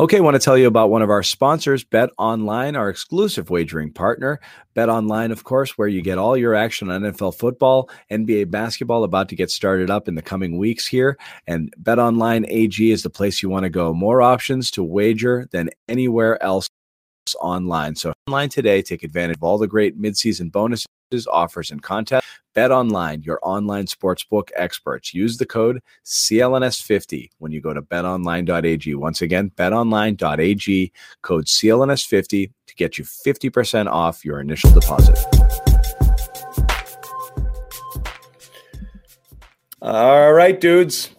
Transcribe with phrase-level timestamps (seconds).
[0.00, 3.50] Okay, I want to tell you about one of our sponsors, Bet Online, our exclusive
[3.50, 4.40] wagering partner.
[4.72, 9.04] Bet Online, of course, where you get all your action on NFL football, NBA basketball
[9.04, 11.18] about to get started up in the coming weeks here.
[11.46, 13.92] And Bet Online AG is the place you want to go.
[13.92, 16.70] More options to wager than anywhere else
[17.40, 17.94] online.
[17.96, 20.86] So online today, take advantage of all the great midseason bonuses,
[21.30, 22.26] offers, and contests.
[22.52, 25.14] Bet Online, your online sportsbook experts.
[25.14, 28.94] Use the code CLNS50 when you go to betonline.ag.
[28.96, 30.92] Once again, betonline.ag,
[31.22, 35.16] code CLNS50 to get you 50% off your initial deposit.
[39.82, 41.10] All right, dudes.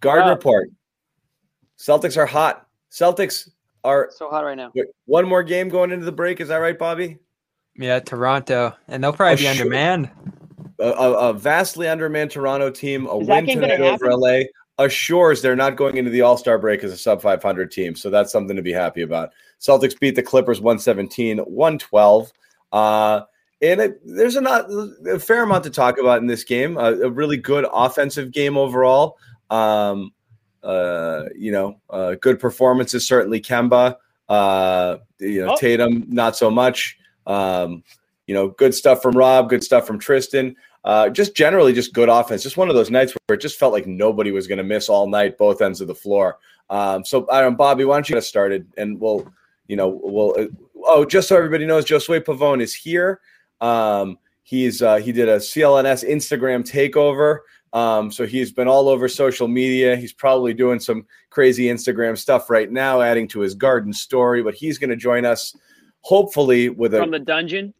[0.00, 0.34] Garden Wow.
[0.34, 0.70] report.
[1.78, 2.66] Celtics are hot.
[2.90, 3.50] Celtics
[3.86, 4.72] are So hot right now.
[4.74, 6.40] wait, one more game going into the break.
[6.40, 7.18] Is that right, Bobby?
[7.76, 9.50] Yeah, Toronto, and they'll probably Oh, be sure.
[9.66, 10.10] undermanned.
[10.78, 14.40] a, a, a vastly undermanned Toronto team, a Is win game tonight gonna over LA
[14.78, 17.94] assures they're not going into the All Star break as a sub 500 team.
[17.94, 19.30] So that's something to be happy about.
[19.60, 22.32] Celtics beat the Clippers 117, 112.
[22.72, 23.22] Uh,
[23.62, 24.66] and it, there's a, not,
[25.08, 26.76] a fair amount to talk about in this game.
[26.76, 29.16] A, a really good offensive game overall.
[29.48, 30.12] Um,
[31.36, 33.96] you know, uh, good performances, certainly Kemba.
[34.28, 35.56] Uh, you know, Oh.
[35.56, 36.98] Tatum, not so much.
[37.26, 37.82] Um,
[38.26, 40.56] you know, good stuff from Rob, good stuff from Tristan.
[40.84, 42.42] Uh, just generally, just good offense.
[42.42, 44.88] Just one of those nights where it just felt like nobody was going to miss
[44.88, 46.38] all night, both ends of the floor.
[46.70, 48.66] Um, so, I don't, Bobby, why don't you get us started?
[48.76, 49.28] And we'll,
[49.68, 50.34] you know, we'll.
[50.38, 50.46] Uh,
[50.84, 53.20] oh, just so everybody knows, Josue Pavone is here.
[53.60, 57.38] Um, he's uh, he did a CLNS Instagram takeover.
[57.76, 59.96] Um, so he's been all over social media.
[59.96, 64.42] He's probably doing some crazy Instagram stuff right now, adding to his garden story.
[64.42, 65.54] But he's going to join us,
[66.00, 67.74] hopefully, with a From the dungeon.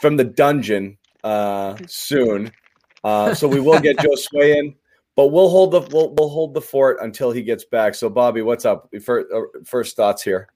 [0.00, 2.50] from the dungeon uh, soon.
[3.04, 4.74] Uh, so we will get Josue in,
[5.16, 7.94] but we'll hold the we'll, we'll hold the fort until he gets back.
[7.94, 8.88] So Bobby, what's up?
[9.04, 10.48] First, uh, first thoughts here.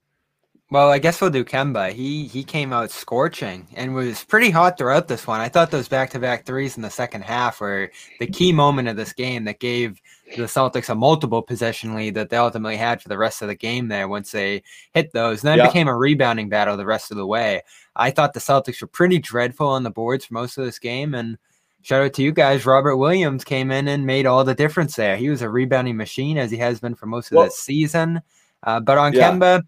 [0.72, 1.92] Well, I guess we'll do Kemba.
[1.92, 5.40] He he came out scorching and was pretty hot throughout this one.
[5.40, 8.86] I thought those back to back threes in the second half were the key moment
[8.86, 10.00] of this game that gave
[10.36, 13.56] the Celtics a multiple possession lead that they ultimately had for the rest of the
[13.56, 14.62] game there once they
[14.94, 15.42] hit those.
[15.42, 15.64] And then Yeah.
[15.64, 17.62] it became a rebounding battle the rest of the way.
[17.96, 21.14] I thought the Celtics were pretty dreadful on the boards for most of this game
[21.14, 21.36] and
[21.82, 22.66] Shout out to you guys.
[22.66, 25.16] Robert Williams came in and made all the difference there.
[25.16, 28.20] He was a rebounding machine as he has been for most of Well- this season.
[28.62, 29.30] Uh, but on Yeah.
[29.32, 29.62] Kemba,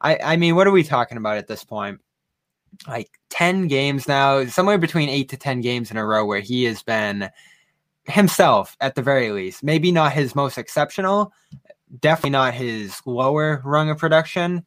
[0.00, 2.00] I, I mean, what are we talking about at this point?
[2.86, 6.64] Like 10 games now, somewhere between eight to 10 games in a row where he
[6.64, 7.30] has been
[8.04, 9.62] himself at the very least.
[9.62, 11.32] Maybe not his most exceptional,
[12.00, 14.64] definitely not his lower rung of production.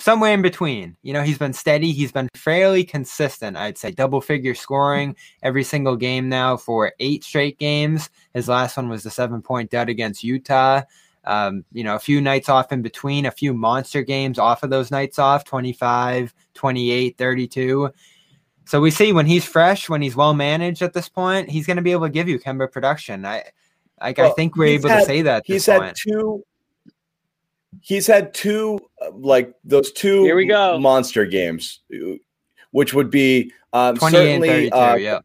[0.00, 0.96] Somewhere in between.
[1.02, 1.90] You know, he's been steady.
[1.90, 3.90] He's been fairly consistent, I'd say.
[3.90, 8.08] Double figure scoring every single game now for eight straight games.
[8.32, 10.82] His last one was the seven point dud against Utah.
[11.28, 14.70] Um, you know, a few nights off in between, a few monster games off of
[14.70, 17.90] those nights off 25, 28, 32.
[18.64, 21.76] So we see when he's fresh, when he's well managed at this point, he's going
[21.76, 23.26] to be able to give you Kemba production.
[23.26, 23.44] I,
[24.00, 25.42] like, I Well, think we're able had- to say that.
[25.46, 25.96] He's had point.
[25.96, 26.44] two.
[27.82, 30.78] He's had two uh, like those two Here we go.
[30.78, 31.80] monster games,
[32.70, 35.20] which would be um, certainly uh, yeah.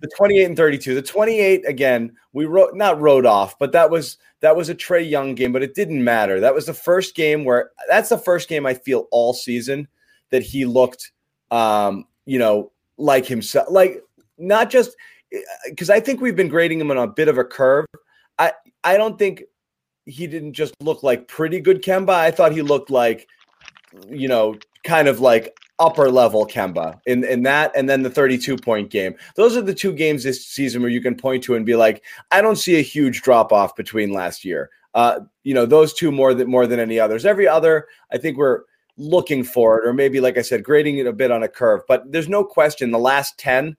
[0.00, 4.18] The 28 and 32 the 28 again we wrote not wrote off but that was
[4.40, 6.40] that was a Trae Young game but it didn't matter.
[6.40, 9.88] That was the first game where that's the first game i feel all season
[10.30, 11.12] that he looked
[11.50, 14.02] um you know like himself like
[14.36, 14.94] not just
[15.66, 17.86] because i think we've been grading him on a bit of a curve.
[18.38, 18.52] I
[18.84, 19.42] i don't think
[20.08, 22.10] he didn't just look like pretty good kemba.
[22.10, 23.28] I thought he looked like
[24.08, 28.56] you know kind of like upper level Kemba in, in that and then the 32
[28.56, 29.14] point game.
[29.36, 32.04] Those are the two games this season where you can point to and be like,
[32.30, 34.70] I don't see a huge drop off between last year.
[34.94, 37.24] Uh, you know, those two more than more than any others.
[37.24, 38.62] Every other, I think we're
[38.96, 41.82] looking for it, or maybe like I said, grading it a bit on a curve.
[41.86, 43.76] But there's no question the last 10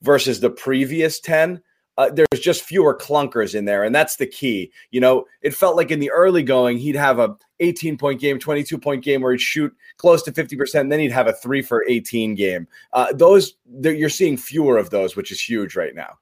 [0.00, 1.62] versus the previous 10.
[1.98, 4.72] Uh, there's just fewer clunkers in there, and that's the key.
[4.90, 8.38] You know, it felt like in the early going, he'd have a 18 point game,
[8.38, 11.62] 22 point game where he'd shoot close to 50%, and then he'd have a three
[11.62, 12.66] for 18 game.
[12.92, 16.18] Uh, those, you're seeing fewer of those, which is huge right now.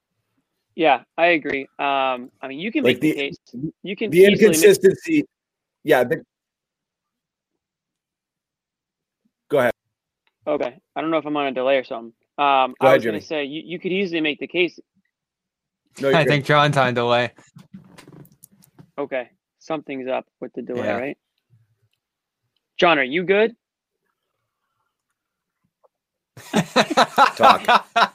[0.76, 1.62] Yeah, I agree.
[1.78, 3.36] Um, I mean, you can Like make the, the- case.
[3.82, 5.24] You can The easily make- inconsistency,
[5.84, 6.04] yeah.
[6.04, 6.22] The,
[9.48, 9.72] go ahead.
[10.46, 12.12] Okay, I don't know if I'm on a delay or something.
[12.38, 14.78] Um, Go I ahead, was going to say you, you could easily make the case.
[16.00, 16.30] No, you're I good.
[16.30, 17.32] think John's on delay.
[18.96, 19.28] Okay,
[19.58, 20.96] something's up with the delay, Yeah.
[20.98, 21.18] right?
[22.80, 23.54] John, are you good?
[27.36, 27.86] Talk.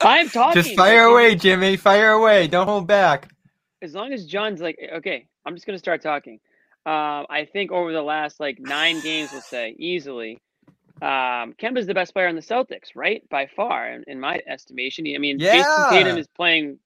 [0.00, 0.60] I'm talking.
[0.60, 1.76] Just fire like, away, Jimmy.
[1.76, 2.48] Fire away.
[2.48, 3.30] Don't hold back.
[3.82, 6.40] As long as John's like, okay, I'm just gonna start talking.
[6.86, 10.40] Um, I think over the last like nine games, we'll say easily,
[11.00, 13.22] um, Kemba's the best player on the Celtics, right?
[13.28, 15.06] By far, in, in my estimation.
[15.14, 16.80] I mean, Jayson Tatum is playing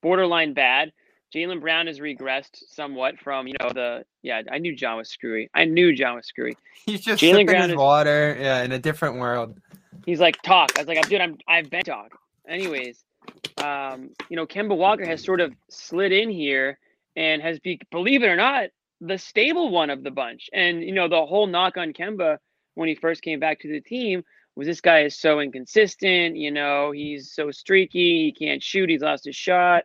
[0.00, 0.92] borderline bad.
[1.34, 4.42] Jaylen Brown has regressed somewhat from you know the yeah.
[4.50, 5.50] I knew John was screwy.
[5.54, 6.56] I knew John was screwy.
[6.86, 8.36] He's just Jaylen Brown his is- water.
[8.38, 9.58] Yeah, in a different world.
[10.06, 10.70] He's like talk.
[10.78, 12.18] I was like, dude, I'm I've been talk.
[12.48, 13.04] Anyways,
[13.58, 16.78] um, you know, Kemba Walker has sort of slid in here
[17.14, 18.68] and has be believe it or not,
[19.00, 20.48] the stable one of the bunch.
[20.52, 22.38] And you know, the whole knock on Kemba
[22.74, 24.22] when he first came back to the team
[24.56, 29.02] was this guy is so inconsistent, you know, he's so streaky, he can't shoot, he's
[29.02, 29.84] lost his shot,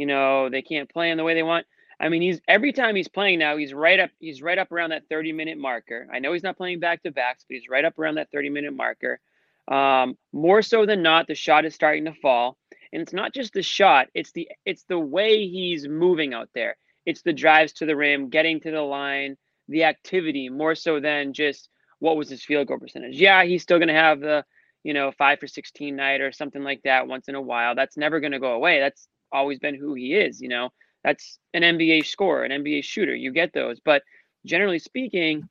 [0.00, 1.66] you know, they can't play in the way they want.
[2.00, 4.90] I mean, he's every time he's playing now, he's right up he's right up around
[4.90, 6.08] that 30 minute marker.
[6.10, 8.48] I know he's not playing back to backs, but he's right up around that 30
[8.48, 9.20] minute marker.
[9.68, 12.56] Um, more so than not, the shot is starting to fall.
[12.94, 16.78] And it's not just the shot, it's the it's the way he's moving out there.
[17.04, 19.36] It's the drives to the rim, getting to the line,
[19.68, 21.68] the activity, more so than just
[21.98, 23.20] what was his field goal percentage.
[23.20, 24.46] Yeah, he's still gonna have the,
[24.82, 27.74] you know, five for 16 night or something like that once in a while.
[27.74, 28.80] That's never gonna go away.
[28.80, 30.70] That's always been who he is, you know.
[31.04, 33.14] That's an NBA scorer, an NBA shooter.
[33.14, 33.80] You get those.
[33.80, 34.02] But
[34.44, 35.48] generally speaking,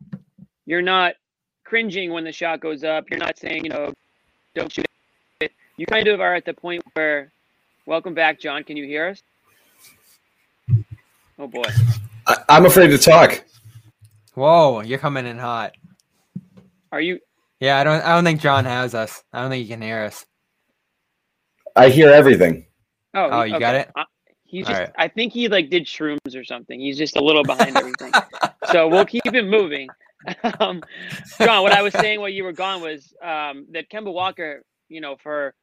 [0.66, 1.16] you're not
[1.64, 3.10] cringing when the shot goes up.
[3.10, 3.94] You're not saying, you know,
[4.56, 4.86] don't shoot
[5.42, 5.52] it.
[5.78, 7.32] You kind of are at the point where,
[7.86, 8.64] welcome back, John.
[8.64, 9.24] Can you hear us?
[11.40, 11.64] Oh boy.
[12.28, 13.44] I, I'm afraid to talk.
[14.34, 15.74] Whoa, you're coming in hot.
[16.92, 17.20] Are you?
[17.60, 18.02] Yeah, I don't.
[18.04, 19.24] I don't think John has us.
[19.34, 20.26] I don't think he can hear us.
[21.76, 22.66] I hear everything.
[23.14, 23.90] Oh, Oh, he- you got it?
[23.96, 24.06] I-
[24.44, 24.80] He's just.
[24.80, 24.90] right.
[24.98, 26.80] I think he like did shrooms or something.
[26.80, 28.12] He's just a little behind everything.
[28.66, 29.88] so we'll keep him moving.
[30.60, 30.82] um,
[31.40, 35.02] John, what I was saying while you were gone was um, that Kemba Walker, you
[35.02, 35.54] know, for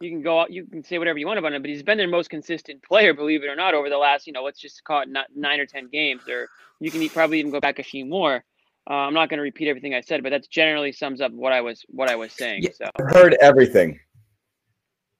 [0.00, 2.06] you can go, you can say whatever you want about him, but he's been their
[2.06, 5.00] most consistent player, believe it or not, over the last, you know, let's just call
[5.00, 6.48] it not nine or ten games, or
[6.78, 8.44] you can probably even go back a few more.
[8.88, 11.52] Uh, I'm not going to repeat everything I said, but that generally sums up what
[11.52, 12.62] I was what I was saying.
[12.62, 12.70] Yeah.
[12.78, 13.98] So, I've heard everything.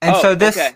[0.01, 0.75] And Oh, so this, okay.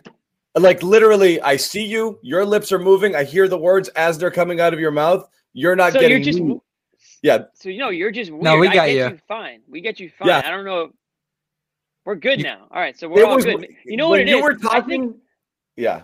[0.55, 2.19] Like literally, I see you.
[2.21, 3.15] Your lips are moving.
[3.15, 5.27] I hear the words as they're coming out of your mouth.
[5.53, 6.17] You're not so getting.
[6.17, 6.59] you're just me.
[7.23, 7.45] Yeah.
[7.55, 8.43] So you know you're just weird.
[8.43, 9.03] No, we I got get you.
[9.15, 9.19] you.
[9.27, 9.61] Fine.
[9.67, 10.27] We get you fine.
[10.27, 10.43] Yeah.
[10.45, 10.91] I don't know.
[12.05, 12.67] We're good You- now.
[12.69, 12.97] All right.
[12.97, 13.67] So we're It all was- good.
[13.85, 14.43] You know what when it you is?
[14.43, 14.89] were I talking.
[14.89, 15.15] think
[15.77, 16.03] yeah.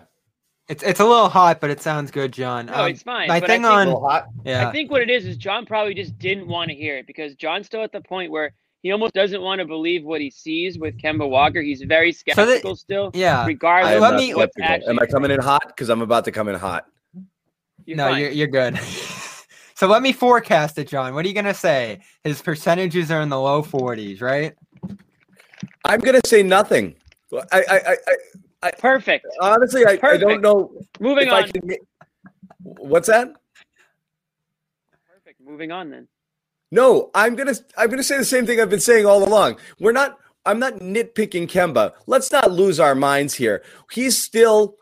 [0.68, 2.66] it's it's a little hot, but it sounds good, John.
[2.66, 3.28] no, Um, it's fine.
[3.28, 4.28] my but I thing think, on- hot.
[4.44, 7.06] yeah, I think what it is is John probably just didn't want to hear it
[7.06, 10.30] because John's still at the point where he almost doesn't want to believe what he
[10.30, 11.60] sees with Kemba Walker.
[11.60, 13.44] He's very So the- skeptical still, yeah.
[13.46, 14.88] regardless I am let of not me- what's actually.
[14.88, 15.66] Am I coming in hot?
[15.68, 16.86] Because I'm about to come in hot.
[17.86, 18.20] You're no, fine.
[18.20, 18.78] you're you're good.
[19.74, 21.14] so let me forecast it, John.
[21.14, 22.00] What are you gonna say?
[22.24, 24.54] His percentages are in the low 40s, right?
[25.84, 26.94] I'm gonna say nothing.
[27.52, 27.96] I, I, I,
[28.62, 29.26] I Perfect.
[29.40, 31.42] honestly, I, I don't know Moving if on.
[31.44, 31.70] I can.
[32.62, 33.32] What's that?
[35.08, 35.40] Perfect.
[35.40, 36.08] Moving on then.
[36.70, 39.56] No, I'm gonna I'm gonna say the same thing I've been saying all along.
[39.78, 40.18] We're not.
[40.46, 41.92] I'm not nitpicking Kemba.
[42.06, 43.62] Let's not lose our minds here.
[43.90, 44.76] He's still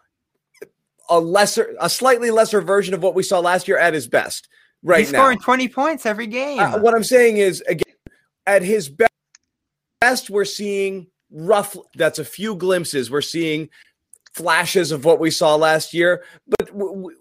[1.09, 4.49] a lesser, a slightly lesser version of what we saw last year at his best.
[4.83, 6.61] Right He's now, scoring 20 points every game.
[6.61, 7.95] Uh, what I'm saying is, again,
[8.47, 9.07] at his be-
[10.01, 11.77] best, we're seeing rough.
[11.97, 13.11] That's a few glimpses.
[13.11, 13.69] We're seeing
[14.33, 16.58] flashes of what we saw last year, but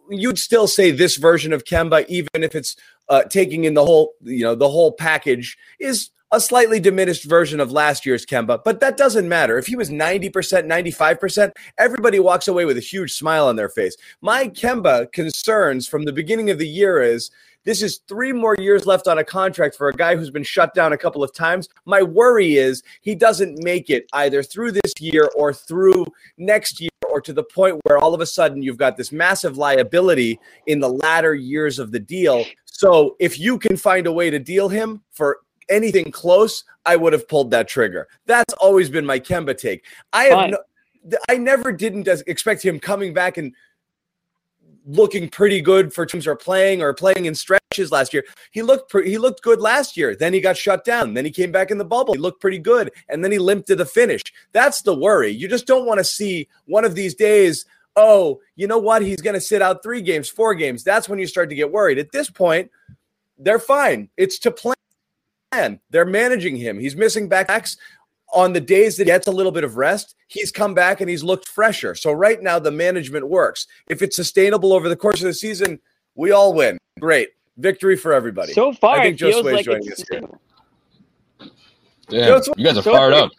[0.10, 2.76] you'd still say this version of Kemba, even if it's
[3.10, 7.60] uh, taking in the whole, you know, the whole package, is a slightly diminished version
[7.60, 8.62] of last year's Kemba.
[8.64, 9.58] But that doesn't matter.
[9.58, 13.96] If he was 90%, 95%, everybody walks away with a huge smile on their face.
[14.22, 17.32] My Kemba concerns from the beginning of the year is
[17.64, 20.74] this is three more years left on a contract for a guy who's been shut
[20.74, 21.68] down a couple of times.
[21.86, 26.06] My worry is he doesn't make it either through this year or through
[26.38, 29.58] next year or to the point where all of a sudden you've got this massive
[29.58, 32.46] liability in the latter years of the deal.
[32.66, 37.14] So if you can find a way to deal him for anything close, I would
[37.14, 38.08] have pulled that trigger.
[38.28, 39.84] That's always been my Kemba take.
[40.14, 40.60] I have no,
[41.28, 43.52] I never didn't expect him coming back and
[44.88, 48.24] looking pretty good for teams are playing or playing in stretches last year.
[48.52, 50.16] He looked pre- he looked good last year.
[50.16, 51.14] Then he got shut down.
[51.14, 52.14] Then he came back in the bubble.
[52.14, 54.22] He looked pretty good, and then he limped to the finish.
[54.54, 55.30] That's the worry.
[55.30, 57.66] You just don't want to see one of these days.
[57.96, 59.02] Oh, you know what?
[59.02, 60.84] He's going to sit out three games, four games.
[60.84, 61.98] That's when you start to get worried.
[61.98, 62.72] At this point,
[63.38, 64.10] they're fine.
[64.18, 64.76] It's to plan.
[65.90, 66.80] They're managing him.
[66.80, 67.78] He's missing backs
[68.34, 71.10] on the days that he gets a little bit of rest, he's come back and
[71.10, 71.96] he's looked fresher.
[71.96, 73.68] So right now the management works.
[73.88, 75.80] If it's sustainable over the course of the season,
[76.16, 76.78] we all win.
[77.00, 77.30] Great.
[77.58, 78.54] Victory for everybody.
[78.54, 80.22] So far, I think it Joe feels Sway's like joining it's us here.
[82.10, 83.32] Damn, That's what- you guys are so fired up.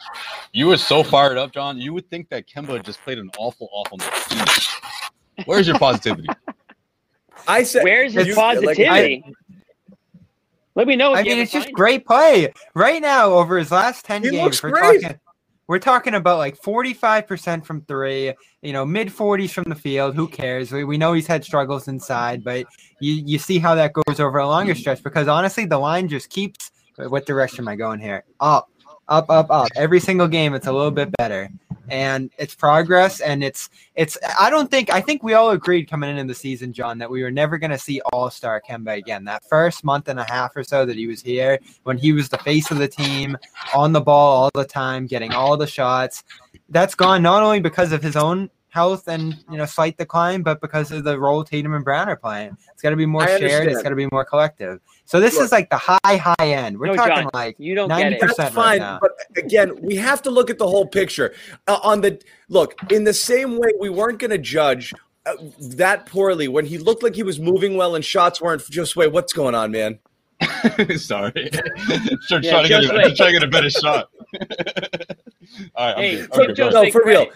[0.53, 1.79] You were so fired up, John.
[1.79, 4.45] You would think that Kemba just played an awful, awful team.
[5.47, 6.29] Where's your positivity?
[7.47, 9.25] I said, Where's your you- like, positivity?
[10.79, 11.13] Let me know.
[11.13, 14.23] If I you mean, it's just find great play right now over his last ten
[14.23, 14.63] He games.
[14.63, 15.21] we're talking,
[15.67, 18.33] we're talking about like forty-five percent from three,
[18.63, 20.15] you know, mid forties from the field.
[20.15, 20.71] Who cares?
[20.71, 22.65] We, we know he's had struggles inside, but
[23.01, 26.31] you you see how that goes over a longer stretch because honestly, the line just
[26.31, 26.71] keeps.
[26.97, 28.23] What direction am I going here?
[28.39, 28.71] Up,
[29.09, 29.69] up, up, up.
[29.75, 31.51] Every single game, it's a little bit better,
[31.91, 33.21] and it's progress.
[33.21, 34.17] And it's it's.
[34.39, 34.93] I don't think.
[34.93, 37.71] I think we all agreed coming into the season, John, that we were never going
[37.71, 39.25] to see All Star Kemba again.
[39.25, 42.29] That first month and a half or so that he was here, when he was
[42.29, 43.37] the face of the team,
[43.75, 46.25] on the ball all the time, getting all the shots,
[46.69, 50.61] that's gone not only because of his own health and you know slight decline, but
[50.61, 52.57] because of the role Tatum and Brown are playing.
[52.73, 53.69] It's got to be more shared.
[53.69, 54.81] it's got to be more collective.
[55.09, 55.45] So this Look.
[55.45, 56.79] is like the high high end.
[56.79, 58.21] We're No, talking John, like you don't get it.
[58.21, 58.27] 90%.
[58.27, 58.99] That's right fine, now.
[59.01, 61.35] but again, we have to look at the whole picture.
[61.67, 64.93] Uh, on the look, in the same way, we weren't going to judge
[65.25, 68.69] uh, that poorly when he looked like he was moving well and shots weren't.
[68.69, 69.99] Just wait, what's going on, man?
[70.99, 71.33] Sorry.
[72.27, 74.11] Sure, Yeah, trying, to get just a, trying to get a better shot.
[75.75, 76.31] All right, I'm Hey, good.
[76.49, 76.73] I'm good.
[76.75, 77.27] no, for real.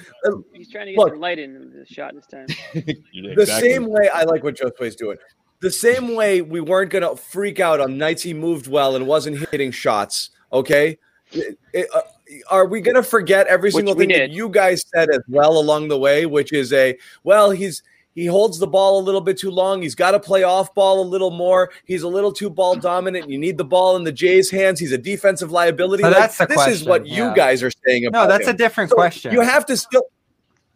[0.52, 1.08] He's trying to get Look.
[1.14, 2.44] some light in the shot this time.
[2.74, 2.84] ahead.
[3.14, 3.70] The exactly.
[3.70, 5.16] same way I like what Joe Josue's doing.
[5.62, 9.06] The same way we weren't going to freak out on nights he moved well and
[9.06, 10.30] wasn't hitting shots.
[10.52, 10.98] Okay,
[11.32, 12.02] It- it- uh,
[12.50, 15.20] are we going to forget every Which single we thing that you guys said as
[15.28, 16.26] well along the way?
[16.26, 17.82] Which is a well, he's
[18.14, 19.80] he holds the ball a little bit too long.
[19.80, 21.70] He's got to play off ball a little more.
[21.86, 23.30] He's a little too ball dominant.
[23.30, 24.78] You need the ball in the Jays' hands.
[24.80, 26.02] He's a defensive liability.
[26.02, 28.48] So Like, that's the this is what question, you guys are saying about no, that's
[28.48, 28.54] him.
[28.54, 29.32] a different So question.
[29.32, 30.02] You have to still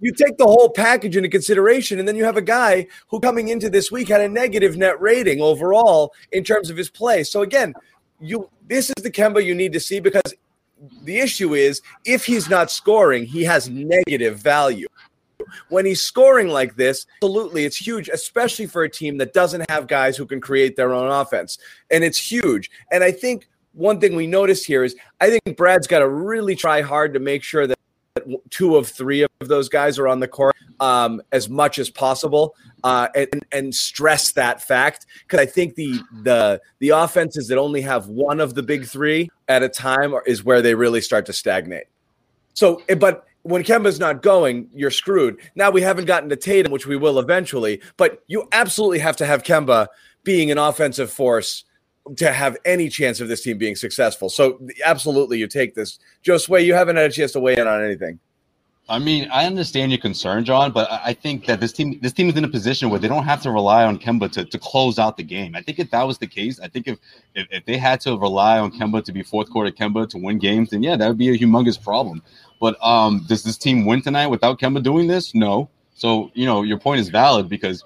[0.00, 3.48] you take the whole package into consideration, and then you have a guy who coming
[3.48, 7.22] into this week had a negative net rating overall in terms of his play.
[7.22, 7.74] So again,
[8.20, 10.34] you this is the Kemba you need to see because
[11.02, 14.88] the issue is if he's not scoring, he has negative value.
[15.68, 19.86] When he's scoring like this, absolutely, it's huge, especially for a team that doesn't have
[19.86, 21.58] guys who can create their own offense.
[21.90, 22.70] And it's huge.
[22.90, 26.56] And I think one thing we notice here is I think Brad's got to really
[26.56, 27.78] try hard to make sure that
[28.50, 32.54] two of three of those guys are on the court um, as much as possible
[32.84, 37.80] uh, and, and stress that fact because I think the the the offenses that only
[37.82, 41.32] have one of the big three at a time is where they really start to
[41.32, 41.86] stagnate.
[42.54, 45.38] So, eh, but when Kemba's not going, you're screwed.
[45.54, 49.26] Now we haven't gotten to Tatum, which we will eventually, but you absolutely have to
[49.26, 49.86] have Kemba
[50.24, 51.64] being an offensive force
[52.16, 54.28] to have any chance of this team being successful.
[54.28, 55.98] So, absolutely, you take this.
[56.24, 58.20] Josue, you haven't had a chance to weigh in on anything.
[58.88, 62.28] I mean, I understand your concern, John, but I think that this team this team
[62.28, 65.00] is in a position where they don't have to rely on Kemba to, to close
[65.00, 65.56] out the game.
[65.56, 66.98] I think if that was the case, I think if,
[67.34, 70.38] if if they had to rely on Kemba to be fourth quarter Kemba to win
[70.38, 72.22] games, then yeah, that would be a humongous problem.
[72.60, 75.34] But um, does this team win tonight without Kemba doing this?
[75.34, 75.68] No.
[75.94, 77.82] So you know your point is valid because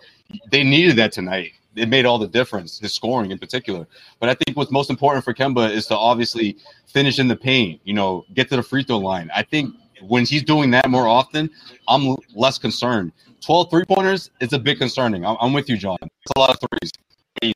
[0.51, 1.53] they needed that tonight.
[1.81, 3.87] It made all the difference, his scoring in particular.
[4.19, 6.57] But I think what's most important for Kemba is to obviously
[6.87, 7.81] finish in the paint.
[7.85, 9.31] You know, get to the free throw line.
[9.35, 11.51] I think when he's doing that more often,
[11.89, 13.13] I'm less concerned.
[13.45, 15.25] 12 three pointers is a bit concerning.
[15.25, 15.97] I'm, I'm with you, John.
[16.03, 17.55] It's a lot of threes.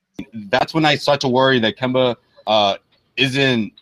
[0.49, 2.17] That's when I start to worry that Kemba
[2.47, 2.77] uh,
[3.17, 3.73] isn't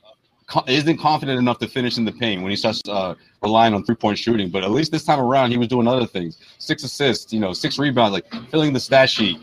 [0.66, 3.94] isn't confident enough to finish in the paint when he starts uh, relying on three
[3.94, 4.50] point shooting.
[4.50, 6.38] But at least this time around, he was doing other things.
[6.58, 9.38] Six assists, you know, six rebounds, like filling the stat sheet.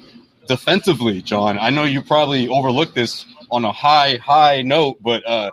[0.49, 5.51] Defensively, John, I know you probably overlooked this on a high high note, but uh,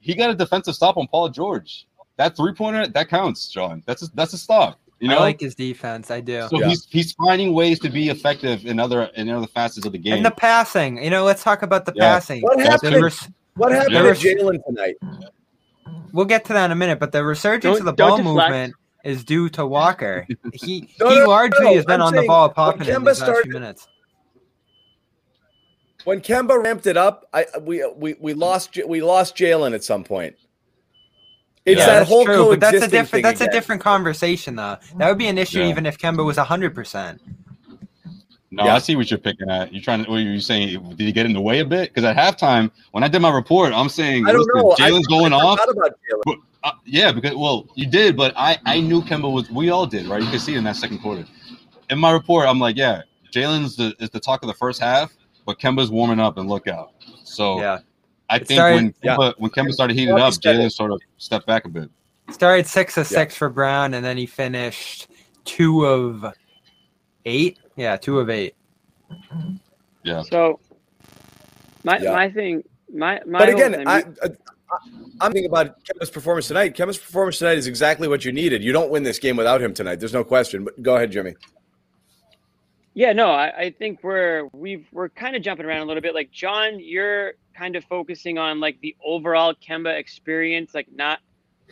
[0.00, 1.86] he got a defensive stop on Paul George.
[2.16, 3.84] That three pointer that counts, John.
[3.86, 4.80] That's a, that's a stop.
[4.98, 6.10] You know, I like his defense.
[6.10, 6.48] I do.
[6.50, 6.66] so Yeah.
[6.68, 10.14] he's he's finding ways to be effective in other in other facets of the game.
[10.14, 12.14] And the passing, you know, let's talk about the Yeah.
[12.14, 12.42] passing.
[12.42, 13.04] What That's happened?
[13.04, 14.02] res- What happened Yeah.
[14.02, 14.96] to Jaylen tonight?
[16.12, 18.50] we'll get to that in a minute, but the resurgence Don't- of the ball deflect.
[18.50, 18.74] movement
[19.04, 20.26] is due to Walker.
[20.54, 22.98] He No, he no, largely no, has been I'm on the ball popping in Kemba
[22.98, 23.86] these last started- few minutes.
[26.04, 30.04] When Kemba ramped it up, I we we we lost we lost Jaylen at some
[30.04, 30.36] point.
[31.64, 34.56] It's Yeah, that that's whole true, but that's a different thing that's a different conversation
[34.56, 34.76] though.
[34.98, 35.68] That would be an issue Yeah.
[35.68, 37.22] even if Kemba was hundred percent.
[38.50, 38.74] no, Yeah.
[38.74, 39.72] I see what you're picking at.
[39.72, 40.10] You're trying to.
[40.10, 40.78] What are you saying?
[40.90, 41.88] Did he get in the way a bit?
[41.92, 44.74] Because at halftime, when I did my report, I'm saying I don't listen, know.
[44.78, 45.58] Jaylen's going I off.
[45.58, 46.36] forgot about Jaylen.
[46.64, 49.50] Uh, yeah, because well, you did, but I I knew Kemba was.
[49.50, 50.22] We all did, right?
[50.22, 51.24] You can see it in that second quarter.
[51.90, 55.12] In my report, I'm like, yeah, Jaylen's the is the talk of the first half,
[55.46, 56.92] but Kemba's warming up and look out.
[57.24, 57.78] So Yeah.
[58.30, 60.90] I It think started- when Kemba, when Kemba started heating Well, up, said Jaylen sort
[60.90, 61.90] of stepped back a bit.
[62.30, 63.18] Started six of Yeah.
[63.18, 65.08] six for Brown and then he finished
[65.44, 66.24] two of
[67.26, 67.58] eight.
[67.76, 68.54] Yeah, two of eight.
[70.02, 70.22] Yeah.
[70.22, 70.58] So
[71.84, 72.12] my Yeah.
[72.12, 74.28] my thing, my my But again, thing- I, I,
[75.20, 76.74] I'm thinking about Kemba's performance tonight.
[76.74, 78.62] Kemba's performance tonight is exactly what you needed.
[78.64, 79.96] You don't win this game without him tonight.
[80.00, 80.64] There's no question.
[80.64, 81.34] But go ahead, Jimmy.
[82.94, 86.14] Yeah, no, I, I think we're we've we're kind of jumping around a little bit.
[86.14, 91.18] Like John, you're kind of focusing on like the overall Kemba experience, like not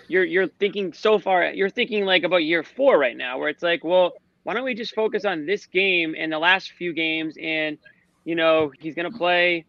[0.09, 3.63] you're you're thinking so far you're thinking like about year four right now, where it's
[3.63, 7.37] like, well, why don't we just focus on this game and the last few games
[7.41, 7.79] and
[8.25, 9.65] you know, he's gonna play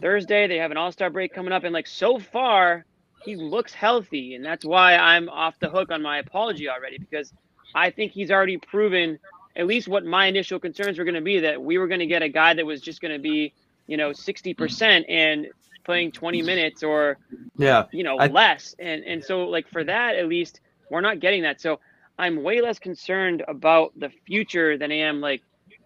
[0.00, 0.46] Thursday.
[0.46, 2.86] They have an all-star break coming up, and like so far,
[3.24, 7.30] he looks healthy, and that's why I'm off the hook on my apology already because
[7.74, 9.18] I think he's already proven
[9.56, 12.06] at least what my initial concerns were going to be that we were going to
[12.06, 13.52] get a guy that was just going to be,
[13.86, 15.46] you know, 60% and
[15.84, 17.18] playing 20 minutes or,
[17.56, 17.84] Yeah.
[17.92, 18.74] you know, I- less.
[18.78, 21.60] And, and so like for that, at least we're not getting that.
[21.60, 21.80] So
[22.18, 25.42] I'm way less concerned about the future than I am like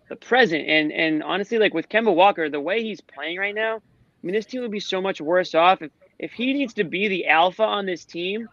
[0.08, 0.66] the present.
[0.68, 4.34] And, and honestly, like with Kemba Walker, the way he's playing right now, I mean,
[4.34, 7.26] this team would be so much worse off if, if he needs to be the
[7.28, 8.48] alpha on this team.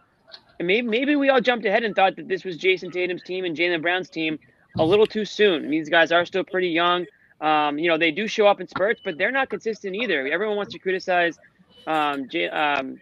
[0.58, 3.44] And maybe, maybe we all jumped ahead and thought that this was Jayson Tatum's team
[3.44, 4.38] and Jaylen Brown's team
[4.78, 5.64] a little too soon.
[5.64, 7.06] I mean, these guys are still pretty young.
[7.40, 10.26] Um, you know, they do show up in spurts, but they're not consistent either.
[10.26, 11.38] Everyone wants to criticize
[11.86, 13.00] um, J- um,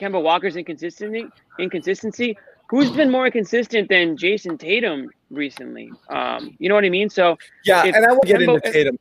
[0.00, 1.26] Kemba Walker's inconsistency.
[1.58, 2.36] Inconsistency.
[2.68, 5.90] Who's been more consistent than Jayson Tatum recently?
[6.08, 7.10] Um, you know what I mean?
[7.10, 8.98] So Yeah, and I will get Kemba- into Tatum.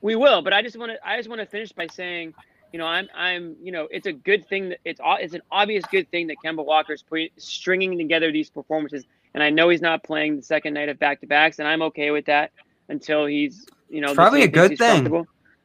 [0.00, 1.08] we will, but I just want to.
[1.08, 2.32] I just want to finish by saying,
[2.72, 5.84] you know, I'm, I'm, you know, it's a good thing that it's, it's an obvious
[5.90, 9.04] good thing that Kemba Walker's putting, stringing together these performances,
[9.38, 11.80] and I know he's not playing the second night of back to backs, and I'm
[11.82, 12.50] okay with that
[12.88, 15.24] until he's, you know, It's probably a good thing.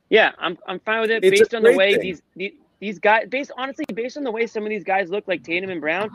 [0.09, 2.01] Yeah, I'm, I'm fine with it It's a based on the way thing.
[2.01, 5.27] these, these, these guys, based honestly, based on the way some of these guys look
[5.27, 6.11] like Tatum and Brown,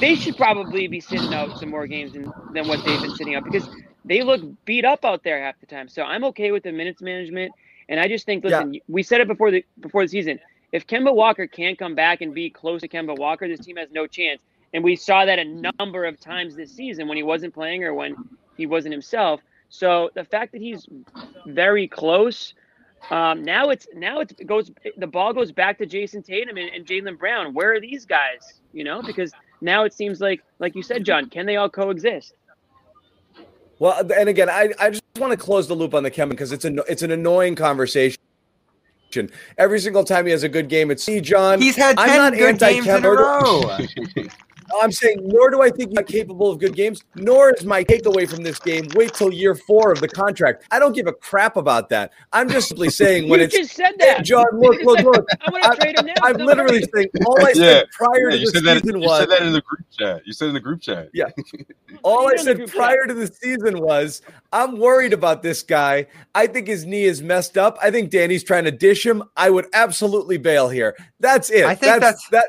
[0.00, 3.34] they should probably be sitting out some more games than, than what they've been sitting
[3.34, 3.66] out because
[4.04, 5.88] they look beat up out there half the time.
[5.88, 7.52] So I'm okay with the minutes management.
[7.88, 10.38] And I just think, listen, we said it before the before the season.
[10.72, 13.88] If Kemba Walker can't come back and be close to Kemba Walker, this team has
[13.90, 14.42] no chance.
[14.74, 17.94] And we saw that a number of times this season when he wasn't playing or
[17.94, 18.16] when
[18.56, 19.40] he wasn't himself.
[19.70, 20.86] So the fact that he's
[21.46, 22.54] very close,
[23.10, 26.70] um, now it's now it's, it goes the ball goes back to Jayson Tatum and,
[26.70, 27.54] and Jaylen Brown.
[27.54, 28.60] Where are these guys?
[28.72, 32.34] You know, because now it seems like like you said, John, can they all coexist?
[33.78, 36.50] Well, and again, I, I just want to close the loop on the Kevin because
[36.50, 38.18] it's an it's an annoying conversation.
[39.56, 41.60] Every single time he has a good game, it's see, John.
[41.60, 44.16] He's had I'm 10 not good games in a anti-Kemba.
[44.16, 44.26] row.
[44.82, 48.28] I'm saying, nor do I think he's capable of good games, nor is my takeaway
[48.28, 48.92] from this game.
[48.94, 50.64] Wait till year four of the contract.
[50.70, 52.12] I don't give a crap about that.
[52.32, 54.24] I'm just simply saying when you it's just said Hey, that.
[54.24, 55.26] John, look, look, look.
[55.40, 56.14] I want to trade him now.
[56.22, 57.54] I'm literally saying all I Yeah.
[57.54, 58.84] said prior Yeah, to you the said that.
[58.84, 60.22] You was said that in the group chat.
[60.26, 61.08] You said in the group chat.
[61.12, 61.26] Yeah.
[62.02, 65.42] all I Put it in the said prior to the season was I'm worried about
[65.42, 66.06] this guy.
[66.34, 67.78] I think his knee is messed up.
[67.82, 69.22] I think Danny's trying to dish him.
[69.36, 70.96] I would absolutely bail here.
[71.20, 71.64] That's it.
[71.66, 72.48] I think that's, that.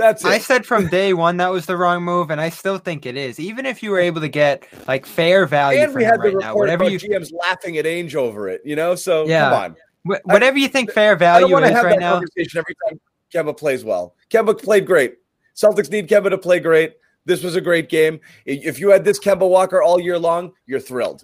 [0.00, 0.28] That's it.
[0.28, 3.16] I said from day one that was the wrong move, and I still think it
[3.16, 3.38] is.
[3.38, 6.20] Even if you were able to get like fair value and for we him had
[6.20, 8.62] the right now, report whatever about you GMs laughing at Ainge over it.
[8.64, 9.50] You know, so Yeah.
[9.50, 9.76] come on.
[10.16, 12.12] wh- whatever you think fair I don't value is have right that now.
[12.14, 13.00] conversation every time
[13.32, 14.14] Kemba plays well.
[14.30, 15.16] Kemba played great.
[15.54, 16.94] Celtics need Kemba to play great.
[17.26, 18.18] This was a great game.
[18.46, 21.22] If you had this Kemba Walker all year long, you're thrilled.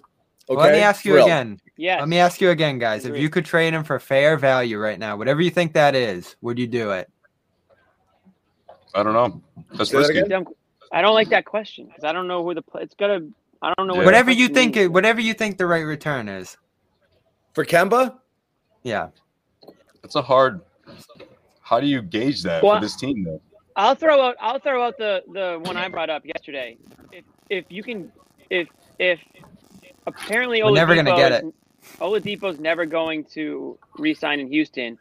[0.49, 0.61] Okay.
[0.61, 1.27] Let me ask you Thrilled.
[1.27, 1.59] again.
[1.75, 1.99] Yes.
[1.99, 3.05] Let me ask you again, guys.
[3.05, 6.35] If you could trade him for fair value right now, whatever you think that is,
[6.41, 7.09] would you do it?
[8.95, 9.41] I don't know.
[9.73, 10.45] That's Say that risky.
[10.91, 12.83] I don't like that question because I don't know who the play.
[12.83, 13.27] It's gotta.
[13.61, 14.05] I don't know Yeah.
[14.05, 14.85] Whatever you think, means.
[14.85, 16.57] it, whatever you think the right return is.
[17.53, 18.17] For Kemba,
[18.83, 19.09] Yeah.
[20.03, 20.61] It's a hard.
[21.61, 23.41] How do you gauge that Well, for this team though?
[23.75, 24.35] I'll throw out.
[24.39, 26.77] I'll throw out the the one I brought up yesterday.
[27.11, 28.11] If if you can,
[28.49, 28.67] if
[28.99, 29.19] if
[30.05, 31.53] apparently We're never gonna get Oladipo's-
[31.99, 34.97] Oladipo's never going to re-sign in Houston.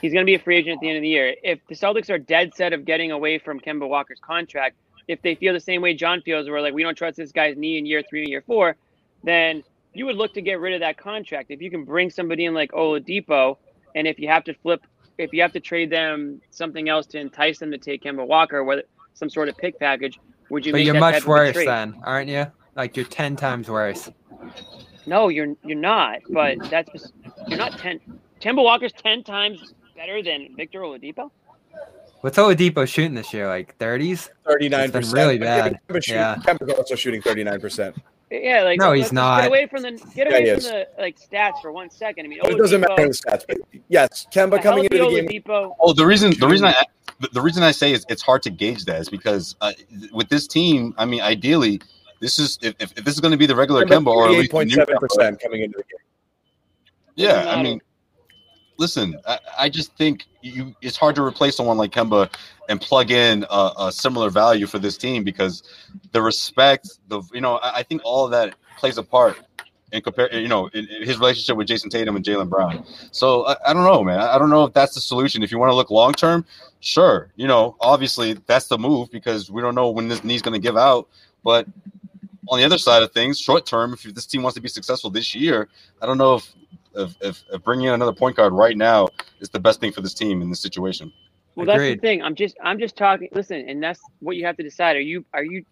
[0.00, 1.34] He's going to be a free agent at the end of the year.
[1.42, 4.76] If the Celtics are dead set of getting away from Kemba Walker's contract,
[5.08, 7.56] if they feel the same way John feels, where like we don't trust this guy's
[7.56, 8.76] knee in year three and year four,
[9.24, 11.50] then you would look to get rid of that contract.
[11.50, 13.56] If you can bring somebody in like Oladipo,
[13.94, 17.18] and if you have to flip, if you have to trade them something else to
[17.18, 18.82] entice them to take Kemba Walker, whether
[19.14, 21.30] some sort of pick package, would you But make you're that much type of a
[21.30, 22.46] worse then, aren't you?
[22.76, 24.08] Like you're ten times worse.
[25.06, 26.20] No, you're you're not.
[26.30, 27.10] But that's
[27.48, 27.98] you're not ten.
[28.40, 31.30] Kemba Walker's ten times better than Victor Oladipo.
[32.20, 33.46] What's Oladipo shooting this year?
[33.48, 34.30] Like thirties?
[34.46, 35.16] thirty-nine It's been percent.
[35.18, 35.78] really bad.
[36.06, 36.36] Yeah.
[36.36, 37.96] Kemba's also shooting thirty-nine percent.
[38.30, 39.42] Yeah, like No, he's not.
[39.42, 40.64] Get away from the get away he from is.
[40.64, 42.26] the like stats for one second.
[42.26, 43.44] I mean, But it doesn't matter the stats.
[43.48, 43.58] But
[43.88, 45.42] yes, Kemba a coming into the healthy game.
[45.42, 46.74] Oladipo, Oh, the reason the reason I
[47.20, 49.72] the- the reason I say is it's hard to gauge that is because uh,
[50.12, 51.80] with this team, I mean, ideally,
[52.20, 54.32] this is if, if if this is going to be the regular Kemba or at
[54.32, 56.04] least the new Kemba, coming into the game.
[57.16, 57.80] Yeah, I mean,
[58.78, 62.32] listen, I, I just think you it's hard to replace someone like Kemba
[62.68, 65.62] and plug in a, a similar value for this team because
[66.12, 69.38] the respect, the you know, I, I think all of that plays a part
[69.92, 72.84] in compare, you know, in, in his relationship with Jayson Tatum and Jaylen Brown.
[73.10, 74.20] So I, I don't know, man.
[74.20, 75.42] I don't know if that's the solution.
[75.42, 76.44] If you want to look long term,
[76.80, 77.30] sure.
[77.36, 80.60] You know, obviously that's the move because we don't know when this knee's going to
[80.60, 81.08] give out.
[81.42, 81.66] But
[82.48, 85.10] on the other side of things, short term, if this team wants to be successful
[85.10, 85.68] this year,
[86.02, 86.54] I don't know if
[86.94, 89.08] if, if, if bringing in another point guard right now
[89.40, 91.12] is the best thing for this team in this situation.
[91.54, 92.22] Well, that's the thing.
[92.22, 93.28] I'm just I'm just talking.
[93.32, 94.94] Listen, and that's what you have to decide.
[94.96, 95.64] Are you are you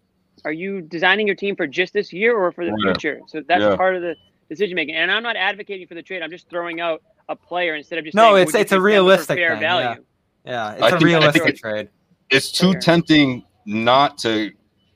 [0.43, 2.91] are you designing your team for just this year or for the Yeah.
[2.91, 3.21] future?
[3.27, 3.75] So that's Yeah.
[3.77, 4.15] part of the
[4.49, 4.95] decision making.
[4.95, 6.21] And I'm not advocating for the trade.
[6.21, 8.69] I'm just throwing out a player instead of just No, saying, it's- it's a take
[8.69, 10.03] them for realistic fair thing, value.
[10.45, 11.89] Yeah, it's I a think- realistic it's- trade.
[12.29, 12.79] It's too Okay.
[12.79, 14.51] tempting not to,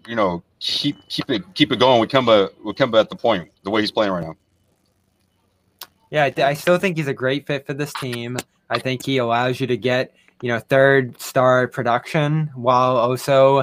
[0.07, 3.49] you know, keep keep it keep it going with Kemba with Kemba at the point
[3.63, 4.35] the way he's playing right now.
[6.11, 8.37] Yeah, I, I still think he's a great fit for this team.
[8.69, 13.59] I think he allows you to get, you know, third star production while also,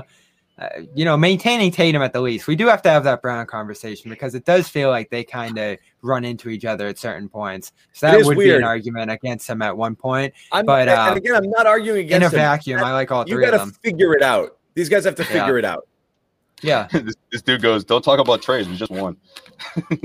[0.59, 2.47] uh, you know, maintaining Tatum at the least.
[2.47, 5.57] We do have to have that Brown conversation because it does feel like they kind
[5.59, 7.73] of run into each other at certain points.
[7.93, 8.59] So that that is would be weird.
[8.59, 10.35] an argument against him at one point.
[10.51, 12.39] I'm, But, and uh, again, I'm not arguing against In a against him.
[12.41, 13.75] vacuum, I like all You three got of to them.
[13.83, 14.57] figure it out.
[14.75, 15.29] These guys have to Yeah.
[15.29, 15.87] figure it out.
[16.63, 16.89] Yeah.
[16.93, 18.69] this, this dude goes, "Don't talk about trades.
[18.69, 19.17] We just won."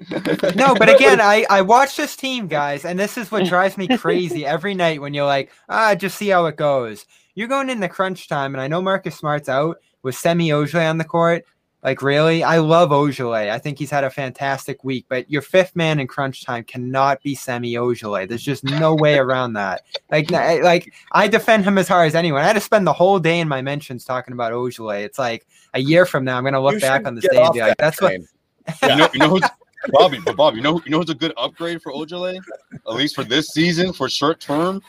[0.56, 3.88] No, but again, I, I watch this team, guys, and this is what drives me
[3.98, 7.06] crazy every night when you're like, ah, just see how it goes.
[7.34, 10.88] You're going in the crunch time, and I know Marcus Smart's out with Semi Ojeleye
[10.88, 11.44] on the court.
[11.82, 12.42] Like, really?
[12.42, 13.50] I love Ojeleye.
[13.50, 17.22] I think he's had a fantastic week, but your fifth man in crunch time cannot
[17.22, 18.28] be Semi Ojeleye.
[18.28, 19.82] There's just no way around that.
[20.10, 22.42] Like, like I defend him as hard as anyone.
[22.42, 25.04] I had to spend the whole day in my mentions talking about Ojeleye.
[25.04, 27.40] It's like a year from now, I'm going to look You back on this day
[27.40, 28.08] and be like, that that's what.
[28.08, 28.26] train.
[28.82, 29.42] You know, you know who's
[29.90, 32.38] Bobby, but Bobby, you know, you know who's a good upgrade for Ojeleye,
[32.72, 34.82] at least for this season, for short term.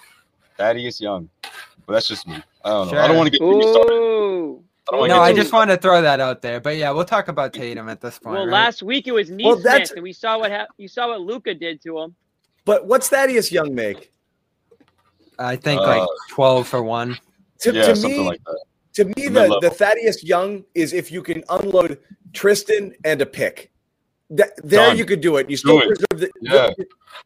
[0.58, 1.30] Thaddeus Young,
[1.86, 2.42] but that's just me.
[2.66, 3.00] I don't know.
[3.00, 4.64] I don't want to get me started.
[4.90, 6.60] I don't No, get I just want to throw that out there.
[6.60, 8.36] But yeah, we'll talk about Tatum at this point.
[8.38, 8.52] Well, right?
[8.54, 11.22] last week it was Nesmith, Well, that's- and we saw what hap- you saw what
[11.22, 12.16] Luka did to him.
[12.66, 14.12] But what's Thaddeus Young make?
[15.40, 17.18] I think Uh, like twelve for one.
[17.62, 18.64] To, yeah, to something me, like that.
[18.94, 22.00] to me, the, the Thaddeus Young is if you can unload
[22.34, 23.72] Tristan and a pick.
[24.32, 24.98] That, there Done.
[24.98, 25.50] you could do it.
[25.50, 26.00] You still Do it.
[26.10, 26.70] preserve the Yeah.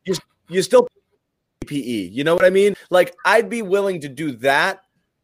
[0.05, 0.15] you,
[0.49, 0.87] you still
[1.65, 2.11] TPE.
[2.11, 2.75] You know what I mean?
[2.89, 4.83] Like I'd be willing to do that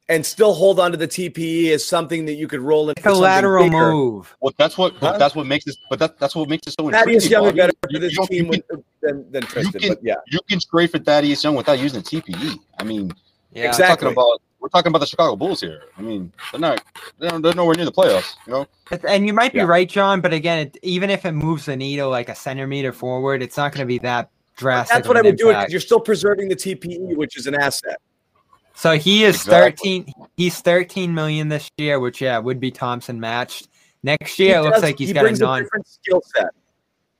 [0.10, 3.14] and still hold on to the TPE as something that you could roll into Like
[3.14, 3.90] a lateral bigger.
[3.90, 3.94] E.
[3.94, 4.36] move.
[4.40, 4.94] Well, that's what.
[5.00, 5.18] but Huh?
[5.18, 5.78] That's what makes this.
[5.90, 7.30] But that, that's what makes it so Thaddeus.
[7.30, 9.80] Young is better for You- this you team you can, with, than, than Tristan.
[9.82, 12.58] can- but yeah, you can trade for Thaddeus Young without using a TPE.
[12.80, 13.12] I mean,
[13.52, 13.68] Yeah.
[13.68, 14.06] Exactly.
[14.06, 15.84] talking about we're talking about the Chicago Bulls here.
[15.98, 16.84] I mean, they're not.
[17.20, 18.36] They're, they're nowhere near the playoffs.
[18.46, 18.68] You know.
[19.08, 19.66] And you might be Yeah.
[19.66, 20.22] right, John.
[20.22, 23.72] But again, it, even if it moves the needle like a centimeter forward, it's not
[23.72, 24.96] going to be that drastic.
[24.96, 27.46] that's what I an would do it because you're still preserving the TPE, which is
[27.48, 27.98] an asset.
[28.76, 30.02] So he is Exactly.
[30.04, 30.14] thirteen.
[30.38, 33.68] He's thirteen million this year, which yeah would be Thompson matched.
[34.04, 35.64] Next year, He it looks like he's he got a brings non.
[35.64, 36.50] different skill set.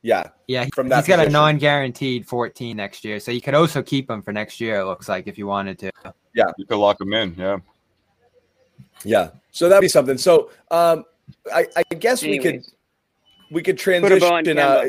[0.08, 3.56] Yeah, Yeah, he- from that he's got a non-guaranteed fourteen next year, so you could
[3.56, 4.80] also keep him for next year.
[4.80, 5.92] It looks like if you wanted to.
[6.34, 6.46] Yeah.
[6.58, 7.36] You could lock them in.
[7.38, 7.58] Yeah.
[9.04, 9.32] yeah.
[9.52, 10.18] So that'd be something.
[10.18, 11.04] So um,
[11.54, 12.64] I, I guess we could
[13.52, 14.58] we could Put a bow on transition.
[14.60, 14.86] Uh,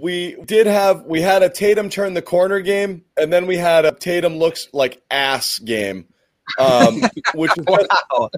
[0.00, 3.84] we did have we had a Tatum turn the corner game, and then we had
[3.84, 6.06] a Tatum looks like ass game,
[6.60, 7.00] um,
[7.34, 8.30] which is just, Wow.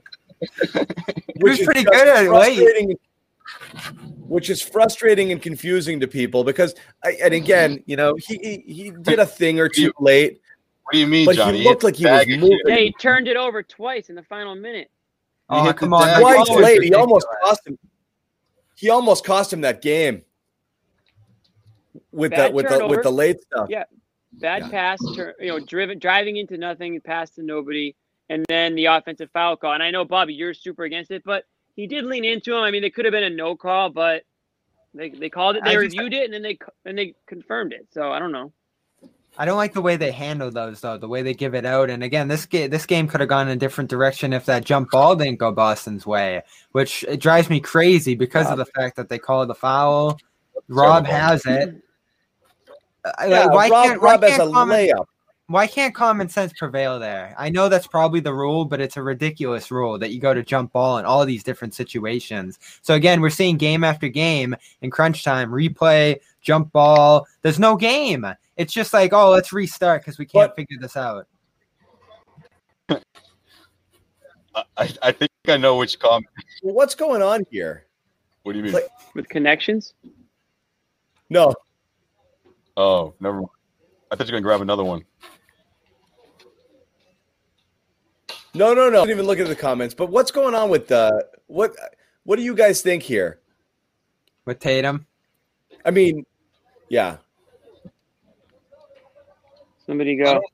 [0.61, 2.57] which was is pretty good at it late.
[2.57, 2.99] frustrating-
[4.27, 7.91] Which is frustrating and confusing to people because, I- and again, mm-hmm.
[7.91, 10.41] you know, he he, he did a thing or two late,
[10.83, 11.59] What do you mean, but Johnny?
[11.59, 12.59] he looked like he was Bag moving.
[12.67, 14.91] Yeah, he turned it over twice in the final minute.
[15.49, 16.07] He Oh, hit come on!
[16.07, 16.17] deck.
[16.17, 16.83] the twice late.
[16.83, 17.79] He almost cost him.
[18.75, 20.23] He almost cost him that game
[22.11, 23.69] with the Bad with the with the late stuff.
[23.71, 23.85] Yeah.
[24.33, 24.69] Bad Yeah.
[24.71, 27.95] pass, tur- you know, driven driving into nothing, pass to nobody,
[28.29, 29.73] and then the offensive foul call.
[29.73, 31.45] And I know Bobby, you're super against it, but
[31.77, 32.63] he did lean into him.
[32.63, 34.25] I mean, it could have been a no call, but
[34.95, 35.63] they, they called it.
[35.65, 37.87] They I just- reviewed it, and then they and they confirmed it.
[37.93, 38.53] So I don't know.
[39.39, 41.91] I don't like the way they handle those though, the way they give it out.
[41.91, 44.65] And again, this game this game could have gone in a different direction if that
[44.65, 48.97] jump ball didn't go Boston's way, which it drives me crazy because of the fact
[48.97, 50.19] that they called the foul.
[50.69, 51.75] Rob has it.
[53.19, 55.07] I- Yeah, like, why Rob, can't, why Rob has a can't common, layup.
[55.49, 57.35] Why can't common sense prevail there?
[57.39, 60.43] I know that's probably the rule, but it's a ridiculous rule that you go to
[60.43, 62.59] jump ball in all these different situations.
[62.83, 67.27] So again, we're seeing game after game in crunch time, replay, jump ball.
[67.43, 68.27] There's no game.
[68.57, 71.27] It's just like, oh, let's restart because we can't But- figure this out.
[74.55, 76.27] I, I think I know which comment.
[76.63, 77.85] Well, what's going on here?
[78.43, 78.73] What do you mean?
[78.73, 79.95] Like- With connections,
[81.31, 81.53] No,
[82.77, 83.49] oh, never mind.
[84.11, 85.05] I thought you were gonna grab another one.
[88.57, 89.03] No, no, no.
[89.03, 89.95] I didn't even look at the comments.
[89.95, 91.75] But what's going on with the what?
[92.25, 93.41] What do you guys think here?
[94.45, 95.07] With Tatum,
[95.85, 96.25] I mean,
[96.89, 97.17] yeah.
[99.87, 100.35] Somebody I go.
[100.35, 100.45] don't,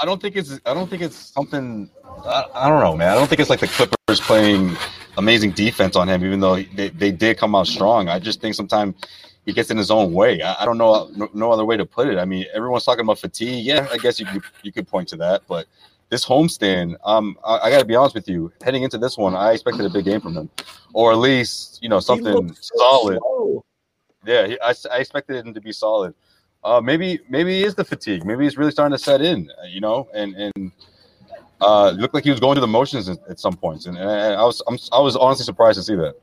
[0.00, 0.60] I don't think it's.
[0.66, 1.90] I don't think it's something.
[2.24, 3.10] I, I don't know, man.
[3.10, 4.76] I don't think it's like the Clippers playing
[5.16, 8.08] amazing defense on him, even though they, they did come out strong.
[8.08, 8.94] I just think sometimes
[9.44, 10.42] he gets in his own way.
[10.42, 12.18] I, I don't know no, no other way to put it.
[12.18, 13.64] I mean, everyone's talking about fatigue.
[13.64, 15.66] Yeah, I guess you could you could point to that, but
[16.08, 18.52] this homestand, um, I, I got to be honest with you.
[18.62, 20.50] Heading into this one, I expected a big game from him,
[20.92, 23.18] or at least you know something so solid.
[23.18, 23.64] slow.
[24.24, 26.14] Yeah, he, I, I expected him to be solid.
[26.64, 28.24] Uh, maybe maybe it is the fatigue.
[28.24, 29.50] Maybe he's really starting to set in.
[29.50, 30.72] uh, You know, and and
[31.60, 34.10] uh, looked like he was going through the motions at, at some points, and, and
[34.10, 36.14] I was I'm, I was honestly surprised to see that.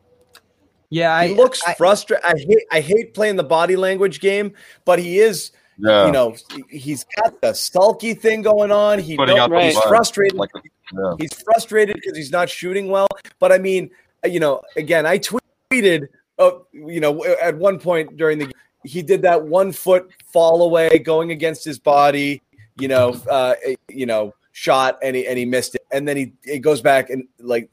[0.90, 2.24] Yeah, I He looks frustrated.
[2.24, 4.54] I hate I hate playing the body language game,
[4.86, 5.52] but he is.
[5.78, 6.36] Yeah, You know,
[6.70, 9.00] he's got the sulky thing going on.
[9.00, 10.38] He Putting know- out the he's frustrated.
[10.38, 10.52] like
[10.94, 11.16] yeah.
[11.20, 13.08] He's frustrated because he's not shooting well.
[13.40, 13.90] But I mean,
[14.26, 16.08] you know, again, I tweeted,
[16.38, 18.52] oh, you know, at one point during the
[18.86, 22.42] he did that one foot fall away going against his body,
[22.78, 23.56] you know, uh,
[23.90, 27.10] you know, shot and he and he missed it, and then he it goes back
[27.10, 27.70] and like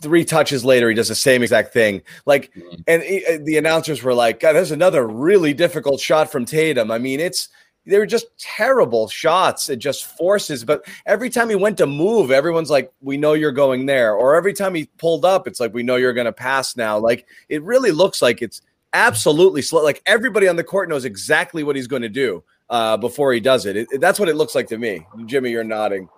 [0.00, 2.02] three touches later he does the same exact thing.
[2.26, 2.84] Like Mhm.
[2.86, 6.90] and he, the announcers were like god there's another really difficult shot from tatum.
[6.90, 7.48] I mean it's
[7.84, 9.68] they were just terrible shots.
[9.68, 13.50] It just forces but every time he went to move everyone's like we know you're
[13.52, 14.14] going there.
[14.14, 16.98] Or every time he pulled up it's like we know you're going to pass now.
[16.98, 18.60] Like it really looks like it's
[18.92, 19.82] absolutely slow.
[19.82, 23.40] Like everybody on the court knows exactly what he's going to do uh, before he
[23.40, 23.76] does it.
[23.76, 25.06] It- that's what it looks like to me.
[25.26, 26.08] Jimmy you're nodding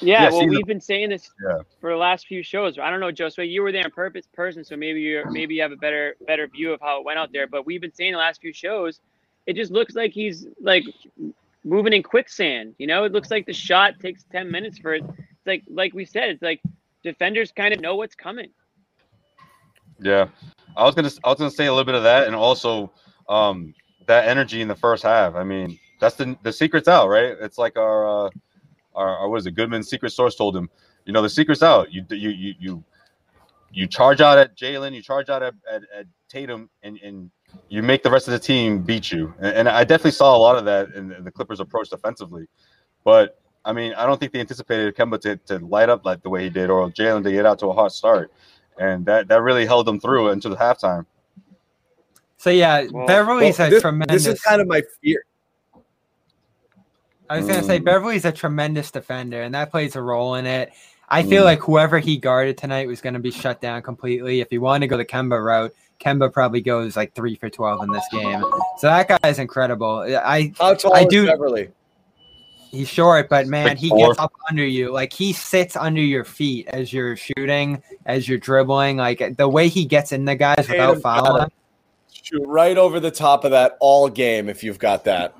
[0.00, 1.58] Yeah, Yeah, well, we've been saying this Yeah.
[1.80, 2.78] for the last few shows.
[2.78, 5.62] I don't know, Josue, you were there in purpose person, so maybe you're maybe you
[5.62, 7.46] have a better better view of how it went out there.
[7.46, 9.00] But we've been saying the last few shows,
[9.46, 10.84] it just looks like he's like
[11.64, 12.74] moving in quicksand.
[12.78, 15.04] You know, it looks like the shot takes ten minutes for it.
[15.04, 16.60] It's like like we said, it's like
[17.02, 18.50] defenders kind of know what's coming.
[20.00, 20.28] Yeah,
[20.76, 22.92] I was gonna I was gonna say a little bit of that, and also
[23.28, 23.74] um,
[24.06, 25.34] that energy in the first half.
[25.34, 27.36] I mean, that's the the secret's out, right?
[27.40, 28.30] It's like our uh,
[28.94, 29.52] our, our what is it?
[29.52, 30.68] Goodman's secret source told him,
[31.04, 31.92] you know, the secret's out.
[31.92, 32.84] You you you you
[33.72, 37.30] you charge out at Jaylen, you charge out at, at, at Tatum, and and
[37.68, 39.34] you make the rest of the team beat you.
[39.38, 42.46] And, and I definitely saw a lot of that in the Clippers' approach defensively,
[43.04, 43.38] but.
[43.66, 46.42] I mean, I don't think they anticipated Kemba to, to light up like the way
[46.42, 48.30] he did, or Jaylen to get out to a hot start
[48.78, 51.06] and that that really held them through into the halftime.
[52.36, 54.24] so yeah, Well- Beverley's Well, a this, tremendous.
[54.24, 55.24] this is kind of my fear
[57.30, 57.84] I was gonna say Mm.
[57.84, 60.72] Beverley's a tremendous defender, and that plays a role in it.
[61.08, 61.46] I feel Mm.
[61.46, 64.40] like whoever he guarded tonight was going to be shut down completely.
[64.40, 67.82] If he wanted to go the Kemba route, Kemba probably goes like three for twelve
[67.82, 68.42] in this game.
[68.78, 70.00] So that guy is incredible.
[70.24, 71.68] I how tall I is do- Beverley
[72.70, 74.08] he's short, but man, Like he four.
[74.08, 74.90] gets up under you.
[74.92, 78.96] Like he sits under your feet as you're shooting, as you're dribbling.
[78.96, 81.50] Like the way he gets in the guys without fouling.
[82.10, 85.34] shoot right over the top of that all game if you've got that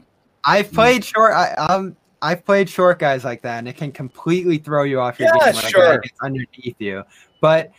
[0.46, 1.32] I've played short.
[1.32, 5.18] I, um, I've played short guys like that, and it can completely throw you off
[5.18, 5.98] your Yeah, game when a guy sure.
[5.98, 7.02] gets underneath you.
[7.40, 7.70] But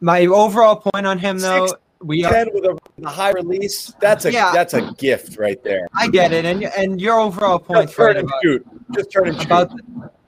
[0.00, 3.92] my overall point on him, though, Six- we are, 10 with a, a high release
[4.00, 4.52] that's a Yeah.
[4.54, 8.06] that's a gift right there I get it, and and your overall just point's turn
[8.06, 9.70] right and about, shoot just turn and shoot about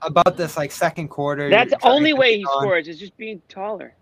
[0.03, 1.49] about this like second quarter.
[1.49, 2.61] That's the only way he on.
[2.61, 3.95] scores is just being taller.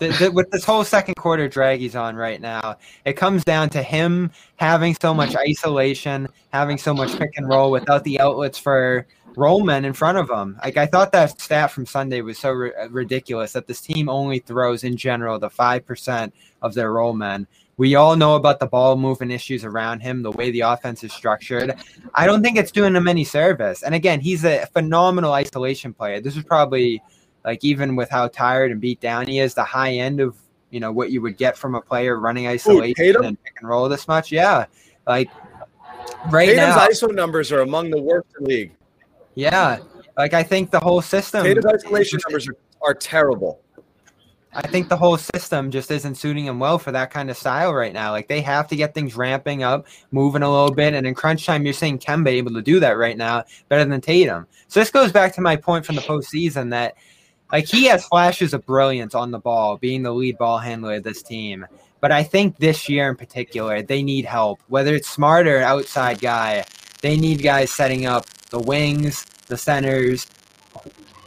[0.00, 3.68] The, the, with this whole second quarter drag he's on right now, it comes down
[3.70, 8.58] to him having so much isolation, having so much pick and roll without the outlets
[8.58, 10.58] for roll men in front of him.
[10.64, 14.08] Like I thought that stat from Sunday was so ri- uh, ridiculous that this team
[14.08, 17.46] only throws in general the five percent of their roll men.
[17.76, 21.12] We all know about the ball movement issues around him, the way the offense is
[21.12, 21.74] structured.
[22.14, 23.82] I don't think it's doing him any service.
[23.82, 26.20] And again, he's a phenomenal isolation player.
[26.20, 27.02] This is probably
[27.44, 30.36] like even with how tired and beat down he is, the high end of
[30.70, 33.24] you know what you would get from a player running isolation Tatum?
[33.24, 34.30] and pick and roll this much.
[34.30, 34.66] Yeah,
[35.06, 35.30] like
[36.30, 38.72] right Tatum's now, ISO numbers are among the worst in the league.
[39.34, 39.78] yeah.
[40.16, 41.44] Like I think the whole system.
[41.44, 43.62] Tatum's isolation numbers are, are terrible.
[44.52, 47.72] I think the whole system just isn't suiting him well for that kind of style
[47.72, 48.10] right now.
[48.10, 51.46] Like they have to get things ramping up, moving a little bit, and in crunch
[51.46, 54.46] time, you're seeing Kemba able to do that right now better than Tatum.
[54.66, 56.96] So this goes back to my point from the postseason that
[57.52, 61.02] like he has flashes of brilliance on the ball, being the lead ball handler of
[61.02, 61.66] this team.
[62.00, 64.60] But I think this year in particular, they need help.
[64.68, 66.64] Whether it's smart or outside guy,
[67.02, 70.26] they need guys setting up the wings, the centers,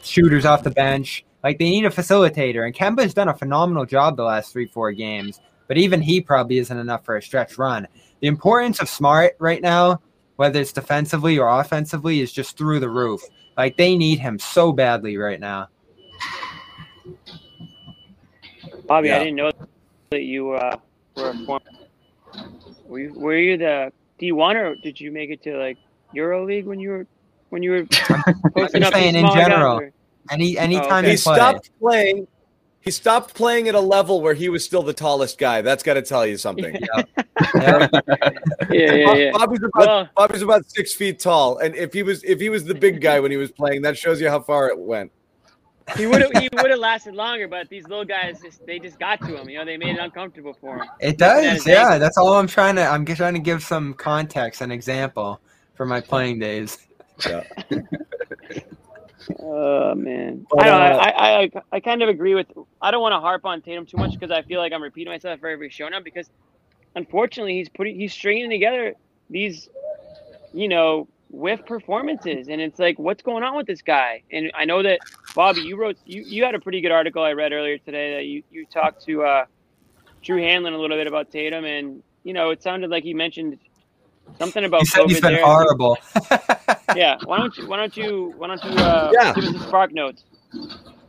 [0.01, 1.25] shooters off the bench.
[1.43, 4.91] Like they need a facilitator, and Kemba's done a phenomenal job the last three, four
[4.93, 5.39] games.
[5.67, 7.88] But even he probably isn't enough for a stretch run.
[8.21, 10.01] The importance of Smart right now,
[10.38, 13.21] whether it's defensively or offensively, is just through the roof.
[13.57, 15.67] Like they need him so badly right now.
[18.88, 19.17] Bobby, Yeah.
[19.17, 19.51] I didn't know
[20.12, 20.77] that you uh,
[21.15, 21.62] were a former
[22.88, 25.77] Were you, were you the D1 or did you make it to like
[26.13, 27.07] Euro League when you were
[27.49, 27.86] when you were
[28.55, 29.77] posting up saying in general.
[29.79, 29.91] or-
[30.31, 31.12] Any anytime okay.
[31.12, 31.36] He he play.
[31.36, 32.27] stopped playing.
[32.81, 35.62] He stopped playing at a level where he was still the tallest guy.
[35.62, 36.75] That's got to tell you something.
[36.75, 37.03] Yeah.
[38.69, 39.31] Yeah, yeah, yeah.
[39.31, 42.63] Bobby's about Well- Bobby's about six feet tall, and if he was if he was
[42.63, 45.12] the big guy when he was playing, that shows you how far it went.
[45.97, 48.99] He would have he would have lasted longer, but these little guys just they just
[48.99, 49.49] got to him.
[49.49, 50.89] You know, they made it uncomfortable for him.
[50.99, 51.81] It does, his yeah.
[51.81, 51.99] ankles.
[51.99, 52.85] That's all I'm trying to.
[52.85, 55.41] I'm trying to give some context, an example
[55.75, 56.77] for my playing days.
[57.27, 57.43] Yeah.
[59.39, 60.81] Oh man, But, I don't.
[60.81, 62.47] uh, I, I I kind of agree with.
[62.81, 65.13] I don't want to harp on Tatum too much because I feel like I'm repeating
[65.13, 66.01] myself for every show now.
[66.01, 66.29] Because
[66.95, 68.95] unfortunately, he's putting he's stringing together
[69.29, 69.69] these,
[70.53, 74.23] you know, whiff performances, and it's like, what's going on with this guy?
[74.31, 74.99] And I know that
[75.35, 78.25] Bobby, you wrote you you had a pretty good article I read earlier today that
[78.25, 79.45] you you talked to uh,
[80.23, 83.57] Drew Hanlen a little bit about Tatum, and you know, it sounded like he mentioned
[84.37, 85.45] something about He said he's COVID been there.
[85.45, 85.97] horrible.
[86.95, 89.33] Yeah, why don't you why don't you why don't you uh, Yeah.
[89.33, 90.23] give us the spark notes?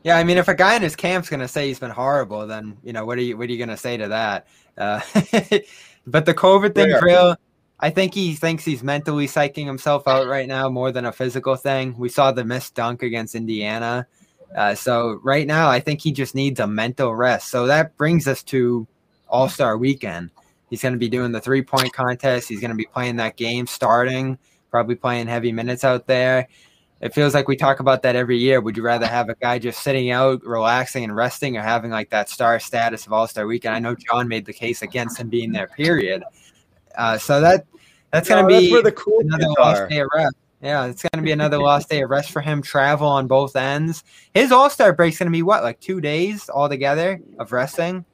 [0.02, 2.78] Yeah, I mean, if a guy in his camp's gonna say he's been horrible, then
[2.82, 4.46] you know what are you what are you gonna say to that?
[4.78, 5.00] Uh,
[6.06, 7.02] but the COVID thing's Fair.
[7.02, 7.36] real.
[7.84, 11.54] I think he thinks he's mentally psyching himself out right now more than a physical
[11.54, 11.94] thing.
[11.98, 14.06] We saw the missed dunk against Indiana.
[14.56, 17.48] Uh, so right now, I think he just needs a mental rest.
[17.48, 18.86] So that brings us to
[19.28, 20.30] All Star Weekend.
[20.70, 22.48] He's going to be doing the three point contest.
[22.48, 24.38] He's going to be playing that game, starting,
[24.70, 26.48] probably playing heavy minutes out there.
[27.02, 28.62] It feels like we talk about that every year.
[28.62, 32.08] Would you rather have a guy just sitting out, relaxing and resting, or having like
[32.08, 33.74] that star status of All Star Weekend?
[33.74, 35.66] I know John made the case against him being there.
[35.66, 36.22] Period.
[36.96, 37.66] Uh, so that
[38.14, 39.88] that's going No, to that's be where the cool another lost are.
[39.88, 40.36] day of rest.
[40.62, 42.62] Yeah, it's going to be another lost day of rest for him.
[42.62, 44.02] Travel on both ends.
[44.32, 48.04] His All Star break's going to be what, like two days altogether of resting?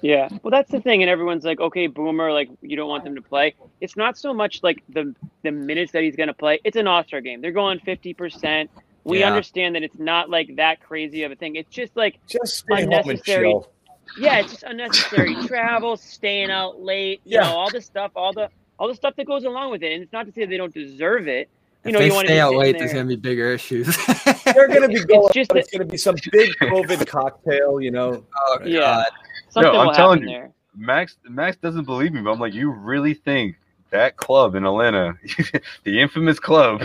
[0.00, 3.14] Yeah, well, that's the thing, and everyone's like, okay, Boomer, like you don't want them
[3.14, 3.54] to play.
[3.80, 6.60] It's not so much like the the minutes that he's going to play.
[6.64, 7.40] It's an All Star game.
[7.40, 8.70] They're going fifty percent.
[9.04, 9.28] We Yeah.
[9.28, 11.56] understand that it's not like that crazy of a thing.
[11.56, 13.50] It's just like, Just stay home and Unnecessary.
[13.50, 13.71] chill.
[14.18, 17.42] Yeah, it's just unnecessary travel, staying out late, you Yeah.
[17.48, 18.48] know, all the stuff, all the
[18.78, 19.92] all the stuff that goes along with it.
[19.92, 21.48] And it's not to say they don't deserve it.
[21.84, 22.80] You if know, they you want to stay out late, there.
[22.80, 23.86] there's going to be bigger issues.
[24.44, 25.30] They're going to be going.
[25.32, 27.80] just It's, that- going to be some big COVID cocktail.
[27.80, 28.24] You know.
[28.36, 28.80] oh, Yeah.
[28.80, 29.06] God.
[29.50, 30.38] Something I'm will telling happen you.
[30.38, 30.52] there.
[30.74, 33.56] Max Max doesn't believe me, but I'm like, you really think
[33.90, 35.14] that club in Atlanta,
[35.84, 36.82] the infamous club,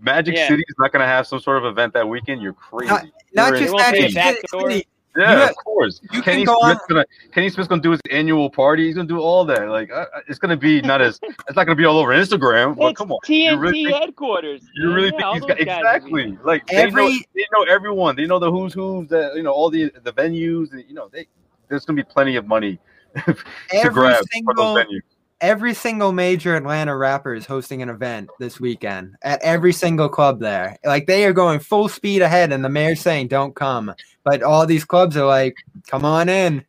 [0.00, 0.48] Magic Yeah.
[0.48, 2.42] City is not going to have some sort of event that weekend?
[2.42, 2.92] You're crazy.
[2.92, 4.70] Not- Not You're just won't pay Magic a back City- door.
[4.70, 4.86] City.
[5.16, 6.00] Yeah, You of course.
[6.12, 8.86] you Kenny can go Smith's on- gonna Kenny Smith's gonna do his annual party.
[8.86, 9.68] He's gonna do all that.
[9.68, 9.90] Like
[10.28, 12.76] it's gonna be not as it's not gonna be all over Instagram.
[12.76, 14.62] But It's come on, TNT you really think, headquarters.
[14.74, 18.14] you really Yeah, think he's got exactly like they know they know everyone.
[18.14, 20.72] They know the who's who's that you know all the the venues.
[20.72, 21.26] And, you know they
[21.68, 22.78] there's gonna be plenty of money
[23.26, 23.36] to
[23.72, 25.00] Every grab for those venues.
[25.40, 30.38] Every single major Atlanta rapper is hosting an event this weekend at every single club
[30.40, 30.76] there.
[30.84, 34.66] Like they are going full speed ahead, and the mayor's saying, "Don't come." But all
[34.66, 35.54] these clubs are like,
[35.88, 36.64] "Come on in."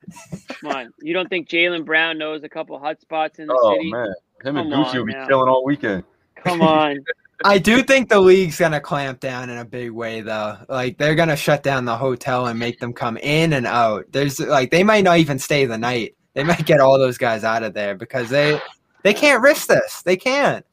[0.48, 0.94] Come on.
[1.02, 3.92] You don't think Jaylen Brown knows a couple hot spots in the Oh city?
[3.92, 4.08] man,
[4.44, 5.28] him and Come Gucci will be now.
[5.28, 6.04] chilling all weekend.
[6.36, 7.04] Come on.
[7.44, 10.58] I do think the league's gonna clamp down in a big way, though.
[10.70, 14.06] Like they're gonna shut down the hotel and make them come in and out.
[14.12, 16.16] There's like they might not even stay the night.
[16.34, 18.60] They might get all those guys out of there because they
[19.04, 20.02] they can't risk this.
[20.04, 20.66] They can't.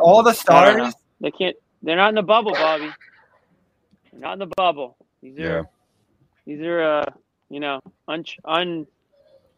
[0.00, 0.84] All the I don't know.
[0.90, 0.94] stars.
[1.20, 1.56] They can't.
[1.82, 2.90] They're not in the bubble, Bobby.
[4.10, 4.96] They're not in the bubble.
[5.22, 5.62] These are Yeah.
[6.46, 7.04] these are uh
[7.48, 8.86] you know un, un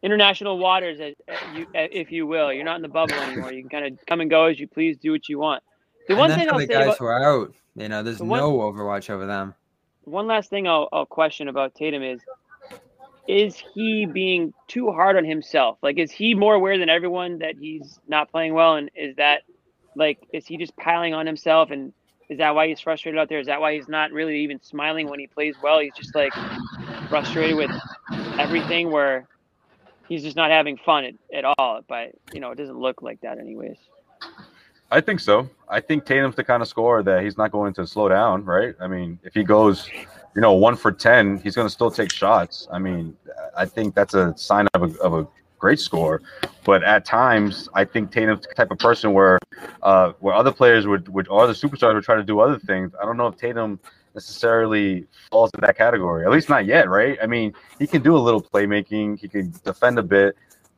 [0.03, 2.53] international waters, as, as you, if you will.
[2.53, 3.53] You're not in the bubble anymore.
[3.53, 5.62] You can kind of come and go as you please, do what you want.
[6.07, 8.18] The And one thing I'll the say guys about who are out, you know, there's
[8.18, 9.55] The one- no Overwatch over them.
[10.05, 12.21] one last thing I'll, I'll question about Tatum is
[13.29, 15.77] is he being too hard on himself?
[15.83, 18.77] Like, is he more aware than everyone that he's not playing well?
[18.77, 19.43] And is that
[19.95, 21.71] like, is he just piling on himself?
[21.71, 21.93] And
[22.31, 23.38] is that why he's frustrated out there?
[23.38, 25.79] Is that why he's not really even smiling when he plays well?
[25.79, 26.33] He's just like
[27.11, 27.71] frustrated with
[28.39, 29.29] everything where
[30.09, 31.83] he's just not having fun at, at all.
[31.87, 33.76] But, you know, it doesn't look like that, anyways.
[34.91, 35.51] I think so.
[35.68, 38.74] I think Tatum's the kind of scorer that he's not going to slow down, right?
[38.81, 39.87] I mean, if he goes,
[40.35, 42.68] you know, one for ten, he's going to still take shots.
[42.70, 43.16] I mean,
[43.57, 45.26] I think that's a sign of a, of a
[45.59, 46.22] great score.
[46.64, 49.39] But at times, I think Tatum's the type of person where,
[49.83, 52.93] uh, where other players would, would or other superstars would try to do other things.
[53.01, 53.81] I don't know if Tatum
[54.14, 56.24] necessarily falls in that category.
[56.24, 57.18] At least not yet, right?
[57.22, 60.37] I mean, he can do a little playmaking, he can defend a bit,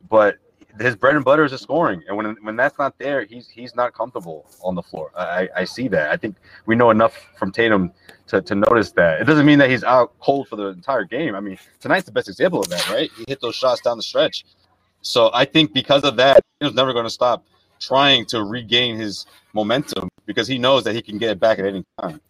[0.09, 0.37] but
[0.79, 3.75] his bread and butter is his scoring, and when when that's not there, he's he's
[3.75, 5.11] not comfortable on the floor.
[5.17, 6.11] I, I see that.
[6.11, 7.91] I think we know enough from Tatum
[8.27, 9.21] to, to notice that.
[9.21, 11.35] It doesn't mean that he's out cold for the entire game.
[11.35, 13.11] I mean, tonight's the best example of that, right?
[13.17, 14.45] He hit those shots down the stretch,
[15.01, 17.45] So I think because of that, he's never going to stop
[17.79, 21.65] trying to regain his momentum because he knows that he can get it back at
[21.65, 22.21] any time.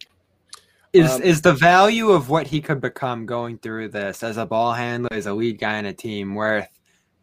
[0.92, 4.44] Is Um, is the value of what he could become going through this as a
[4.44, 6.68] ball handler, as a lead guy in a team worth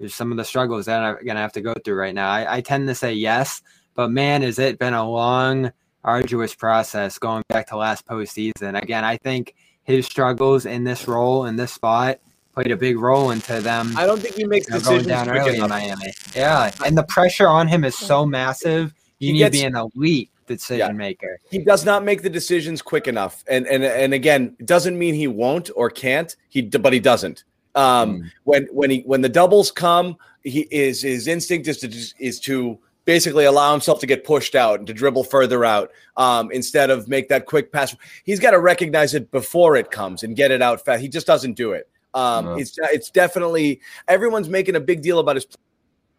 [0.07, 2.29] some of the struggles that I'm gonna have to go through right now?
[2.29, 3.61] I, I tend to say yes,
[3.95, 5.71] but man, has it been a long,
[6.03, 8.81] arduous process going back to last postseason.
[8.81, 12.19] Again, I think his struggles in this role in this spot
[12.53, 15.07] played a big role into them I don't think he makes you know, going decisions
[15.07, 15.69] down quick early in enough.
[15.69, 16.13] Miami.
[16.35, 18.93] Yeah, and the pressure on him is so massive.
[19.19, 21.39] You He need gets- to be an elite decision maker.
[21.51, 25.27] he does not make the decisions quick enough and and and again doesn't mean he
[25.27, 27.43] won't or can't he but he doesn't
[27.75, 28.31] um Mm.
[28.45, 31.87] when when he when the doubles come he is his instinct is to
[32.23, 36.51] is to basically allow himself to get pushed out and to dribble further out um
[36.51, 40.35] instead of make that quick pass he's got to recognize it before it comes and
[40.35, 42.53] get it out fast he just doesn't do it um No.
[42.55, 45.47] it's it's definitely everyone's making a big deal about his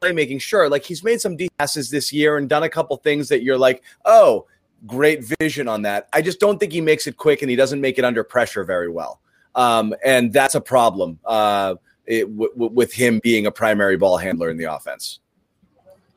[0.01, 3.28] playmaking sure like he's made some deep passes this year and done a couple things
[3.28, 4.46] that you're like oh
[4.86, 7.80] great vision on that i just don't think he makes it quick and he doesn't
[7.82, 9.20] make it under pressure very well
[9.55, 11.74] um, and that's a problem uh,
[12.07, 15.20] it, w- w- with him being a primary ball handler in the offense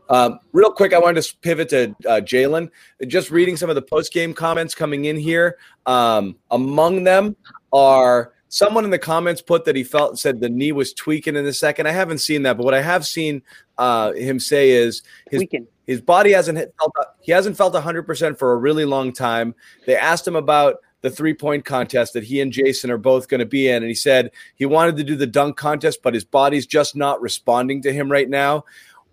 [0.09, 2.69] um, real quick, I wanted to pivot to uh, Jaylen.
[3.07, 5.57] Just reading some of the post game comments coming in here.
[5.85, 7.35] Um, among them
[7.71, 11.45] are someone in the comments put that he felt said the knee was tweaking in
[11.45, 11.87] the second.
[11.87, 13.41] I haven't seen that, but what I have seen
[13.79, 15.67] uh, him say is his Weekend.
[15.87, 19.55] his body hasn't felt he hasn't felt 100% for a really long time
[19.87, 23.39] they asked him about the three point contest that he and Jayson are both going
[23.39, 23.83] to be in.
[23.83, 27.21] And he said he wanted to do the dunk contest but his body's just not
[27.21, 28.63] responding to him right now.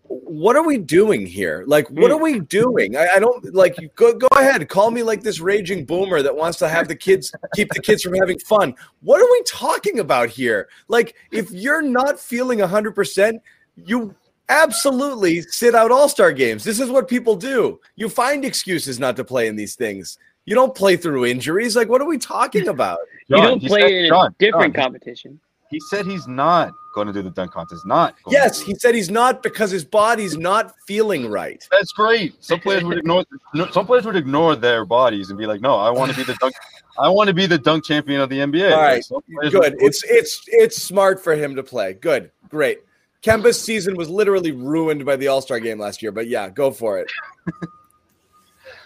[0.05, 1.65] What are we doing here?
[1.67, 2.15] Like what Mm.
[2.15, 2.97] are we doing?
[2.97, 4.69] I, I don't like you go, go ahead.
[4.69, 8.03] Call me like this raging boomer that wants to have the kids keep the kids
[8.03, 8.75] from having fun.
[9.03, 10.69] What are we talking about here?
[10.89, 13.39] Like if you're not feeling 100%
[13.85, 14.15] you
[14.49, 16.65] absolutely sit out all-star games.
[16.65, 17.81] This is what people do.
[17.95, 20.19] You find excuses not to play in these things
[20.51, 22.99] you don't play through injuries like what are we talking about
[23.29, 25.41] You don't play said- in a different John, competition.
[25.71, 27.87] He said he's not going to do the dunk contest.
[27.87, 28.17] Not.
[28.25, 28.65] going yes to.
[28.67, 32.35] he said he's not because his body's not feeling right That's great.
[32.43, 33.25] Some players would ignore.
[33.71, 36.35] Some players would ignore their bodies and be like, "No, I want to be the
[36.41, 36.55] dunk.
[36.99, 39.81] I want to be the dunk champion of the NBA." All right, Like, good would-
[39.81, 42.81] it's it's it's smart for him to play good great
[43.23, 46.99] Kemba's season was literally ruined by the all-star game last year but yeah go for
[46.99, 47.09] it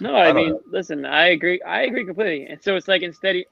[0.00, 1.60] No, I don't mean, listen, I agree.
[1.62, 2.46] I agree completely.
[2.46, 3.46] And so it's like instead, he,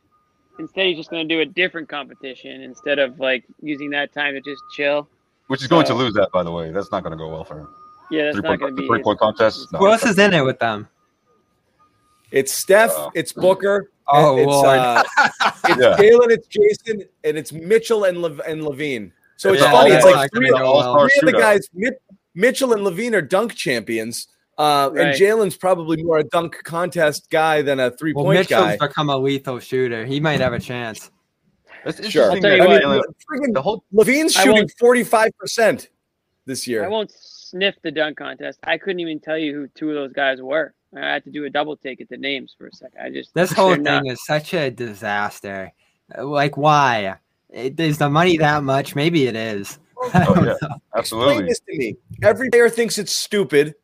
[0.59, 4.35] instead he's just going to do a different competition instead of like using that time
[4.35, 5.09] to just chill.
[5.47, 6.71] which is going to lose that, by the way.
[6.73, 7.69] That's not going to go well for him.
[8.11, 8.89] Yeah, that's Three not point, going to be.
[8.89, 9.73] three point contest.
[9.73, 9.79] No.
[9.79, 10.89] Who else is in it with them?
[12.31, 14.79] it's Steph Uh, it's Booker Oh, it's, Lord.
[14.79, 15.05] uh,
[15.69, 15.97] it's Yeah.
[15.97, 19.13] Jaylen, it's Jayson, and it's Mitchell and Lev- and LaVine.
[19.37, 19.93] So it's Yeah, funny.
[19.93, 20.99] It's like three, gonna well.
[20.99, 21.69] three of the guys,
[22.35, 24.29] Mitchell and LaVine, are dunk champions,
[24.59, 28.63] uh, and Jaylen's probably more a dunk contest guy than a three Well, point Mitchell's
[28.65, 28.77] guy.
[28.77, 30.05] become a lethal shooter.
[30.05, 31.11] He might have a chance.
[31.85, 32.31] It's Sure.
[32.31, 35.31] interesting I'll tell you I what, mean, Jaylen- friggin' the whole LaVine's shooting forty five
[35.39, 35.89] percent
[36.47, 36.85] this year.
[36.85, 38.59] I won't sniff the dunk contest.
[38.65, 40.75] I couldn't even tell you who two of those guys were.
[40.95, 43.01] I had to do a double take at the names for a second.
[43.01, 45.73] I just This whole thing not- is such a disaster.
[46.19, 47.17] Like, why?
[47.51, 48.95] It, is the money that much?
[48.95, 49.79] Maybe it is.
[50.15, 50.41] I Oh, yeah.
[50.43, 50.53] know.
[50.53, 51.45] Explain absolutely.
[51.47, 51.97] this to me.
[52.23, 53.75] Every player thinks it's stupid,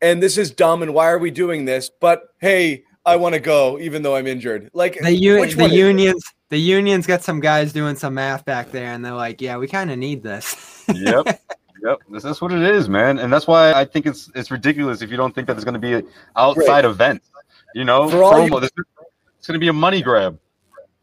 [0.00, 0.82] and this is dumb.
[0.82, 1.90] And why are we doing this?
[1.90, 4.70] But hey, I want to go, even though I'm injured.
[4.74, 8.44] Like The, u- the one is unions, the unions got some guys doing some math
[8.44, 11.40] back there, and they're like, "Yeah, we kind of need this." yep.
[11.80, 15.00] Yep, this is what it is, man, and that's why I think it's it's ridiculous
[15.00, 17.22] if you don't think that there's going to be an outside event.
[17.72, 18.54] You know, For all promo.
[18.54, 18.70] you- This
[19.38, 20.40] it's going to be a money grab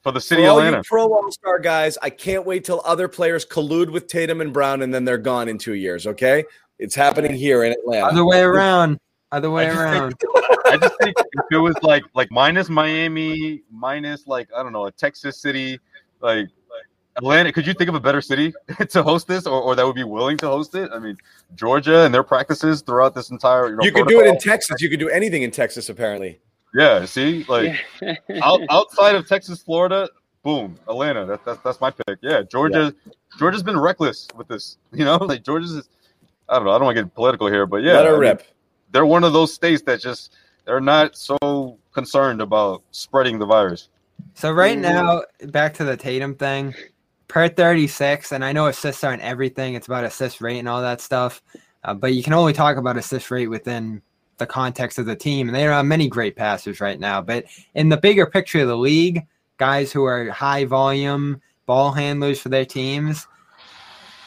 [0.04, 0.78] for the For city of Atlanta.
[0.80, 4.52] you pro All Star guys, I can't wait till other players collude with Tatum and
[4.52, 6.06] Brown, and then they're gone in two years.
[6.08, 6.44] Okay,
[6.80, 8.08] it's happening here in Atlanta.
[8.08, 9.00] Other way around.
[9.32, 10.16] Other way I just think- around.
[10.68, 14.88] I just think if it was like like minus Miami, minus like I don't know,
[14.88, 15.80] a Texas city,
[16.22, 16.48] like
[17.18, 17.52] Atlanta.
[17.52, 18.52] Could you think of a better city
[18.90, 20.90] to host this, or, or that would be willing to host it?
[20.92, 21.18] I mean,
[21.56, 23.70] Georgia and their practices throughout this entire.
[23.70, 24.40] You, know, You could do it in.
[24.40, 24.82] Texas.
[24.82, 26.40] You could do anything in Texas, apparently.
[26.74, 28.16] Yeah, see, like Yeah.
[28.44, 30.10] out, outside of Texas, Florida,
[30.44, 31.26] boom, Atlanta.
[31.26, 32.18] That, that's that's my pick.
[32.22, 32.94] Yeah, Georgia.
[33.38, 34.78] Georgia's been reckless with this.
[34.92, 35.88] You know, like Georgia's.
[36.46, 36.72] Is, I don't know.
[36.72, 38.44] I don't want to get political here, but yeah, Let her I mean, rip.
[38.92, 40.34] they're one of those states that just
[40.66, 43.90] they're not so concerned about spreading the virus.
[44.34, 46.74] So right now, back to the Tatum thing.
[47.28, 49.74] Per 36, and I know assists aren't everything.
[49.74, 51.42] It's about assist rate and all that stuff.
[51.84, 54.02] Uh, but you can only talk about assist rate within
[54.38, 55.50] the context of the team.
[55.50, 57.22] And there are many great passers right now.
[57.22, 59.26] But in the bigger picture of the league,
[59.58, 63.28] guys who are high volume ball handlers for their teams,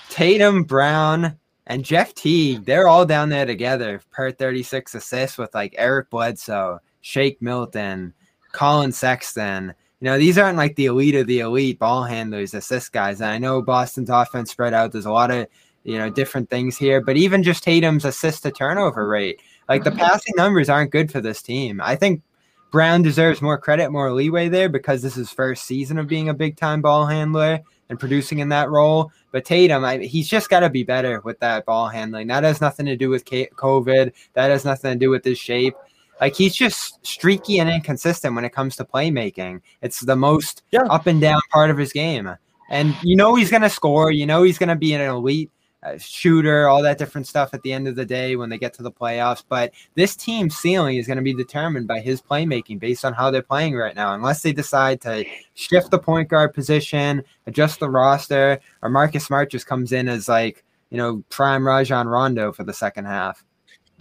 [0.09, 1.39] Tatum, Brown,
[1.69, 6.81] And Jeff Teague, they're all down there together per 36 assists with like Eric Bledsoe,
[7.03, 8.15] Shake Milton,
[8.53, 9.75] Collin Sexton.
[10.01, 13.21] You know, these aren't like the elite of the elite ball handlers, assist guys.
[13.21, 14.93] And I know Boston's offense spread out.
[14.93, 15.47] There's a lot of,
[15.85, 19.91] you know, different things here, but even just Tatum's assist to turnover rate, like the
[19.91, 19.99] mm-hmm.
[19.99, 21.83] passing numbers aren't good for this team.
[21.83, 22.23] I think
[22.71, 26.35] Brown deserves more credit, more leeway there because this is first season of being a
[26.35, 29.11] big time ball handler and producing in that role.
[29.33, 32.29] But Tatum, I, he's just got to be better with that ball handling.
[32.29, 34.13] That has nothing to do with COVID.
[34.35, 35.75] That has nothing to do with his shape.
[36.21, 39.61] Like he's just streaky and inconsistent when it comes to playmaking.
[39.83, 40.83] It's the most yeah.
[40.91, 42.31] up and down part of his game.
[42.71, 44.11] And you know he's going to score.
[44.11, 45.51] You know he's going to be an elite
[45.99, 48.83] shooter, all that different stuff at the end of the day when they get to
[48.83, 49.43] the playoffs.
[49.49, 53.31] But this team's ceiling is going to be determined by his playmaking based on how
[53.31, 54.15] they're playing right now.
[54.15, 55.25] Unless they decide to
[55.55, 60.29] shift the point guard position, adjust the roster, or Marcus Smart just comes in as
[60.29, 63.45] like, you know, prime Rajon Rondo for the second half.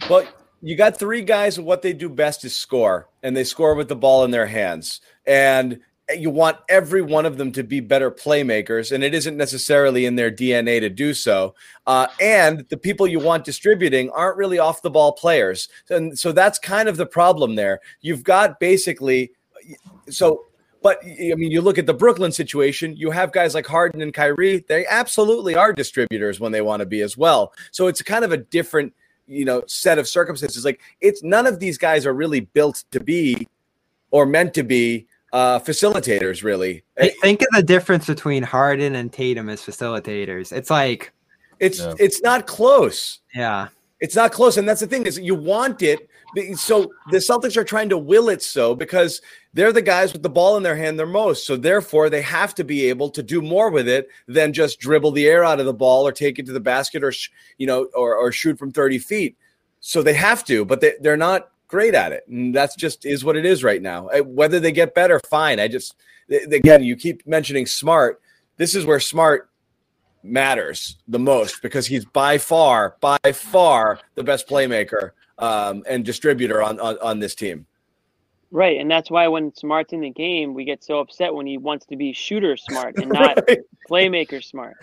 [0.08, 0.28] But
[0.62, 3.96] you got three guys, what they do best is score, and they score with the
[3.96, 5.00] ball in their hands.
[5.26, 5.80] And
[6.16, 10.16] you want every one of them to be better playmakers, and it isn't necessarily in
[10.16, 11.54] their DNA to do so.
[11.86, 15.68] Uh, and the people you want distributing aren't really off the ball players.
[15.90, 17.80] And so that's kind of the problem there.
[18.00, 19.32] You've got basically,
[20.08, 20.46] so,
[20.82, 24.14] but I mean, you look at the Brooklyn situation, you have guys like Harden and
[24.14, 27.52] Kyrie, they absolutely are distributors when they want to be as well.
[27.70, 28.94] So it's kind of a different,
[29.26, 30.64] you know, set of circumstances.
[30.64, 33.46] Like it's none of these guys are really built to be
[34.10, 36.84] or meant to be uh, facilitators, really.
[37.20, 40.52] Think of the difference between Harden and Tatum as facilitators.
[40.52, 41.12] It's like
[41.58, 41.94] it's yeah.
[41.98, 43.20] it's not close.
[43.34, 43.68] Yeah,
[44.00, 46.08] it's not close, and that's the thing is you want it.
[46.56, 49.22] So the Celtics are trying to will it so because
[49.54, 51.46] they're the guys with the ball in their hand the most.
[51.46, 55.12] So therefore, they have to be able to do more with it than just dribble
[55.12, 57.12] the air out of the ball or take it to the basket or
[57.56, 59.36] you know or, or shoot from thirty feet.
[59.80, 62.26] So they have to, but they, they're not great at it.
[62.28, 64.08] And that's just is what it is right now.
[64.22, 65.60] Whether they get better, fine.
[65.60, 65.94] I just,
[66.30, 68.20] again, you keep mentioning smart.
[68.56, 69.50] This is where smart
[70.22, 76.62] matters the most because he's by far, by far the best playmaker um, and distributor
[76.62, 77.66] on, on, on this team.
[78.50, 81.58] Right, and that's why when Smart's in the game, we get so upset when he
[81.58, 83.58] wants to be shooter smart and not right.
[83.90, 84.76] playmaker smart.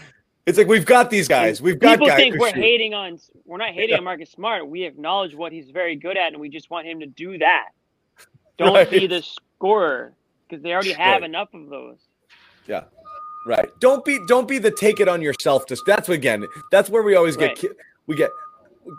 [0.46, 1.60] It's like we've got these guys.
[1.60, 2.58] We've got people guys think we're shoot.
[2.58, 3.20] hating on.
[3.46, 3.98] We're not hating yeah.
[3.98, 4.68] on Marcus Smart.
[4.68, 7.70] We acknowledge what he's very good at, and we just want him to do that.
[8.58, 8.90] Don't right.
[8.90, 10.14] be the scorer
[10.48, 11.24] because they already have right.
[11.24, 11.98] enough of those.
[12.68, 12.84] Yeah,
[13.48, 13.68] right.
[13.80, 15.66] Don't be don't be the take it on yourself.
[15.68, 16.46] To that's again.
[16.72, 17.60] That's where we always get
[18.06, 18.30] we get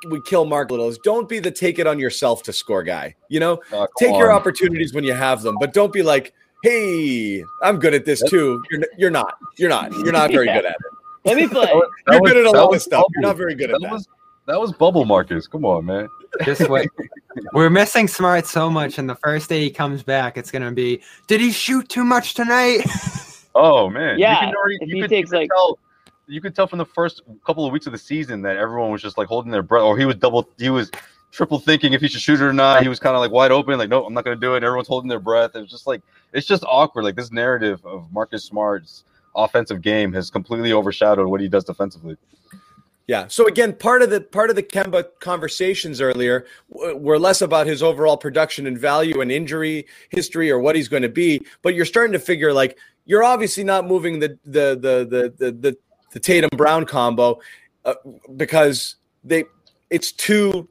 [0.09, 0.99] we kill Mark Littles.
[1.05, 3.14] Don't be the take it on yourself to score guy.
[3.28, 4.18] You know, oh, take on.
[4.18, 6.32] your opportunities when you have them, but don't be like,
[6.64, 8.62] hey, I'm good at this too.
[8.70, 9.34] You're you're not.
[9.59, 9.92] You're not.
[9.92, 10.57] You're not very yeah.
[10.57, 10.95] good at it.
[11.27, 11.70] Let me play.
[12.09, 13.03] You're good at a lot of stuff.
[13.03, 13.11] Bubble.
[13.14, 13.89] You're not very good at that.
[13.89, 13.93] that.
[13.93, 14.09] Was,
[14.47, 15.47] that was bubble Marcus.
[15.47, 16.09] Come on, man.
[16.45, 16.89] Just wait.
[17.53, 21.03] We're missing Smart so much, and the first day he comes back, it's gonna be.
[21.27, 22.83] Did he shoot too much tonight?
[23.59, 24.18] Oh man.
[24.18, 24.51] Yeah.
[24.51, 25.49] You, already, if you he could, takes you like.
[25.49, 25.79] Tell,
[26.27, 29.01] you could tell from the first couple of weeks of the season that everyone was
[29.01, 30.47] just like holding their breath, or he was double.
[30.59, 30.91] He was
[31.33, 32.83] triple thinking if he should shoot it or not.
[32.83, 34.64] He was kind of like wide open, like, no, I'm not going to do it.
[34.64, 35.53] Everyone's holding their breath.
[35.55, 36.03] It was just like,
[36.33, 37.05] it's just awkward.
[37.05, 39.05] Like this narrative of Marcus Smart's
[39.37, 42.16] offensive game has completely overshadowed what he does defensively.
[43.07, 43.28] Yeah.
[43.28, 47.80] So again, part of the part of the Kemba conversations earlier were less about his
[47.80, 51.84] overall production and value and injury history or what he's going to be, but you're
[51.84, 55.76] starting to figure like you're obviously not moving the the the the the, the,
[56.11, 57.41] the Tatum Brown combo
[57.84, 57.95] uh,
[58.37, 59.45] because they
[59.89, 60.68] it's two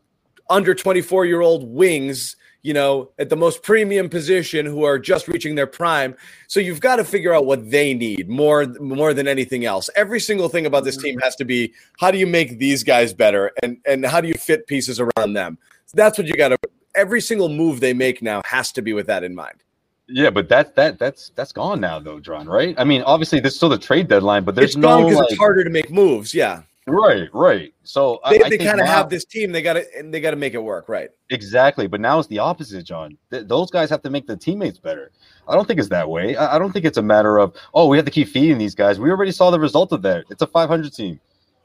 [0.49, 2.36] under 24 year old wings
[2.66, 6.16] you know, at the most premium position who are just reaching their prime.
[6.47, 9.88] So you've got to figure out what they need more more than anything else.
[9.95, 11.24] Every single thing about this team mm-hmm.
[11.24, 14.34] has to be how do you make these guys better and and how do you
[14.34, 15.59] fit pieces around them.
[15.93, 16.57] That's what you got to
[16.95, 19.63] every single move they make now has to be with that in mind.
[20.07, 22.74] Yeah, but that that that's that's gone now though, John, right?
[22.80, 25.38] I mean, obviously there's still the trade deadline, but there's it's no because like, it's
[25.38, 26.34] harder to make moves.
[26.34, 26.63] Yeah.
[26.88, 27.73] Right, right.
[27.83, 29.51] So they, they kind of have this team.
[29.51, 31.09] They got to and they got to make it work, right?
[31.31, 31.88] Exactly.
[31.88, 33.17] But now it's the opposite, John.
[33.31, 35.11] Th- those guys have to make the teammates better.
[35.47, 36.36] I don't think it's that way.
[36.36, 38.75] I-, I don't think it's a matter of oh we have to keep feeding these
[38.75, 38.99] guys.
[38.99, 40.25] We already saw the result of that.
[40.29, 41.19] It's a 500 team.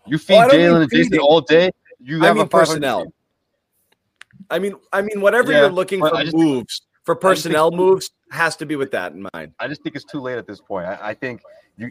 [0.06, 1.70] You feed well, Jaylen and Jayson all day.
[2.00, 3.02] You have I mean a personnel.
[3.02, 3.12] Team.
[4.50, 8.66] I mean, I mean, whatever yeah, you're looking for moves for personnel moves, has to
[8.66, 9.52] be with that in mind.
[9.58, 10.86] I just think it's too late at this point.
[10.86, 11.42] I, I think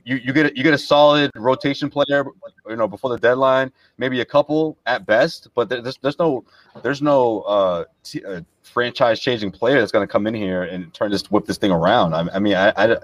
[0.05, 2.25] you, you get a, you get a solid rotation player,
[2.67, 6.43] you know, before the deadline, maybe a couple at best, but there's there's no
[6.83, 10.93] there's no uh, t- uh franchise changing player that's going to come in here and
[10.93, 12.13] turn this whip this thing around.
[12.13, 12.97] I, I mean, I, I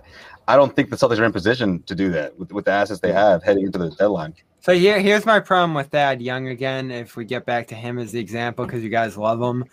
[0.48, 3.00] I don't think the Celtics are in position to do that with, with the assets
[3.00, 4.36] they have heading into the deadline.
[4.62, 6.92] So here, here's my problem with Thad Young again.
[6.92, 9.66] If we get back to him as the example, because you guys love him,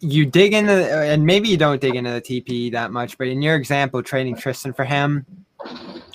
[0.00, 3.42] you dig into, and maybe you don't dig into the TPE that much, but in
[3.42, 5.24] your example, trading Tristan for him,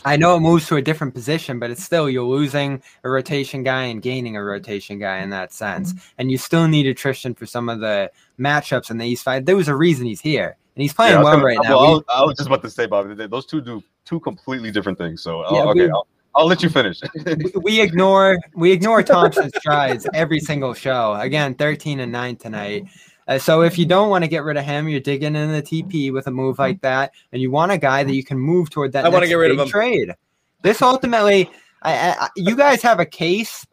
[0.04, 3.62] I know it moves to a different position, but it's still you're losing a rotation
[3.64, 6.06] guy and gaining a rotation guy in that sense, mm-hmm.
[6.18, 9.46] and you still need attrition for some of the matchups in the East Five.
[9.46, 11.78] There was a reason he's here, and he's playing Yeah, well gonna- right I- now.
[11.78, 14.72] well, I, was, I was just about to say, Bob, those two do two completely
[14.72, 15.22] different things.
[15.22, 17.00] So Yeah, okay, we- I'll, I'll let you finish.
[17.26, 21.14] we- we ignore we ignore Thompson's strides every single show.
[21.14, 22.86] Again, thirteen and nine tonight.
[23.28, 25.62] Uh, so if you don't want to get rid of him, you're digging in the
[25.62, 28.70] TP with a move like that, and you want a guy that you can move
[28.70, 29.06] toward that.
[29.06, 29.70] I wanna get rid of big him.
[29.70, 30.16] Trade.
[30.64, 31.50] This ultimately,
[31.82, 33.66] I, I, I- you guys have a case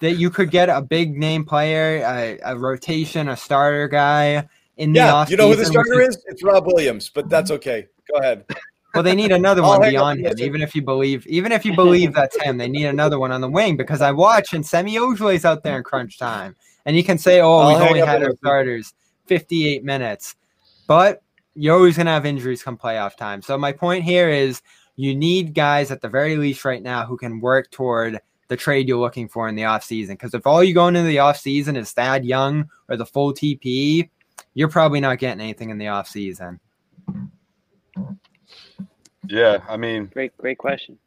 [0.00, 4.92] that you could get a big name player, a, a rotation, a starter guy in
[4.92, 6.22] the Yeah, off you know who the starter is?
[6.26, 7.86] It's Rob Williams, but that's okay.
[8.12, 8.44] Go ahead.
[8.94, 10.46] well, they need another one beyond and him.
[10.46, 13.40] Even if you believe, even if you believe that's him, they need another one on
[13.40, 16.54] the wing because I watch and Semi Ojeleye's out there in crunch time,
[16.88, 18.94] and you can say, "Oh, I'll we've only had our starters
[19.26, 20.34] 58 minutes,"
[20.86, 21.22] but
[21.54, 23.42] you're always gonna have injuries come playoff time.
[23.42, 24.62] So my point here is,
[24.96, 28.88] you need guys at the very least right now who can work toward the trade
[28.88, 30.10] you're looking for in the offseason.
[30.10, 34.08] Because if all you going into the offseason is Thad Young or the full TPE,
[34.54, 36.58] you're probably not getting anything in the offseason.
[39.26, 40.98] yeah, I mean, Great, great question.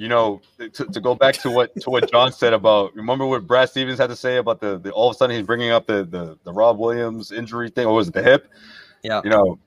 [0.00, 3.46] You know, to, to go back to what to what John said about remember what
[3.46, 5.86] Brad Stevens had to say about the, the all of a sudden he's bringing up
[5.86, 8.48] the the, the Rob Williams injury thing or was it the hip?
[9.02, 9.20] Yeah.
[9.22, 9.58] You know,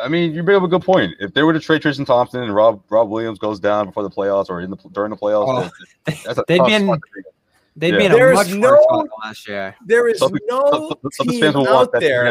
[0.00, 1.12] I mean, you bring up a good point.
[1.20, 4.10] If they were to trade Tristan Thompson and Rob Rob Williams goes down before the
[4.10, 5.70] playoffs or in the during the playoffs,
[6.06, 7.24] Oh, that's a they'd tough be in- spot to be in.
[7.76, 7.98] They'd Yeah.
[7.98, 9.76] be in a There is much no- worse spot last year.
[9.86, 12.24] There is Celtics- no Celtics team fans will want out that there.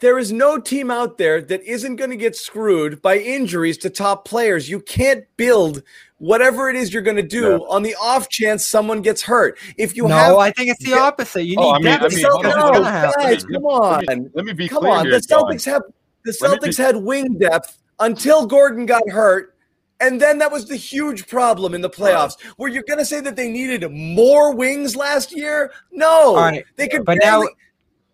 [0.00, 0.06] Three-headed monster.
[0.06, 3.90] There is no team out there that isn't going to get screwed by injuries to
[3.90, 4.68] top players.
[4.68, 5.82] You can't build
[6.18, 7.56] whatever it is you're going to do Yeah.
[7.68, 9.58] on the off chance someone gets hurt.
[9.78, 10.98] If you no, have I think it's the Yeah.
[11.02, 11.44] opposite.
[11.44, 12.02] You oh, need Oh, I mean- depth.
[12.04, 12.84] I the mean, It's hold on, Celtics, gonna hold no, on.
[12.92, 13.22] happen.
[13.22, 14.04] guys, come on.
[14.06, 15.42] Let me, let me be Come clear on, here, the John.
[15.44, 15.82] Celtics have
[16.24, 19.54] the Let me be- Celtics had wing depth until Gordon got hurt,
[20.00, 22.34] and then that was the huge problem in the playoffs.
[22.58, 25.70] Were you going to say that they needed more wings last year?
[25.90, 27.52] No, All right, they could but barely, now-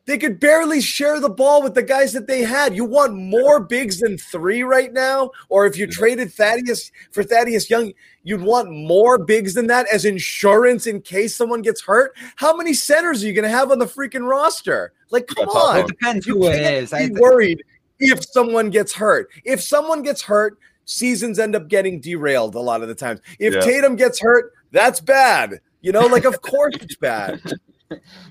[0.07, 2.75] they could barely share the ball with the guys that they had.
[2.77, 7.69] You want more bigs than three right now, or if you traded Thaddeus for Thaddeus
[7.69, 7.93] Young,
[8.23, 12.13] you'd want more bigs than that as insurance in case someone gets hurt.
[12.37, 14.93] How many centers are you going to have on the freaking roster?
[15.11, 15.69] Like, come That's all.
[15.71, 15.79] on.
[15.81, 17.63] It depends You who it can't be I, worried
[17.99, 19.29] if someone gets hurt.
[19.45, 23.21] If someone gets hurt, seasons end up getting derailed a lot of the times.
[23.41, 23.61] If Yeah.
[23.61, 25.61] Tatum gets hurt, that's bad.
[25.81, 27.41] You know, like of course it's bad.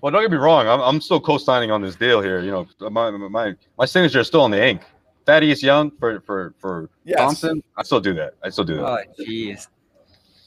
[0.02, 0.68] Well, don't get me wrong.
[0.68, 2.42] I'm, I'm still co-signing on this deal here.
[2.42, 4.82] You know, my my my signature is still on the ink.
[5.26, 7.18] Thaddeus Young for for for Yes.
[7.20, 7.64] Thompson.
[7.78, 8.34] I still do that.
[8.44, 8.86] I still do that.
[8.86, 9.68] oh, jeez.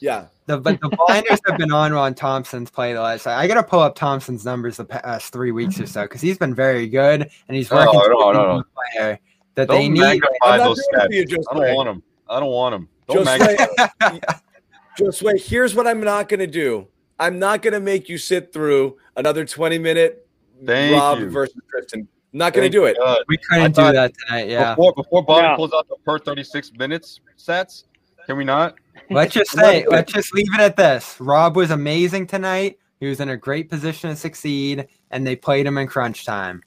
[0.00, 0.26] Yeah.
[0.46, 3.26] The but the blinders have been on Ron Thompson's play the last.
[3.26, 6.20] I got to pull up Thompson's numbers the past uh, three weeks or so because
[6.20, 8.64] he's been very good and he's No, working no, toward no, being no.
[9.00, 9.18] player
[9.56, 10.00] that they Don't need.
[10.00, 11.38] magnify I'm not those doing it for stats.
[11.38, 12.02] you, I don't want them.
[12.28, 12.88] I don't want them.
[13.08, 14.38] Don't just magnify.
[14.98, 16.86] Josue, here's what I'm not going to do.
[17.18, 20.26] I'm not going to make you sit through another 20 minute
[20.64, 21.30] Thank Rob you.
[21.30, 22.00] versus Tristan.
[22.32, 22.96] I'm not going to do it.
[22.98, 23.18] God.
[23.28, 24.48] We couldn't do that tonight.
[24.48, 24.74] Yeah.
[24.74, 25.56] Before before Bobby No.
[25.56, 27.84] pulls out the per 36 minutes sets,
[28.26, 28.74] can we not?
[29.10, 31.16] Let's just say, let's just leave it at this.
[31.20, 32.78] Rob was amazing tonight.
[33.00, 36.62] He was in a great position to succeed, and they played him in crunch time.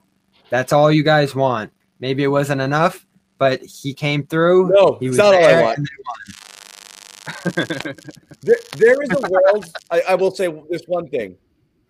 [0.50, 1.72] That's all you guys want.
[2.00, 3.06] Maybe it wasn't enough,
[3.38, 4.70] but he came through.
[4.70, 5.80] No, he was not all I there, want.
[8.44, 11.36] There, there is a world, I, I will say this one thing.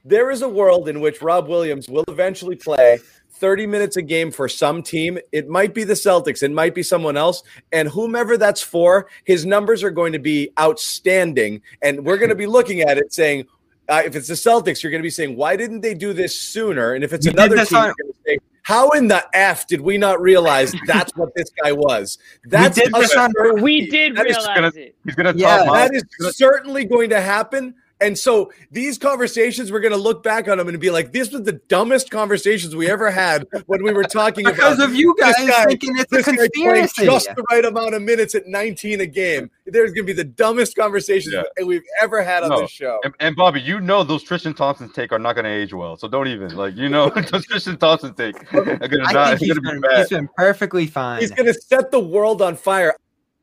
[0.04, 3.00] There is a world in which Rob Williams will eventually play
[3.34, 5.18] 30 minutes a game for some team.
[5.32, 7.44] It might be the Celtics, it might be someone else.
[7.72, 11.62] And whomever that's for, his numbers are going to be outstanding.
[11.82, 13.46] And we're going to be looking at it saying,
[13.90, 16.40] uh, if it's the Celtics, you're going to be saying, why didn't they do this
[16.40, 16.94] sooner?
[16.94, 19.66] And if it's We another team, on- you're going to say, how in the F
[19.68, 22.18] did we not realize that's what this guy was?
[22.46, 23.32] That's did a this on-
[23.62, 24.96] We did That is realize gonna- it.
[25.04, 25.92] He's gonna Yeah, top That mine.
[26.36, 27.74] certainly going to happen.
[28.02, 31.32] And so these conversations, we're going to look back on them and be like, this
[31.32, 34.96] was the dumbest conversations we ever had when we were talking about because about of
[34.96, 37.06] you guys guy- thinking it's a this guy conspiracy.
[37.06, 39.52] just the right amount of minutes at 19 a game.
[39.68, 41.64] There's going to be the dumbest conversations Yeah.
[41.64, 42.62] we've ever had on No.
[42.62, 43.00] this show.
[43.04, 45.96] And, and Bobby, you know those Tristan Thompson take are not going to age well,
[45.96, 49.28] so don't even like you know those Tristan Thompson take are going to I not
[49.38, 51.22] think he's going to been, be he's been perfectly fine.
[51.22, 52.96] He's going to set the world on fire.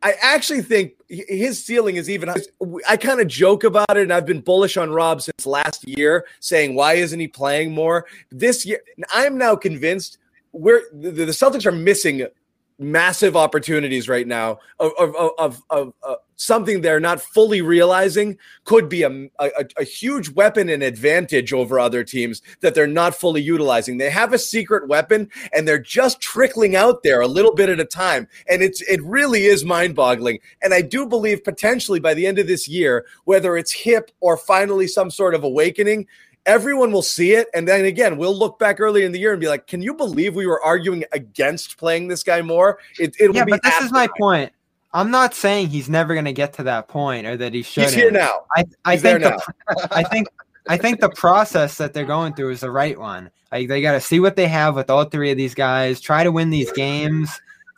[0.03, 2.33] I actually think h- his ceiling is even.
[2.89, 6.27] I kind of joke about it, and I've been bullish on Rob since last year,
[6.41, 8.81] saying why isn't he playing more this year?
[9.11, 10.19] I'm now convinced
[10.53, 12.27] we're the, the Celtics are missing
[12.79, 18.39] massive opportunities right now of of, of, of, of uh, something they're not fully realizing
[18.65, 19.11] could be a,
[19.41, 23.99] a, a huge weapon and advantage over other teams that they're not fully utilizing.
[23.99, 27.81] They have a secret weapon and they're just trickling out there a little bit at
[27.81, 28.29] a time.
[28.49, 30.39] And it's it really is mind-boggling.
[30.63, 34.37] And I do believe potentially by the end of this year, whether it's hip or
[34.37, 36.07] finally some sort of awakening,
[36.47, 37.49] everyone will see it.
[37.55, 39.95] And then again, we'll look back earlier in the year and be like, can you
[39.95, 42.79] believe we were arguing against playing this guy more?
[42.99, 44.53] It, it'll yeah, be but this is my point.
[44.93, 47.93] I'm not saying he's never going to get to that point or that he shouldn't.
[47.93, 48.41] He's here now.
[48.57, 49.35] I, I He's there think
[49.69, 50.29] the, I think
[50.69, 53.31] I think the process that they're going through is the right one.
[53.53, 56.25] Like they got to see what they have with all three of these guys, try
[56.25, 57.31] to win these games,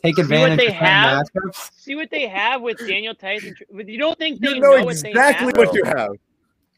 [0.03, 1.23] take See what they of have.
[1.35, 1.71] matchups.
[1.77, 3.45] See what they have with Daniel Theis.
[3.71, 5.31] You don't think they You know know, exactly what they have?
[5.31, 6.11] Exactly what you have.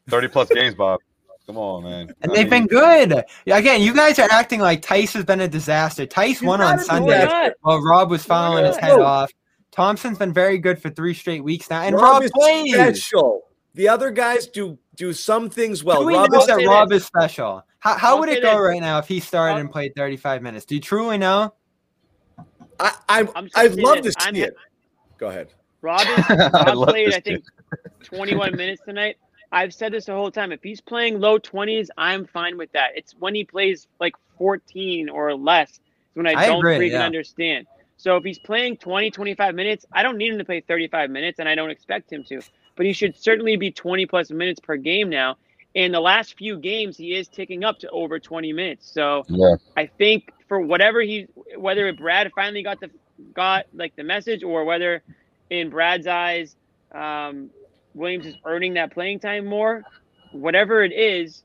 [0.09, 0.99] Thirty plus games, Bob.
[1.45, 2.13] Come on, man.
[2.21, 3.23] And I they've mean, been good.
[3.47, 6.05] Again, you guys are acting like Theis has been a disaster.
[6.05, 9.03] Theis won on Sunday while Rob was oh fouling his head No.
[9.03, 9.31] off.
[9.71, 12.73] Thompson's been very good for three straight weeks now, and Rob Rob, is plays.
[12.73, 13.41] special.
[13.73, 16.01] The other guys do do some things well.
[16.01, 17.65] Do we Rob know is that Rob is special?
[17.79, 20.65] How, how would it go right now if he started and played 35 minutes?
[20.65, 21.53] Do you truly know?
[22.79, 24.13] I, I'm, I'm I'd love to this.
[24.19, 24.55] see I'm- it.
[25.17, 25.49] Go ahead.
[25.81, 27.43] Robin, I Rob love played, I think,
[28.03, 29.17] 21 minutes tonight.
[29.53, 30.51] I've said this the whole time.
[30.51, 32.91] If he's playing low 20s, I'm fine with that.
[32.95, 35.79] It's when he plays like 14 or less
[36.15, 37.05] when I, I don't agree, freaking yeah.
[37.05, 37.67] understand.
[37.97, 41.39] So if he's playing 20, 25 minutes, I don't need him to play 35 minutes,
[41.39, 42.41] and I don't expect him to.
[42.75, 45.37] But he should certainly be 20 plus minutes per game now.
[45.75, 48.91] In the last few games, he is ticking up to over 20 minutes.
[48.91, 49.55] So Yeah.
[49.77, 52.89] I think for whatever he, whether Brad finally got the
[53.33, 55.03] got like the message, or whether
[55.51, 56.55] in Brad's eyes,
[56.91, 57.51] um,
[57.93, 59.83] Williams is earning that playing time more.
[60.31, 61.43] Whatever it is,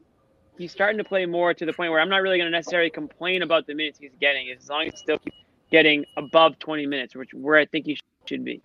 [0.57, 2.91] he's starting to play more to the point where I'm not really going to necessarily
[2.91, 5.19] complain about the minutes he's getting, as long as he's still
[5.71, 8.63] getting above 20 minutes, which where I think he should be.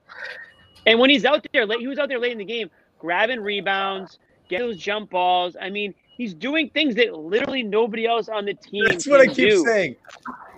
[0.86, 2.69] And when he's out there late, he was out there late in the game,
[2.99, 4.19] grabbing rebounds,
[4.49, 5.55] getting those jump balls.
[5.59, 8.86] I mean, he's doing things that literally nobody else on the team.
[8.88, 9.65] That's what I keep do.
[9.65, 9.95] saying.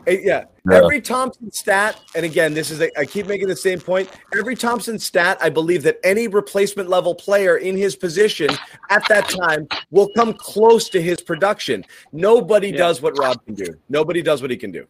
[0.07, 0.45] Yeah.
[0.67, 0.77] Yeah.
[0.77, 4.09] Every Thompson stat, and again, this is a, I keep making the same point.
[4.37, 8.49] Every Thompson stat, I believe that any replacement level player in his position
[8.89, 11.85] at that time will come close to his production.
[12.11, 12.77] Nobody Yeah.
[12.77, 13.75] does what Rob can do.
[13.89, 14.87] Nobody does what he can do.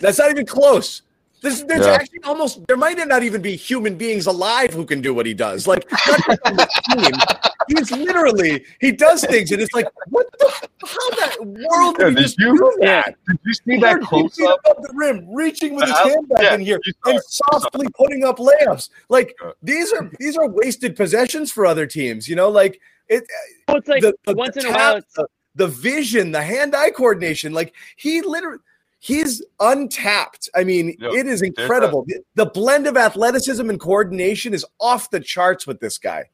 [0.00, 1.02] That's not even close.
[1.46, 1.92] This, there's Yeah.
[1.92, 5.32] actually almost there might not even be human beings alive who can do what he
[5.32, 5.68] does.
[5.68, 7.12] Like not just on the team.
[7.68, 10.48] He's literally he does things, and it's like, what the
[10.84, 13.14] how that world Yeah, did he did just you- do that?
[13.28, 14.58] Did you see that close up?
[14.66, 17.22] above the rim, reaching with his I- hand back yeah, in here and it.
[17.28, 18.90] softly putting up layups.
[19.08, 22.26] Like these are these are wasted possessions for other teams.
[22.28, 23.22] You know, like it.
[23.68, 26.32] Well, it's like the, the, once the in a tap, while, it's, the, the vision,
[26.32, 27.52] the hand-eye coordination.
[27.52, 28.58] Like he literally.
[28.98, 30.48] He's untapped.
[30.54, 32.04] I mean, Yeah, it is incredible.
[32.06, 36.24] The, the blend of athleticism and coordination is off the charts with this guy.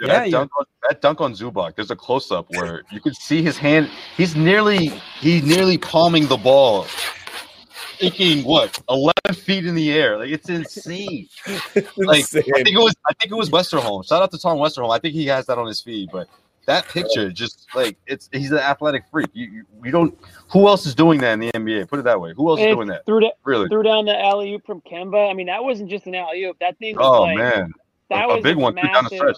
[0.00, 1.74] Yeah, Yeah, that, dunk on, that dunk on Zubac.
[1.76, 3.90] There's a close up where you could see his hand.
[4.16, 6.86] He's nearly he's nearly palming the ball,
[7.98, 10.18] thinking what 11 feet in the air.
[10.18, 11.28] Like it's insane.
[11.96, 12.44] Like Insane.
[12.54, 14.06] I think it was I think it was Westerholm.
[14.06, 14.94] Shout out to Tom Westerholm.
[14.94, 16.10] I think he has that on his feed.
[16.12, 16.28] But
[16.68, 19.28] that picture just like it's he's an athletic freak.
[19.32, 20.16] You you, you don't.
[20.52, 21.88] Who else is doing that in the NBA?
[21.88, 22.34] Put it that way.
[22.36, 23.06] Who else is doing that?
[23.06, 23.68] threw, da- Really?
[23.68, 25.30] threw down the alley oop from Kemba.
[25.30, 26.58] I mean, that wasn't just an alley oop.
[26.60, 27.72] That thing was Oh like man.
[28.10, 29.16] that a- a big one, too, down the massive.
[29.18, 29.36] stretch.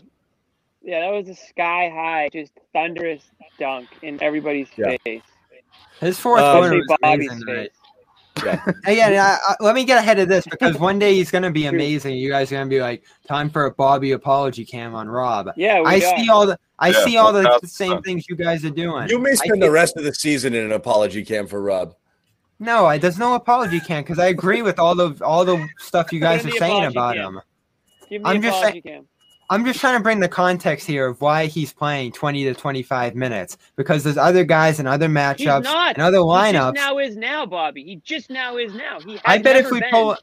[0.83, 3.22] Yeah, that was a sky high, just thunderous
[3.59, 4.97] dunk in everybody's Yeah.
[5.05, 5.22] face,
[6.01, 7.68] His fourth Um, quarter was Bobby's amazing face.
[8.37, 8.61] Tonight.
[8.87, 11.51] Again, I, I, let me get ahead of this because one day he's going to
[11.51, 12.16] be amazing.
[12.16, 15.51] You guys are going to be like, time for a Bobby apology cam on Rob.
[15.57, 16.01] Yeah, I are.
[16.18, 17.68] see all the I Yeah, see all the 1000%.
[17.68, 19.09] same things you guys are doing.
[19.09, 21.95] You may spend think- the rest of the season in an apology cam for Rob.
[22.59, 26.12] No, I, there's no apology cam because I agree with all the all the stuff
[26.12, 27.37] you guys are saying about cam.
[27.37, 27.41] him.
[28.11, 29.07] Give me I'm the just apology cam.
[29.51, 33.16] I'm just trying to bring the context here of why he's playing 20 to 25
[33.16, 35.96] minutes because there's other guys and other He's matchups not.
[35.96, 36.74] and other He lineups.
[36.74, 37.82] just now is now, Bobby.
[37.82, 39.01] He just now is now.
[39.01, 39.18] He.
[39.24, 39.90] I bet if we been.
[39.90, 40.16] pull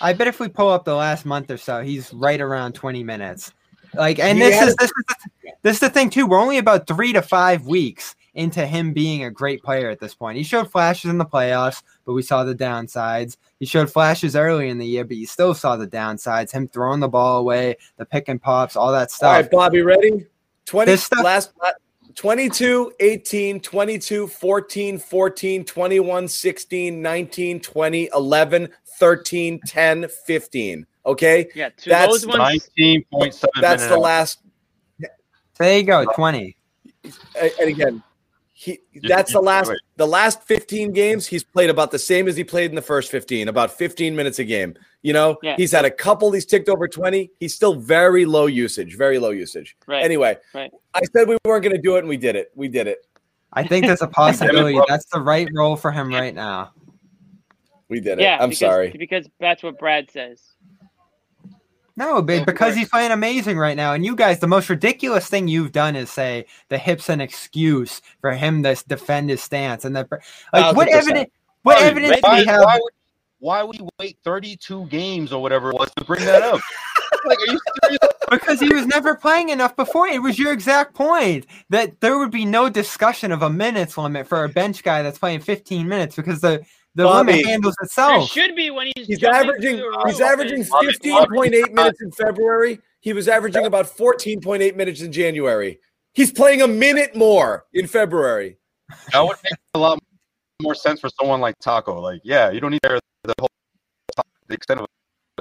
[0.00, 3.04] I bet if we pull up the last month or so, he's right around 20
[3.04, 3.52] minutes.
[3.94, 5.14] Like, and this had is this is the,
[5.62, 6.26] this is the thing too.
[6.26, 10.14] We're only about three to five weeks into him being a great player at this
[10.14, 10.38] point.
[10.38, 13.36] He showed flashes in the playoffs, but we saw the downsides.
[13.60, 16.50] He showed flashes early in the year, but you still saw the downsides.
[16.50, 19.32] Him throwing the ball away, the pick and pops, all that stuff.
[19.32, 20.26] right, Bobby, ready?
[20.64, 21.70] 20 This stuff- last la-
[22.14, 28.68] 22, 18, 22, 14, 14, 21, 16, 19, 20, 11,
[28.98, 30.86] 13, 10, 15.
[31.06, 31.48] Okay?
[31.54, 32.38] Yeah, That's those ones.
[32.38, 33.50] Nineteen point seven.
[33.60, 34.40] That's the last
[35.58, 36.56] There you go, uh, twenty.
[37.04, 38.02] and again,
[38.62, 39.78] he that's you- the last wait.
[39.96, 43.10] the last 15 games he's played about the same as he played in the first
[43.10, 44.74] 15, about 15 minutes a game.
[45.02, 45.56] You know, Yeah.
[45.56, 47.30] he's had a couple he's ticked over 20.
[47.40, 49.76] He's still very low usage, very low usage.
[49.88, 50.04] Right.
[50.04, 50.70] Anyway, Right.
[50.94, 52.52] I said we weren't going to do it and we did it.
[52.54, 53.04] We did it.
[53.52, 56.70] I think there's a possibility that's the right role for him right now.
[57.88, 58.22] We did it.
[58.22, 58.94] yeah, I'm because, sorry.
[58.96, 60.40] because that's what Brad says.
[61.96, 63.92] No, but because he's playing amazing right now.
[63.92, 68.00] And you guys, the most ridiculous thing you've done is say the hip's an excuse
[68.20, 69.84] for him to defend his stance.
[69.84, 70.08] And the
[70.52, 70.92] like, what 1000%.
[70.92, 71.30] evidence?
[71.62, 72.64] What Why- evidence do we have?
[72.64, 72.92] Why would,
[73.38, 76.60] why would he wait 32 games or whatever it was to bring that up?
[77.26, 77.98] like, are you serious?
[78.30, 80.06] Because he was never playing enough before.
[80.06, 84.26] It was your exact point that there would be no discussion of a minutes limit
[84.26, 86.64] for a bench guy that's playing 15 minutes because the
[86.94, 88.28] the Bobby, limit handles There itself.
[88.30, 92.80] should be when he's He's averaging he's averaging 15.8 minutes in February.
[93.00, 95.80] He was averaging about 14.8 minutes in January.
[96.12, 98.58] He's playing a minute more in February.
[99.12, 99.98] That would make a lot
[100.60, 102.00] more sense for someone like Tacko.
[102.00, 103.00] Like, yeah, you don't need the
[103.40, 103.48] whole
[104.48, 104.86] the extent of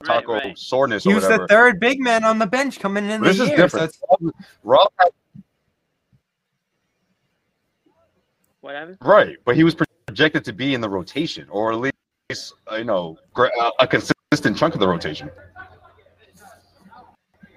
[0.07, 0.57] Right, Tacko right.
[0.57, 1.43] soreness He or was whatever.
[1.43, 3.57] the third big man on the bench coming in This the is year.
[3.57, 3.93] different.
[3.93, 5.09] So it's- Rob had
[8.61, 8.97] Whatever.
[9.01, 9.75] Right, but he was
[10.21, 14.55] projected to be in the rotation, or at least uh, you know uh, a consistent
[14.55, 15.31] chunk of the rotation.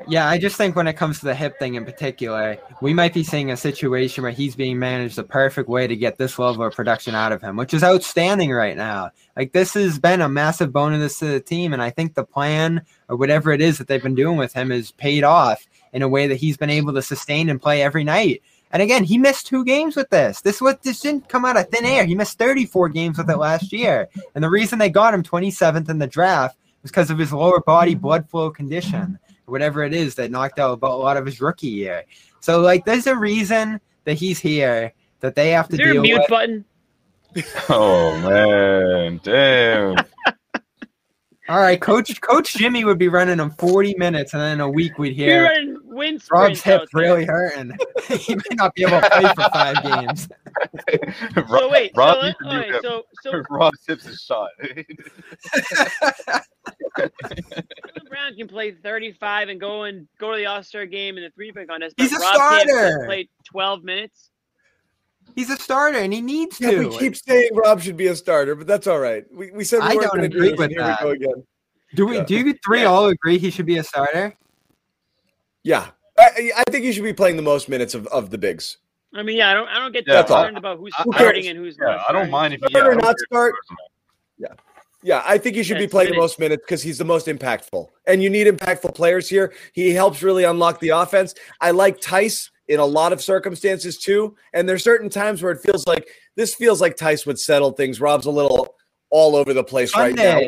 [0.08, 3.12] Yeah, I just think when it comes to the hip thing in particular, we might
[3.12, 6.64] be seeing a situation where he's being managed the perfect way to get this level
[6.64, 9.10] of production out of him, which is outstanding right now.
[9.36, 12.82] Like this has been a massive bonus to the team, and I think the plan
[13.10, 16.08] or whatever it is that they've been doing with him is paid off in a
[16.08, 18.42] way that he's been able to sustain and play every night.
[18.74, 20.42] And again, he missed two games with this.
[20.42, 22.04] This what this didn't come out of thin air.
[22.04, 24.08] He missed 34 games with it last year.
[24.34, 27.60] And the reason they got him 27th in the draft was because of his lower
[27.60, 31.40] body blood flow condition whatever it is that knocked out about a lot of his
[31.40, 32.04] rookie year.
[32.40, 35.92] So like there's a reason that he's here that they have to Is there a
[35.94, 36.28] deal mute with.
[36.28, 36.64] button?
[37.68, 39.96] Oh man, damn!
[41.48, 44.70] All right, coach coach Jimmy would be running him 40 minutes and then in a
[44.70, 45.50] week we'd hear
[45.84, 47.02] wind Rob's hip out there.
[47.02, 47.76] really hurting.
[48.18, 50.28] he might not be able to play for five games.
[51.48, 54.50] So wait, Rob so, needs to all right, so so Rob sips his shot.
[56.96, 61.24] Jaylen Brown can play 35 and go and go to the All Star game in
[61.24, 61.94] the three point contest.
[61.96, 63.02] He's a Rob starter.
[63.06, 64.30] play 12 minutes.
[65.34, 66.88] He's a starter and he needs Yeah, to.
[66.88, 69.24] we keep saying Rob should be a starter, but that's all right.
[69.32, 71.00] We, we said we I weren't don't agree do with here that.
[71.00, 71.44] we go again.
[71.94, 72.24] do we Yeah.
[72.24, 72.86] do you three Yeah.
[72.86, 74.36] all agree he should be a starter?
[75.64, 78.78] Yeah, I, I think he should be playing the most minutes of, of the bigs.
[79.14, 81.42] I mean, yeah, I don't I don't get Yeah, that's concerned about who's Who starting
[81.42, 81.46] cares?
[81.50, 82.04] and who's yeah, not.
[82.08, 83.54] I don't mind if he Start yeah, or don't not start?
[83.54, 83.88] personally.
[85.04, 87.04] Yeah, I think he should Yeah, be it's playing the most minutes because he's the
[87.04, 87.88] most impactful.
[88.06, 89.52] And you need impactful players here.
[89.74, 91.34] He helps really unlock the offense.
[91.60, 94.34] I like Theis in a lot of circumstances too.
[94.52, 98.00] And there's certain times where it feels like this feels like Theis would settle things.
[98.00, 98.74] Rob's a little
[99.10, 100.40] all over the place right now.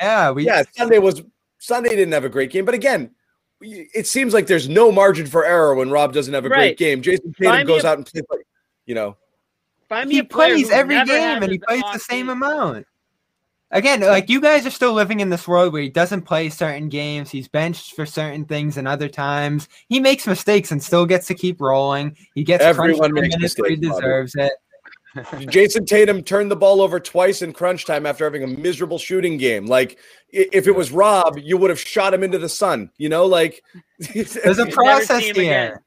[0.00, 1.22] Yeah, we Yeah, Sunday was
[1.58, 3.10] Sunday didn't have a great game, but again,
[3.60, 6.76] it seems like there's no margin for error when Rob doesn't have a Right.
[6.76, 7.02] great game.
[7.02, 8.24] Jayson Tatum Find goes a- out and plays
[8.86, 9.16] you know,
[9.88, 12.30] Find me he a plays every game and he plays the same game.
[12.42, 12.86] amount.
[13.70, 16.88] Again, like you guys are still living in this world where he doesn't play certain
[16.88, 17.30] games.
[17.30, 19.68] He's benched for certain things and other times.
[19.88, 22.16] He makes mistakes and still gets to keep rolling.
[22.34, 24.00] He gets Everyone makes minutes where he mistakes, Bobby.
[24.00, 24.52] deserves it.
[25.50, 29.36] Jayson Tatum turned the ball over twice in crunch time after having a miserable shooting
[29.36, 29.66] game.
[29.66, 29.98] Like
[30.30, 32.90] if it was Rob, you would have shot him into the sun.
[32.96, 33.62] You know, like
[34.14, 35.82] There's a process here.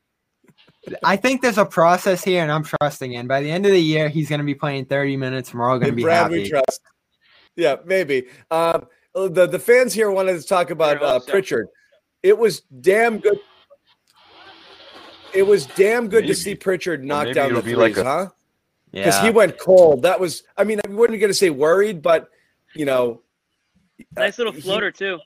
[1.04, 3.28] I think there's a process here, and I'm trusting in.
[3.28, 5.70] By the end of the year, he's going to be playing 30 minutes, and we're
[5.70, 6.42] all going to be Brad, happy.
[6.42, 6.82] we trust.
[7.56, 8.28] Yeah, maybe.
[8.50, 11.20] Um, the the fans here wanted to talk about uh.
[11.28, 11.68] Pritchard.
[12.24, 13.40] It was damn good.
[15.34, 16.28] It was damn good Maybe.
[16.34, 18.30] to see Pritchard knock maybe down the it'll threes, like a- huh?
[18.92, 20.02] Yeah, because he went cold.
[20.02, 20.44] That was.
[20.58, 22.30] I mean, we weren't going to say worried, but
[22.76, 23.22] you know,
[24.18, 25.20] Nice little he- floater too.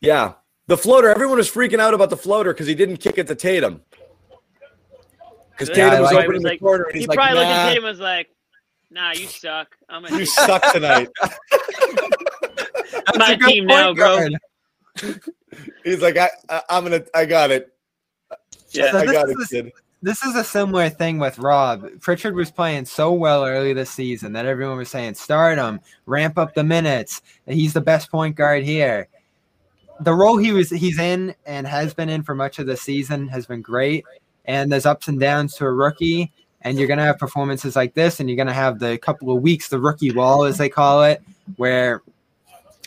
[0.00, 0.34] Yeah.
[0.66, 3.34] The floater, everyone was freaking out about the floater because he didn't kick it to
[3.34, 3.80] Tatum.
[5.50, 7.48] Because Yeah, Tatum was like- open in the corner and He he's like, probably looked
[7.50, 8.28] at Tatum was like,
[8.90, 9.76] "Nah, you suck.
[9.88, 11.08] I'm gonna you take suck tonight.
[12.92, 14.28] That's my a good team now, bro.
[14.28, 14.34] guard.
[15.84, 17.72] he's like, I, I, I'm going to, I got it.
[18.70, 18.90] Yeah.
[18.92, 19.72] So I this got is it, a- kid.
[20.02, 21.86] this is a similar thing with Rob.
[22.00, 26.38] Pritchard was playing so well early this season that everyone was saying, start him, ramp
[26.38, 27.22] up the minutes.
[27.46, 29.08] He's the best point guard here.
[30.00, 33.26] The role he was he's in and has been in for much of the season
[33.28, 34.04] has been great.
[34.44, 36.32] And there's ups and downs to a rookie.
[36.62, 39.68] And you're gonna have performances like this, and you're gonna have the couple of weeks,
[39.68, 41.22] the rookie wall, as they call it,
[41.56, 42.02] where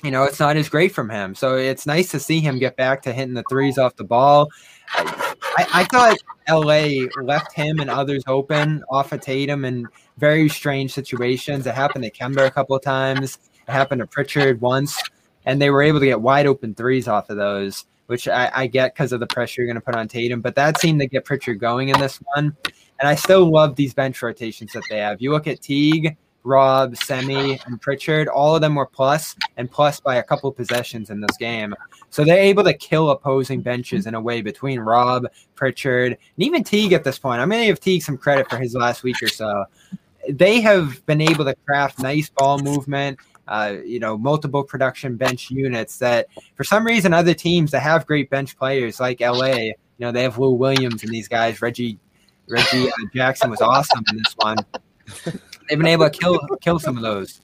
[0.03, 1.36] you know it's not as great from him.
[1.36, 4.49] So it's nice to see him get back to hitting the threes off the ball.
[4.93, 6.17] I, I thought
[6.49, 11.65] LA left him and others open off of Tatum in very strange situations.
[11.65, 13.39] It happened to Kemba a couple of times.
[13.67, 15.01] It happened to Pritchard once,
[15.45, 18.67] and they were able to get wide open threes off of those, which I, I
[18.67, 20.41] get because of the pressure you're going to put on Tatum.
[20.41, 22.55] But that seemed to get Pritchard going in this one.
[23.01, 25.19] And I still love these bench rotations that they have.
[25.19, 29.99] You look at Teague, Rob, Semi, and Pritchard, all of them were plus and plus
[29.99, 31.73] by a couple possessions in this game.
[32.11, 35.25] So they're able to kill opposing benches in a way between Rob,
[35.55, 37.41] Pritchard, and even Teague at this point.
[37.41, 39.65] I'm going to give Teague some credit for his last week or so.
[40.29, 45.49] They have been able to craft nice ball movement, uh, you know, multiple production bench
[45.49, 49.73] units that for some reason other teams that have great bench players like LA, you
[49.99, 51.97] know, they have Lou Williams and these guys, Reggie
[52.51, 54.57] Reggie uh, Jackson was awesome in this one.
[55.69, 57.39] They've been able to kill kill some of those.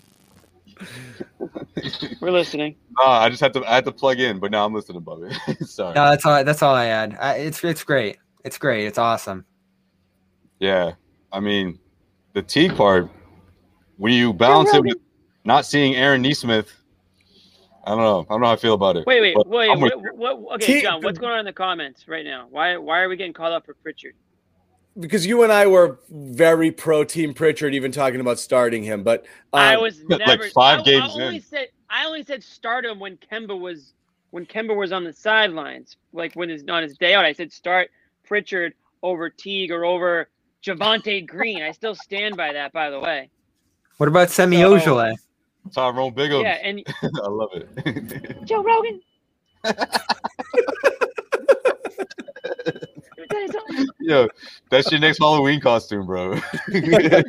[2.19, 2.75] We're listening.
[2.99, 5.29] Nah, I just had to I had to plug in, but now I'm listening, Bubby.
[5.61, 5.95] Sorry.
[5.95, 6.43] No, that's all.
[6.43, 7.17] That's all I had.
[7.19, 8.17] I, it's it's great.
[8.43, 8.85] It's great.
[8.85, 9.45] It's awesome.
[10.59, 10.93] Yeah,
[11.31, 11.79] I mean,
[12.33, 13.09] the Teague part.
[13.97, 14.97] When you balance it with
[15.43, 16.71] not seeing Aaron Nesmith,
[17.83, 18.19] I don't know.
[18.29, 19.07] I don't know how I feel about it.
[19.07, 19.71] Wait, wait, But wait.
[19.71, 22.47] I'm What, what, okay, T- John, what's going on in the comments right now?
[22.51, 24.13] Why why are we getting called up for Pritchard?
[24.99, 29.03] Because you and I were very pro Team Pritchard, even talking about starting him.
[29.03, 31.41] But um, I was like never five I, games I only in.
[31.41, 33.93] said I only said start him when Kemba was
[34.31, 37.25] when Kemba was on the sidelines, like when his on his day out.
[37.25, 37.89] I said start
[38.25, 38.73] Pritchard
[39.03, 40.29] over Teague or over
[40.65, 41.61] Javonte Green.
[41.61, 43.29] I still stand by that, by the way.
[43.97, 45.15] What about Semi So- Ojeleye?
[45.73, 46.43] Tyrone Biggums.
[46.43, 48.45] Yeah, and I love it.
[48.45, 49.01] Joe Rogan.
[49.63, 49.77] Let
[53.19, 53.66] me tell you something.
[53.99, 54.27] Yo,
[54.69, 56.39] that's your next Halloween costume, bro.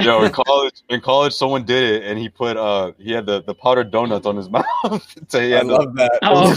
[0.00, 3.42] Yo, in college, in college, someone did it, and he put uh, he had the,
[3.42, 4.64] the powdered donuts on his mouth.
[5.28, 6.18] so he I had the- love that.
[6.22, 6.54] Oh,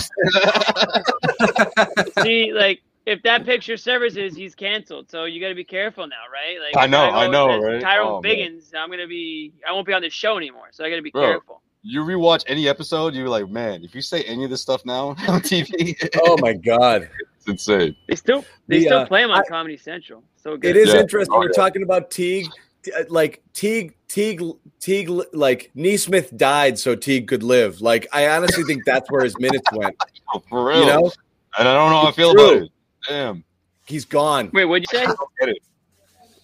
[2.23, 5.11] see, like if that picture surfaces, he's canceled.
[5.11, 6.59] So you got to be careful now, right?
[6.59, 7.81] Like I know, I go know, as right?
[7.81, 8.35] Tyrone Oh, man.
[8.35, 10.69] Biggums, I'm gonna be, I won't be on this show anymore.
[10.71, 11.21] So I got to be Bro.
[11.25, 11.61] careful.
[11.87, 15.09] You rewatch any episode, you're like, man, if you say any of this stuff now
[15.27, 17.07] on TV, oh my god,
[17.37, 17.95] it's insane.
[18.07, 20.23] They still, they The, still uh, play him on I- Comedy Central.
[20.35, 20.75] So good.
[20.75, 21.01] it is Yeah.
[21.01, 21.33] interesting.
[21.35, 21.55] Oh, You're yeah.
[21.63, 22.47] talking about Teague,
[22.97, 24.41] uh, like Teague, Teague,
[24.79, 25.11] Teague.
[25.31, 27.81] Like Nesmith died so Teague could live.
[27.81, 29.95] Like I honestly think that's where his minutes went.
[30.33, 30.79] Oh, for real.
[30.79, 31.11] You know,
[31.59, 32.47] and I don't know how I feel true.
[32.53, 32.71] about it.
[33.07, 33.43] Damn.
[33.85, 34.49] he's gone.
[34.53, 35.03] Wait, what'd you say?
[35.03, 35.57] I don't get it.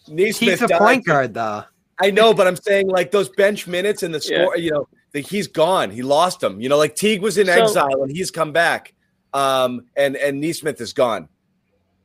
[0.07, 0.77] Nesmith He's a died.
[0.79, 1.63] point guard, though.
[1.99, 4.55] I know, but I'm saying like those bench minutes and the score.
[4.55, 5.91] You know, the, he's gone.
[5.91, 6.61] He lost them.
[6.61, 8.93] You know, like Teague was in So- exile and he's come back.
[9.33, 11.29] Um, and and Nesmith is gone.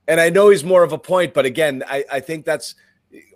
[0.08, 2.76] And I know he's more of a point, but again, I, I think that's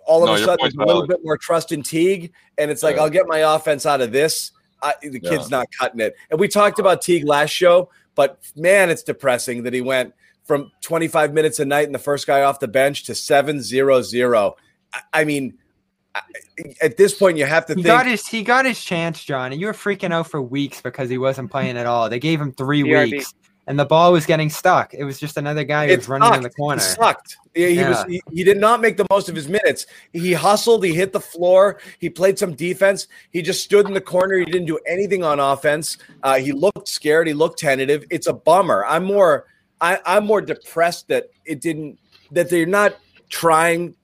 [0.05, 1.09] all of No, a sudden a little valid.
[1.09, 3.01] bit more trust in Teague, and it's like Yeah.
[3.01, 4.51] I'll get my offense out of this.
[4.81, 5.29] I, the Yeah.
[5.29, 6.15] kid's not cutting it.
[6.29, 10.13] And we talked about Teague last show, but man, it's depressing that he went
[10.45, 14.01] from 25 minutes a night and the first guy off the bench to 7 0
[14.01, 14.55] 0.
[14.93, 15.60] I, I mean, I-
[16.81, 17.87] at this point, you have to He think.
[17.87, 21.09] got his he got his chance, John, and you were freaking out for weeks because
[21.09, 22.09] he wasn't playing at all.
[22.09, 23.11] They gave him three BRB.
[23.11, 23.33] weeks,
[23.67, 24.93] and the ball was getting stuck.
[24.93, 26.81] It was just another guy who It was running in the corner.
[26.81, 27.37] He sucked.
[27.55, 28.03] He, he was.
[28.07, 29.85] He, he did not make the most of his minutes.
[30.13, 30.83] He hustled.
[30.83, 31.79] He hit the floor.
[31.99, 33.07] He played some defense.
[33.31, 34.37] He just stood in the corner.
[34.37, 35.97] He didn't do anything on offense.
[36.23, 37.27] Uh, he looked scared.
[37.27, 38.03] He looked tentative.
[38.09, 38.85] It's a bummer.
[38.85, 39.45] I'm more.
[39.79, 41.97] I, I'm more depressed that it didn't.
[42.31, 42.95] That they're not
[43.29, 43.95] trying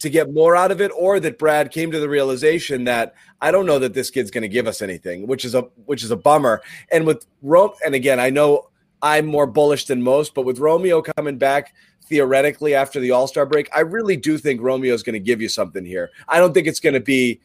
[0.00, 3.50] to get more out of it, or that Brad came to the realization that I
[3.50, 6.10] don't know that this kid's going to give us anything, which is a which is
[6.10, 6.62] a bummer.
[6.92, 8.68] And with Rome, and again, I know
[9.02, 11.74] I'm more bullish than most, but with Romeo coming back
[12.06, 15.48] theoretically after the All Star break, I really do think Romeo's going to give you
[15.48, 16.10] something here.
[16.28, 17.40] I don't think it's going to be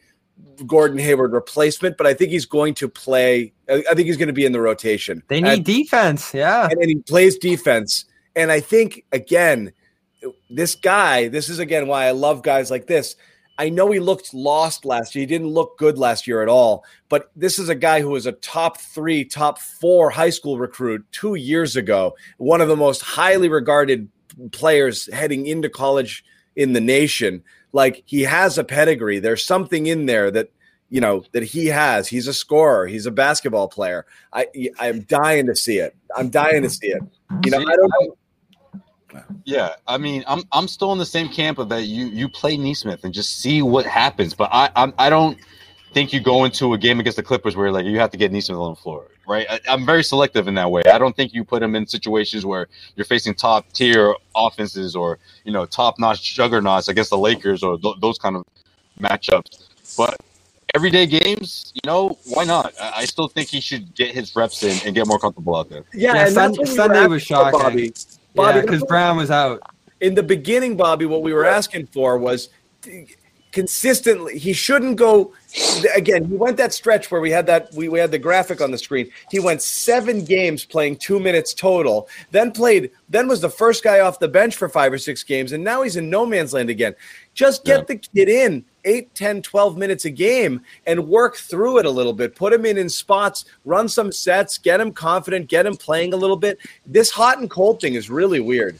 [0.66, 3.52] Gordon Hayward replacement, but I think he's going to play.
[3.68, 5.22] I think he's going to be in the rotation.
[5.28, 6.68] They And- need defense, yeah.
[6.70, 8.04] and then he plays defense.
[8.36, 9.72] And I think again,
[10.50, 13.16] this guy, this is again why I love guys like this.
[13.56, 15.22] I know he looked lost last year.
[15.22, 16.84] He didn't look good last year at all.
[17.08, 21.06] But this is a guy who was a top three, top four high school recruit
[21.12, 22.16] two years ago.
[22.38, 24.08] One of the most highly regarded
[24.50, 26.24] players heading into college
[26.56, 27.44] in the nation.
[27.72, 29.20] Like he has a pedigree.
[29.20, 30.50] There's something in there that
[30.90, 32.08] you know that he has.
[32.08, 32.86] He's a scorer.
[32.86, 34.06] He's a basketball player.
[34.32, 34.46] I
[34.78, 35.96] I'm dying to see it.
[36.16, 37.02] I'm dying to see it.
[37.44, 38.16] You know, I don't know.
[39.44, 41.84] Yeah, I mean, I'm I'm still in the same camp of that.
[41.84, 44.34] You you play Nesmith and just see what happens.
[44.34, 45.38] But I I'm, I don't
[45.92, 48.32] think you go into a game against the Clippers where like you have to get
[48.32, 49.46] Nesmith on the floor, right?
[49.48, 50.82] I, am very selective in that way.
[50.92, 55.18] I don't think you put him in situations where you're facing top tier offenses or
[55.44, 58.44] you know top notch juggernauts against the Lakers or th- those kind of
[59.00, 59.68] matchups.
[59.96, 60.16] But
[60.74, 62.74] everyday games, you know, why not?
[62.80, 65.70] I, I still think he should get his reps in and get more comfortable out
[65.70, 65.84] there.
[65.94, 67.60] Yeah, Yeah, and Sun- that's what we were Sunday was shocking.
[67.60, 67.94] Bobby.
[68.34, 69.62] Bobby, Yeah, because Brown was out.
[70.00, 72.48] in the beginning, Bobby, what we were asking for was
[73.52, 74.36] consistently.
[74.38, 75.32] He shouldn't go
[75.94, 76.24] again.
[76.24, 78.78] He went that stretch where we had that we, we had the graphic on the
[78.78, 79.08] screen.
[79.30, 82.08] He went seven games playing two minutes total.
[82.32, 82.90] Then played.
[83.08, 85.82] Then was the first guy off the bench for five or six games, and now
[85.82, 86.94] he's in no man's land again.
[87.34, 87.84] Just get Yeah.
[87.84, 92.12] the kid in 8, 10, 12 minutes a game and work through it a little
[92.12, 92.34] bit.
[92.36, 96.16] Put him in in spots, run some sets, get him confident, get him playing a
[96.16, 96.58] little bit.
[96.86, 98.78] This hot and cold thing is really weird.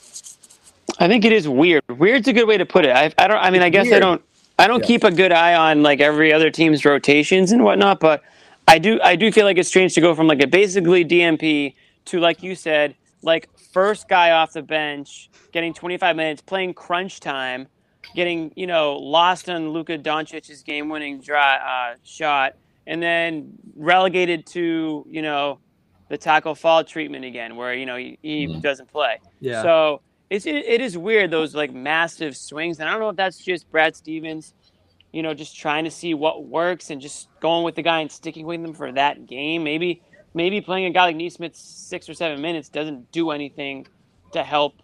[1.00, 1.82] I think it is weird.
[1.88, 2.94] Weird's a good way to put it.
[2.94, 3.38] I, I don't.
[3.38, 4.22] I mean, I guess I don't.
[4.58, 4.86] I don't Yeah.
[4.86, 8.22] keep a good eye on like every other team's rotations and whatnot, but
[8.68, 9.00] I do.
[9.02, 11.74] I do feel like it's strange to go from like a basically DMP
[12.06, 17.18] to like you said, like first guy off the bench, getting 25 minutes, playing crunch
[17.18, 17.66] time,
[18.14, 21.56] getting you know lost on Luka Doncic's game-winning dry,
[21.92, 22.54] uh, shot,
[22.86, 25.58] and then relegated to you know
[26.08, 28.60] the Tacko Fall treatment again, where you know he, he Mhm.
[28.62, 29.18] doesn't play.
[29.40, 29.62] Yeah.
[29.62, 30.00] So
[30.30, 33.38] it's it, it is weird those like massive swings, and I don't know if that's
[33.38, 34.54] just Brad Stevens,
[35.12, 38.10] you know, just trying to see what works and just going with the guy and
[38.10, 39.64] sticking with him for that game.
[39.64, 40.02] Maybe
[40.34, 43.86] maybe playing a guy like Nesmith six or seven minutes doesn't do anything
[44.32, 44.74] to help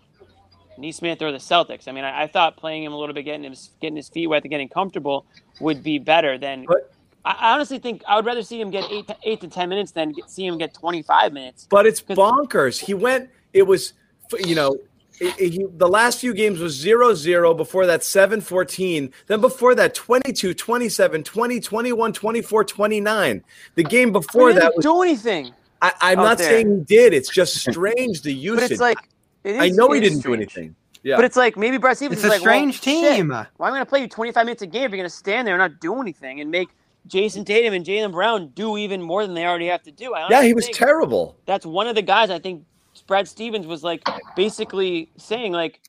[0.80, 1.86] Nesmith or the Celtics.
[1.88, 4.26] I mean, I, I thought playing him a little bit, getting his getting his feet
[4.26, 5.26] wet, and getting comfortable
[5.60, 6.64] would be better than.
[6.66, 9.68] But- I honestly think I would rather see him get eight to, eight to ten
[9.68, 11.66] minutes than get, see him get twenty five minutes.
[11.68, 12.80] But it's bonkers.
[12.80, 13.92] He went, it was,
[14.38, 14.78] you know,
[15.20, 17.52] it- it- he, the last few games was 0 0.
[17.52, 19.12] Before that, 7 14.
[19.26, 23.44] Then before that, 22, 27, 20, 21, 24, 29.
[23.74, 25.52] The game before He didn't that was, do anything.
[25.82, 26.48] I, I'm not there.
[26.48, 27.12] saying he did.
[27.12, 28.70] It's just strange the But usage.
[28.70, 28.96] it's like
[29.44, 30.74] is, I know he it is didn't do anything.
[31.02, 31.16] Yeah.
[31.16, 33.28] But it's like maybe Brad Stevens It's is a like, well, strange shit, team.
[33.30, 35.14] Why am I going to play you 25 minutes a game if you're going to
[35.14, 36.68] stand there and not do anything and make
[37.08, 40.14] Jayson Tatum and Jaylen Brown do even more than they already have to do?
[40.14, 41.36] I yeah, he was terrible.
[41.46, 42.64] That's one of the guys I think
[43.06, 44.02] Brad Stevens was like
[44.36, 45.80] basically saying like,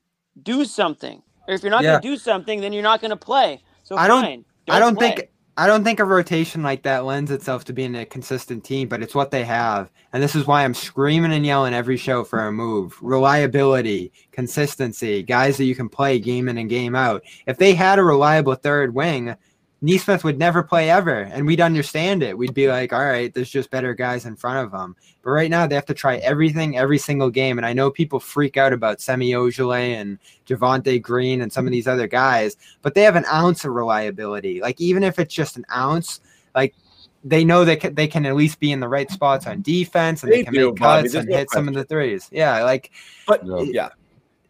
[0.43, 1.21] do something.
[1.47, 1.91] Or if you're not Yeah.
[1.91, 3.61] going to do something, then you're not going to play.
[3.83, 4.45] So I don't- fine.
[4.69, 5.15] I don't play.
[5.15, 8.87] think I don't think a rotation like that lends itself to being a consistent team,
[8.87, 9.91] but it's what they have.
[10.13, 12.97] And this is why I'm screaming and yelling every show for a move.
[13.01, 17.23] Reliability, consistency, guys that you can play game in and game out.
[17.47, 19.35] If they had a reliable third wing,
[19.83, 22.37] Nesmith would never play ever, and we'd understand it.
[22.37, 24.95] We'd be like, all right, there's just better guys in front of them.
[25.23, 27.57] But right now, they have to try everything every single game.
[27.57, 31.71] And I know people freak out about Semi Ojeleye and Javonte Green and some of
[31.71, 34.61] these other guys, but they have an ounce of reliability.
[34.61, 36.21] Like, even if it's just an ounce,
[36.53, 36.75] like,
[37.23, 40.23] they know they can, they can at least be in the right spots on defense
[40.23, 42.27] and they, They can do, make cuts There's and no hit some of the threes.
[42.31, 42.91] Yeah, like
[43.27, 43.89] But yeah,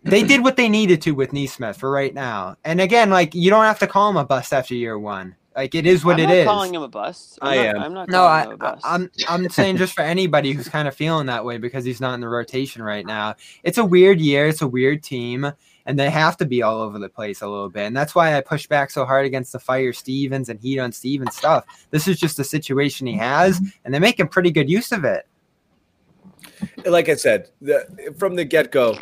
[0.04, 2.56] they did what they needed to with Nesmith for right now.
[2.64, 5.36] And again, like you don't have to call him a bust after year one.
[5.56, 6.30] Like it is what it is.
[6.30, 7.40] I'm it not calling him a bust.
[7.42, 7.82] I'm I not, am.
[7.82, 8.86] I'm not no, calling I, him a bust.
[8.86, 12.00] I, am I'm saying just for anybody who's kind of feeling that way because he's
[12.00, 13.36] not in the rotation right now.
[13.64, 14.48] It's a weird year.
[14.48, 15.52] It's a weird team,
[15.86, 17.86] and they have to be all over the place a little bit.
[17.86, 20.94] And that's why I push back so hard against the fire Stevens and heat on
[20.94, 21.66] Stevens stuff.
[21.90, 25.28] This is just the situation he has, and they're making pretty good use of it.
[26.86, 28.98] Like I said, the, from the get go,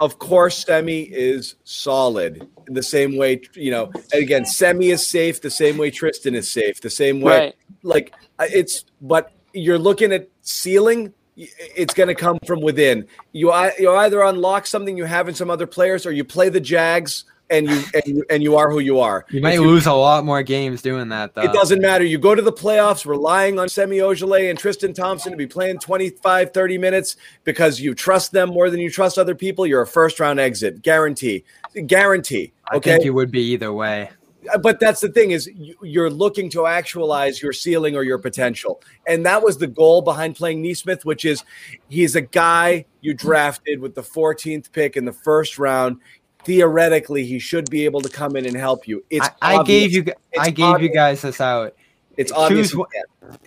[0.00, 3.40] of course, Semi is solid in the same way.
[3.54, 7.20] You know, and again, Semi is safe the same way Tristan is safe, the same
[7.20, 7.38] way.
[7.38, 7.54] right.
[7.82, 11.12] Like uh, it's, but you're looking at ceiling.
[11.36, 13.06] It's going to come from within.
[13.32, 16.60] You you either unlock something you have in some other players, or you play the
[16.60, 19.24] Jags and you and you, and you are who you are.
[19.30, 21.42] You might If lose a lot more games doing that, though.
[21.42, 22.04] it doesn't matter.
[22.04, 25.78] You go to the playoffs relying on Semi Ojeleye and Tristan Thompson to be playing
[25.78, 29.66] 25, 30 minutes because you trust them more than you trust other people.
[29.66, 30.82] You're a first round exit.
[30.82, 31.44] Guarantee.
[31.86, 32.52] Guarantee.
[32.70, 32.92] I Okay.
[32.92, 34.10] think you would be either way.
[34.52, 38.18] Uh, but that's the thing is you- you're looking to actualize your ceiling or your
[38.18, 38.80] potential.
[39.06, 41.42] And that was the goal behind playing Nesmith, which is
[41.88, 45.98] he's a guy you drafted with the 14th pick in the first round.
[46.44, 49.04] Theoretically, he should be able to come in and help you.
[49.10, 51.74] It's I, I gave you It's I gave you guys this out.
[52.16, 52.68] it's obvious.
[52.70, 52.88] choose one-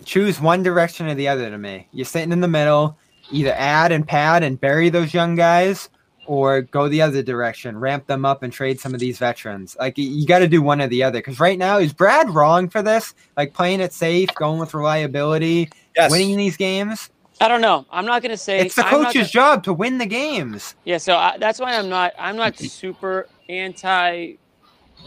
[0.04, 1.88] choose one direction or the other to me.
[1.92, 2.96] You're sitting in the middle,
[3.32, 5.88] either add and pad and bury those young guys,
[6.26, 9.76] or go the other direction, ramp them up and trade some of these veterans.
[9.80, 11.18] Like you got to do one or the other.
[11.18, 13.14] Because right now, is Brad wrong for this?
[13.36, 16.10] Like playing it safe, going with reliability, Yes.
[16.12, 17.10] winning these games.
[17.42, 17.84] I don't know.
[17.90, 20.76] I'm not gonna say It's the I'm not coach's job to win the games.
[20.84, 24.34] Yeah, so I, that's why I'm not I'm not super anti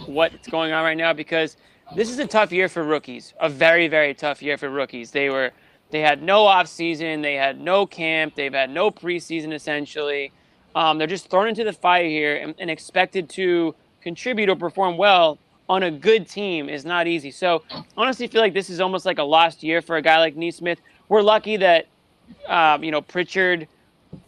[0.05, 1.55] what's going on right now because
[1.95, 3.33] this is a tough year for rookies.
[3.39, 5.11] A very very tough year for rookies.
[5.11, 5.51] They were
[5.91, 10.33] they had no off season, they had no camp, they've had no preseason essentially.
[10.75, 14.97] Um, they're just thrown into the fire here and, and expected to contribute or perform
[14.97, 15.39] well
[15.69, 17.31] on a good team is not easy.
[17.31, 17.63] So
[17.95, 20.35] honestly, I feel like this is almost like a lost year for a guy like
[20.35, 20.81] Nesmith.
[21.07, 21.87] We're lucky that
[22.47, 23.67] um, you know Pritchard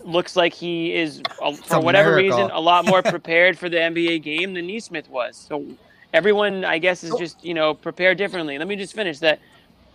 [0.03, 2.37] looks like he is uh, for whatever miracle.
[2.39, 5.37] reason a lot more prepared for the NBA game than Nesmith was.
[5.37, 5.65] So
[6.13, 8.57] everyone, I guess, is just you know prepared differently.
[8.57, 9.39] Let me just finish that.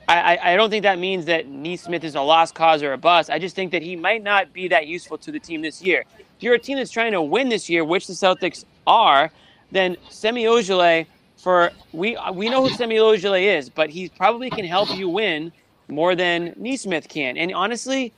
[0.09, 2.99] I, I- I don't think that means that Nesmith is a lost cause or a
[2.99, 3.31] bust.
[3.31, 6.05] I just think that he might not be that useful to the team this year.
[6.19, 9.31] If you're a team that's trying to win this year, which the Celtics are,
[9.70, 11.07] then Semi Ojeleye
[11.37, 15.53] for we we know who Semi Ojeleye is, but he probably can help you win
[15.88, 17.36] more than Nesmith can.
[17.36, 18.12] And honestly,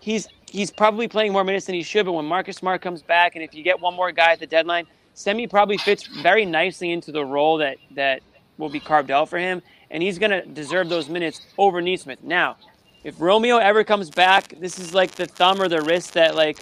[0.00, 2.06] he's he's probably playing more minutes than he should.
[2.06, 4.46] But when Marcus Smart comes back, and if you get one more guy at the
[4.46, 8.22] deadline, Semi probably fits very nicely into the role that that
[8.58, 12.22] will be carved out for him, and he's gonna deserve those minutes over Nesmith.
[12.22, 12.56] Now,
[13.04, 16.58] if Romeo ever comes back, this is like the thumb or the wrist that like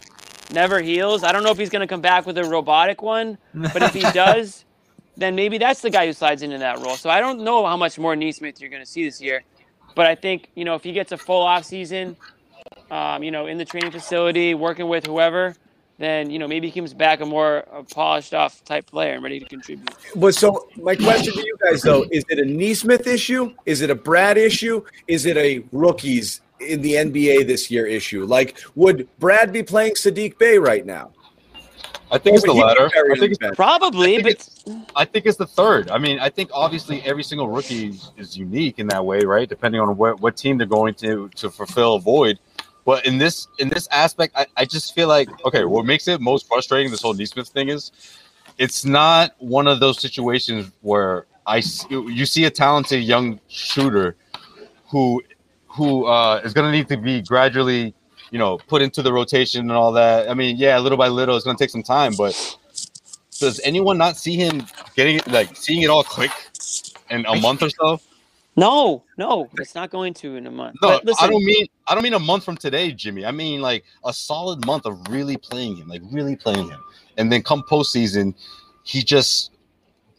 [0.52, 1.24] never heals.
[1.24, 4.01] I don't know if he's gonna come back with a robotic one, but if he
[4.12, 4.64] does,
[5.16, 6.96] then maybe that's the guy who slides into that role.
[6.96, 9.42] So I don't know how much more Nesmith you're gonna see this year.
[9.95, 12.16] But I think you know if he gets a full off season,
[12.91, 15.55] um, you know, in the training facility, working with whoever,
[15.99, 19.23] then you know maybe he comes back a more uh, polished off type player and
[19.23, 19.89] ready to contribute.
[20.16, 23.55] But so my question to you guys though is it a Nesmith issue?
[23.66, 24.85] Is it a Brad issue?
[25.07, 28.25] Is it a rookies in the NBA this year issue?
[28.25, 31.12] Like would Brad be playing Saddiq Bey right now?
[32.15, 32.91] I think it's the would he be latter.
[33.12, 33.57] I think it's.
[33.57, 35.91] Probably, I but think I think it's the third.
[35.91, 39.49] I mean, I think obviously every single rookie is, is unique in that way, right?
[39.49, 42.39] Depending on what, what team they're going to to fulfill a void.
[42.85, 46.20] But in this in this aspect, I, I just feel like okay, what makes it
[46.20, 47.91] most frustrating this whole Nesmith thing is
[48.59, 54.16] it's not one of those situations where I s- you see a talented young shooter
[54.86, 55.20] who
[55.66, 57.93] who uh, is going to need to be gradually
[58.35, 60.28] you know put into the rotation and all that.
[60.28, 62.35] I mean, yeah, little by little, it's going to take some time, but
[63.39, 64.66] does anyone not see him
[64.97, 66.32] getting it like seeing it all click
[67.11, 68.01] in a month or so?
[68.56, 70.74] no, no, it's not going to in a month.
[70.82, 73.24] No, listen, I don't mean I don't mean a month from today, Jimmy.
[73.24, 76.81] I mean like a solid month of really playing him, like really playing him,
[77.16, 78.35] and then come postseason,
[78.82, 79.52] he just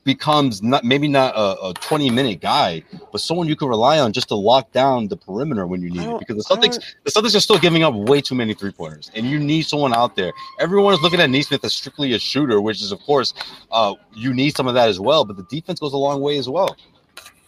[0.05, 4.13] becomes not maybe not a, a 20 minute guy, but someone you can rely on
[4.13, 6.19] just to lock down the perimeter when you need it.
[6.19, 9.11] Because the I Celtics, the Celtics are still giving up way too many three pointers,
[9.15, 10.31] and you need someone out there.
[10.59, 13.33] Everyone is looking at Nesmith as strictly a shooter, which is of course
[13.71, 15.25] uh, you need some of that as well.
[15.25, 16.77] But the defense goes a long way as well.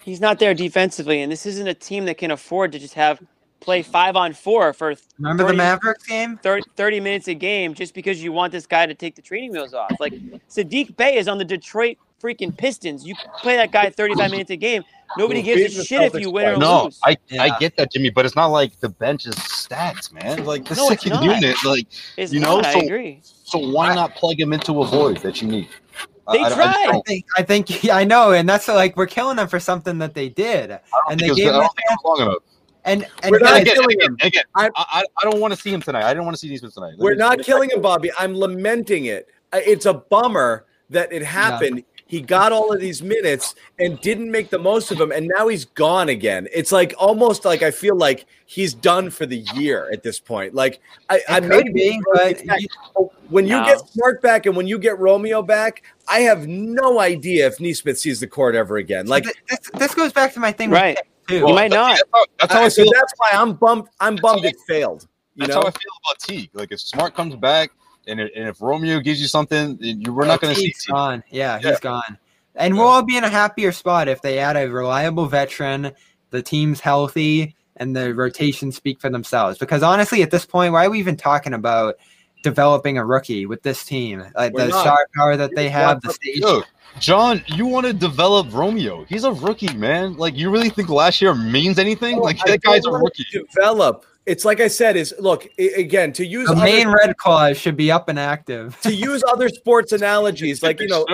[0.04, 3.22] he's not there defensively, and this isn't a team that can afford to just have
[3.60, 6.38] play five on four for Remember the 30 Mavericks game?
[6.38, 9.52] 30, 30 minutes a game just because you want this guy to take the training
[9.52, 9.92] wheels off.
[10.00, 10.14] Like
[10.48, 13.06] Saddiq Bey is on the Detroit freaking Pistons.
[13.06, 14.84] You play that guy 35 minutes a game.
[15.18, 16.60] Nobody Well, gives a shit if you win or twice.
[16.62, 17.00] No, lose.
[17.04, 17.44] I Yeah.
[17.44, 20.44] I get that, Jimmy, but it's not like the bench is stacked, man.
[20.46, 21.24] Like the No, second not.
[21.24, 21.88] unit, like
[22.18, 23.22] It's you know, not, I so- agree.
[23.24, 25.70] so why not plug him into a void that you need?
[26.32, 26.76] They I- I tried.
[26.76, 29.60] I don't- think I think yeah, I know, and that's like we're killing them for
[29.62, 30.78] something that they did,
[31.10, 32.44] and they gave I them don't think it was long enough.
[32.84, 34.18] and and We're not guys, again, killing again, him.
[34.24, 36.04] again, I'm- I, I, I don't want to see him tonight.
[36.04, 36.96] I didn't want to see Nesmith tonight.
[36.98, 38.12] Let We're me- not killing him, Bobby.
[38.20, 39.30] I'm lamenting it.
[39.54, 41.84] It's a bummer that it happened.
[42.08, 45.50] He got all of these minutes and didn't make the most of them, and now
[45.50, 46.48] he's gone again.
[46.54, 50.54] It's like almost like I feel like he's done for the year at this point.
[50.54, 50.80] Like
[51.10, 53.66] I, I maybe be, but you- oh, when you No.
[53.66, 58.00] get Smart back and when you get Romeo back, I have no idea if Nesmith
[58.00, 59.08] sees the court ever again.
[59.08, 60.96] Like this, this goes back to my thing, Right.
[60.96, 61.48] With Tick, too.
[61.50, 61.98] You might not.
[61.98, 63.88] That's how, that's how I, I so that's why I'm bummed.
[64.00, 65.08] I'm bummed it failed.
[65.36, 66.50] You That's know, how I feel about Teague.
[66.54, 67.72] Like if Smart comes back,
[68.08, 70.86] and if, and if Romeo gives you something, you we're not going to see Teague's
[70.86, 70.94] Teague.
[70.94, 71.24] gone.
[71.30, 71.70] Yeah, Yeah.
[71.72, 72.18] he's gone.
[72.56, 75.92] And we'll all be in a happier spot if they add a reliable veteran,
[76.32, 79.60] the team's healthy, and the rotations speak for themselves.
[79.60, 81.96] Because honestly, at this point, why are we even talking about
[82.42, 84.24] developing a rookie with this team?
[84.36, 84.82] Like We're the not.
[84.82, 86.38] star power that they have, the stage.
[86.38, 86.64] Yo,
[87.00, 89.04] John, you want to develop Romeo?
[89.08, 90.16] He's a rookie, man.
[90.18, 92.18] Like you really think last year means anything?
[92.18, 93.24] Like I that guy's a rookie.
[93.32, 94.04] Develop.
[94.28, 94.96] It's like I said.
[94.98, 98.20] Is look i- again to use The other- main red clause should be up and
[98.20, 98.80] active.
[98.82, 101.06] to use other sports analogies, like you know,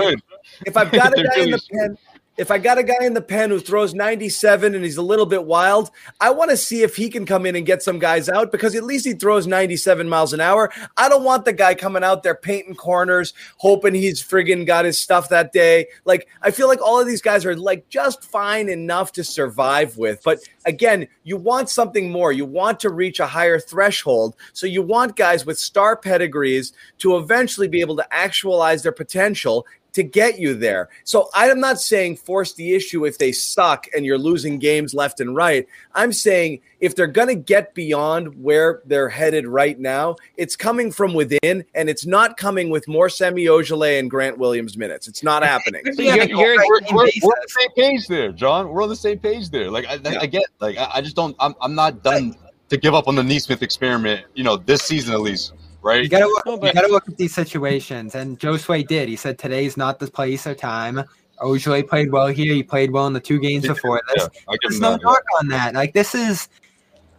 [0.65, 1.69] if I've got a They guy in really the should.
[1.69, 1.98] pen,
[2.38, 5.26] if I got a guy in the pen who throws 97 and he's a little
[5.26, 8.27] bit wild, I want to see if he can come in and get some guys
[8.27, 10.72] out because at least he throws 97 miles an hour.
[10.97, 14.99] I don't want the guy coming out there painting corners, hoping he's friggin' got his
[14.99, 15.88] stuff that day.
[16.05, 19.97] Like, I feel like all of these guys are like just fine enough to survive
[19.97, 20.23] with.
[20.23, 22.31] But again, you want something more.
[22.31, 24.35] You want to reach a higher threshold.
[24.53, 29.68] So you want guys with star pedigrees to eventually be able to actualize their potential
[29.93, 30.89] to get you there.
[31.03, 35.19] So I'm not saying force the issue if they suck and you're losing games left
[35.19, 35.67] and right.
[35.93, 40.91] I'm saying if they're going to get beyond where they're headed right now, it's coming
[40.91, 45.07] from within and it's not coming with more Semi Ojeleye and Grant Williams minutes.
[45.07, 45.83] It's not happening.
[45.93, 48.69] So you're, you're, we're, we're, we're on the same page there, John.
[48.69, 49.69] We're on the same page there.
[49.69, 50.19] Like I, Yeah.
[50.21, 51.35] I get, like I, I just don't.
[51.39, 52.35] I'm, I'm not done
[52.69, 54.25] to give up on the Nesmith experiment.
[54.33, 55.53] You know, this season at least,
[55.84, 56.01] right?
[56.01, 59.10] You gotta look, No, you gotta look at these situations, and Josue did.
[59.10, 61.03] He said today's not the place or time.
[61.39, 62.53] Ojeleye played well here.
[62.53, 64.30] He played well in the two games before this.
[64.34, 65.03] Yeah, There's no that.
[65.03, 65.73] knock on that.
[65.73, 66.47] Like this is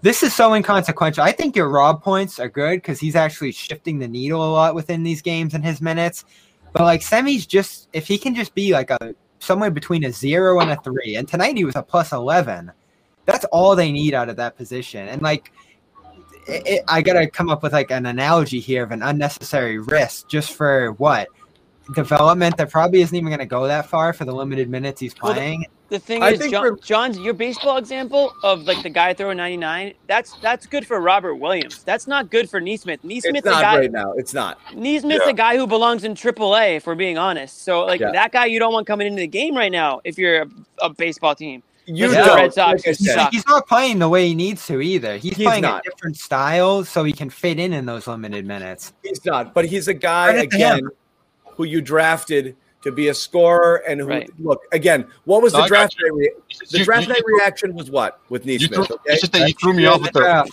[0.01, 1.23] this is so inconsequential.
[1.23, 4.74] I think your Rob points are good because he's actually shifting the needle a lot
[4.74, 6.24] within these games and his minutes.
[6.73, 10.61] But like Semi's just if he can just be like a somewhere between a zero
[10.61, 12.73] and a three, and tonight he was a plus eleven.
[13.27, 15.09] That's all they need out of that position.
[15.09, 15.53] And like
[16.47, 20.29] it, it- I gotta come up with like an analogy here of an unnecessary risk
[20.29, 21.29] just for what
[21.95, 25.15] development that probably isn't even going to go that far for the limited minutes he's
[25.23, 25.66] Well, the- playing.
[25.91, 29.37] The thing I is, John, for- John's your baseball example of like the guy throwing
[29.37, 29.93] 99.
[30.09, 31.85] That's that's good for Robert Williams.
[31.85, 33.05] That's not good for Nesmith.
[33.05, 33.79] Nesmith's It's a guy.
[33.81, 34.12] right now.
[34.12, 34.59] It's not.
[34.75, 35.31] Nesmith's Yeah.
[35.31, 36.77] a guy who belongs in AAA.
[36.77, 38.12] If we're being honest, so like Yeah.
[38.12, 40.47] that guy you don't want coming into the game right now if you're a,
[40.81, 41.62] a baseball team.
[41.86, 42.36] You Listen don't.
[42.36, 43.32] Red Sox, Like I suck.
[43.32, 45.16] He's not playing the way he needs to either.
[45.19, 45.81] He's, He's playing not.
[45.86, 48.93] a different style so he can fit in in those limited minutes.
[49.02, 50.89] He's not, but he's a guy Credit again
[51.47, 54.31] who you drafted to be a scorer and who Right.
[54.39, 55.06] look again.
[55.24, 56.12] What was No, the I draft night?
[56.12, 56.31] Rea-
[56.70, 58.74] the You- draft you- night you- reaction was what with You Nesmith?
[58.74, 60.44] threw, Okay, it's just that you threw me off with the Yeah.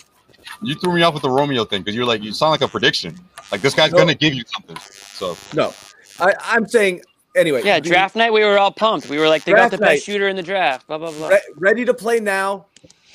[0.62, 2.68] you threw me off with the Romeo thing because you're like you sound like a
[2.68, 3.18] prediction.
[3.50, 3.98] Like this guy's No.
[3.98, 4.76] gonna give you something.
[5.14, 5.72] So no,
[6.20, 7.02] I, I'm saying
[7.36, 7.62] anyway.
[7.64, 9.08] Yeah, the- draft night we were all pumped.
[9.08, 9.94] We were like, they got the night.
[9.94, 10.86] best shooter in the draft.
[10.86, 11.28] Blah blah blah.
[11.28, 12.66] re- ready to play now,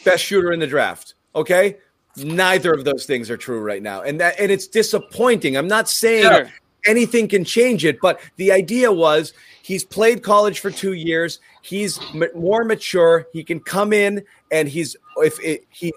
[0.03, 1.13] best shooter in the draft.
[1.35, 1.77] Okay,
[2.17, 5.55] neither of those things are true right now, and that and it's disappointing.
[5.57, 6.51] I'm not saying Sure.
[6.85, 11.39] anything can change it, but the idea was he's played college for two years.
[11.61, 13.27] He's m- more mature.
[13.33, 15.93] He can come in and he's if it, he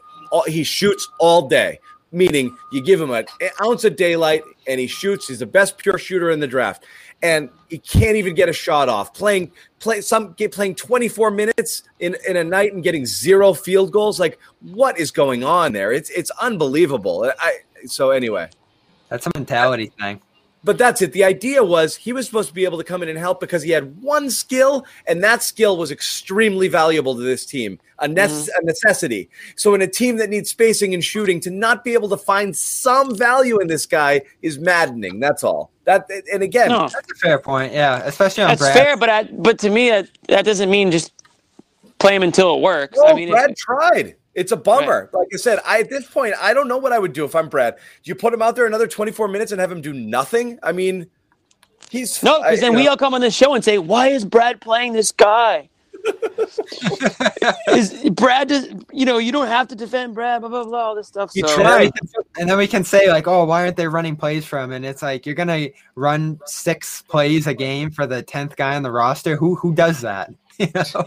[0.46, 1.80] he shoots all day.
[2.12, 3.24] Meaning, you give him an
[3.62, 5.28] ounce of daylight and he shoots.
[5.28, 6.84] He's the best pure shooter in the draft,
[7.22, 9.14] and he can't even get a shot off.
[9.14, 13.92] Playing play some get playing 24 minutes in, in a night and getting zero field
[13.92, 14.18] goals.
[14.18, 15.92] Like, what is going on there?
[15.92, 17.30] It's it's unbelievable.
[17.40, 18.48] I so anyway.
[19.08, 20.20] That's a mentality thing.
[20.62, 21.12] But that's it.
[21.12, 23.62] The idea was he was supposed to be able to come in and help because
[23.62, 28.48] he had one skill, and that skill was extremely valuable to this team, a, nece-
[28.48, 28.62] mm-hmm.
[28.62, 29.30] a necessity.
[29.56, 32.54] So, in a team that needs spacing and shooting, to not be able to find
[32.54, 35.18] some value in this guy is maddening.
[35.18, 35.70] That's all.
[35.84, 37.72] That and again, No, That's a fair point.
[37.72, 38.74] Yeah, especially on that's Brad.
[38.74, 41.12] fair, but I, but to me that that doesn't mean just
[41.98, 42.98] play him until it works.
[42.98, 44.14] well, I mean, Brad it, tried.
[44.40, 45.10] It's a bummer.
[45.12, 47.34] Like I said, I at this point, I don't know what I would do if
[47.34, 47.76] I'm Brad.
[47.76, 50.58] Do you put him out there another 24 minutes and have him do nothing?
[50.62, 51.08] I mean,
[51.90, 54.24] he's no, because then we know, all come on the show and say, "Why is
[54.24, 55.68] Brad playing this guy?"
[57.68, 58.48] is Brad?
[58.48, 60.40] Does you know you don't have to defend Brad?
[60.40, 60.78] Blah blah blah.
[60.78, 61.32] All this stuff.
[61.34, 61.92] He So And then, we tried.
[61.92, 62.08] can,
[62.38, 64.72] and then we can say like, oh, why aren't they running plays for him?
[64.72, 68.82] And it's like you're gonna run six plays a game for the tenth guy on
[68.82, 69.36] the roster.
[69.36, 70.32] Who who does that?
[70.58, 71.06] You know?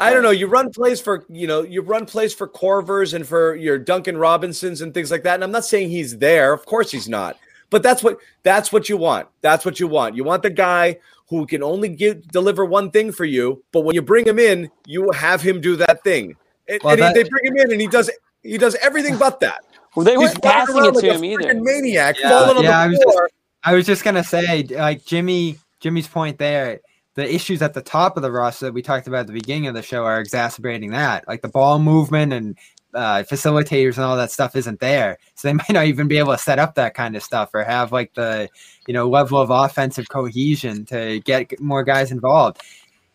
[0.00, 0.30] I don't know.
[0.30, 4.16] You run plays for you know you run plays for Korvers and for your Duncan
[4.16, 5.34] Robinsons and things like that.
[5.34, 6.52] And I'm not saying he's there.
[6.52, 7.36] Of course he's not.
[7.70, 9.28] But that's what that's what you want.
[9.40, 10.14] That's what you want.
[10.16, 10.98] You want the guy
[11.28, 13.62] who can only give deliver one thing for you.
[13.72, 16.36] But when you bring him in, you have him do that thing.
[16.68, 18.10] And, Well, and he- they bring him in and he does
[18.42, 19.64] he does everything but that.
[19.96, 21.54] well, they weren't running passing around it like to a him either.
[21.54, 23.32] Maniac Yeah, falling on yeah, I the was just-
[23.64, 26.78] I was just gonna say, like Jimmy, Jimmy's point there.
[27.18, 29.66] The issues at the top of the roster that we talked about at the beginning
[29.66, 31.26] of the show are exacerbating that.
[31.26, 32.56] Like the ball movement and
[32.94, 36.30] uh, facilitators and all that stuff isn't there, so they might not even be able
[36.30, 38.48] to set up that kind of stuff or have like the
[38.86, 42.62] you know level of offensive cohesion to get more guys involved.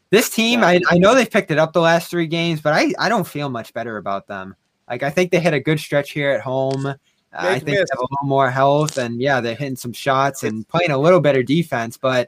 [0.09, 2.93] This team, I, I know they've picked it up the last three games, but I,
[2.99, 4.57] I don't feel much better about them.
[4.89, 6.93] Like I think they hit a good stretch here at home.
[7.31, 10.67] I think they have a little more health, and yeah, they're hitting some shots and
[10.67, 11.95] playing a little better defense.
[11.95, 12.27] But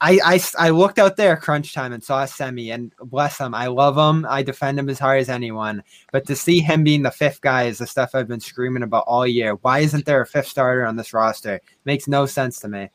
[0.00, 3.66] I, I, I looked out there crunch time and saw Semi, and bless him, I
[3.66, 4.26] love him.
[4.28, 5.82] I defend him as hard as anyone.
[6.12, 9.04] But to see him being the fifth guy is the stuff I've been screaming about
[9.06, 9.54] all year.
[9.56, 11.60] Why isn't there a fifth starter on this roster?
[11.84, 12.88] Makes no sense to me.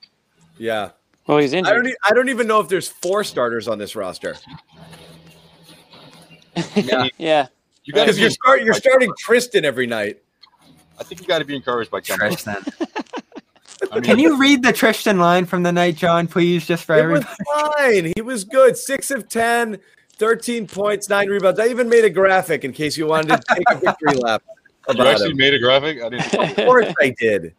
[0.57, 0.91] Yeah.
[1.27, 1.65] Well, he's in.
[1.65, 1.87] I don't.
[1.87, 4.35] E- I don't even know if there's four starters on this roster
[6.75, 7.07] Yeah.
[7.17, 7.47] yeah.
[7.83, 10.21] You got because you're start, You're starting Tristan every night.
[10.99, 12.17] I think you got to be encouraged by Kemba.
[12.17, 12.63] Tristan.
[13.91, 16.95] I mean, Can you read the Tristan line from the night, John, please, just for
[16.97, 18.03] It was everybody?
[18.05, 18.13] fine.
[18.15, 18.77] He was good.
[18.77, 19.79] Six of 10,
[20.17, 21.59] 13 points, nine rebounds.
[21.59, 24.43] I even made a graphic in case you wanted to take a victory lap
[24.93, 25.37] You actually him.
[25.37, 26.01] made a graphic.
[26.01, 26.33] I didn't.
[26.33, 27.53] Of course I did.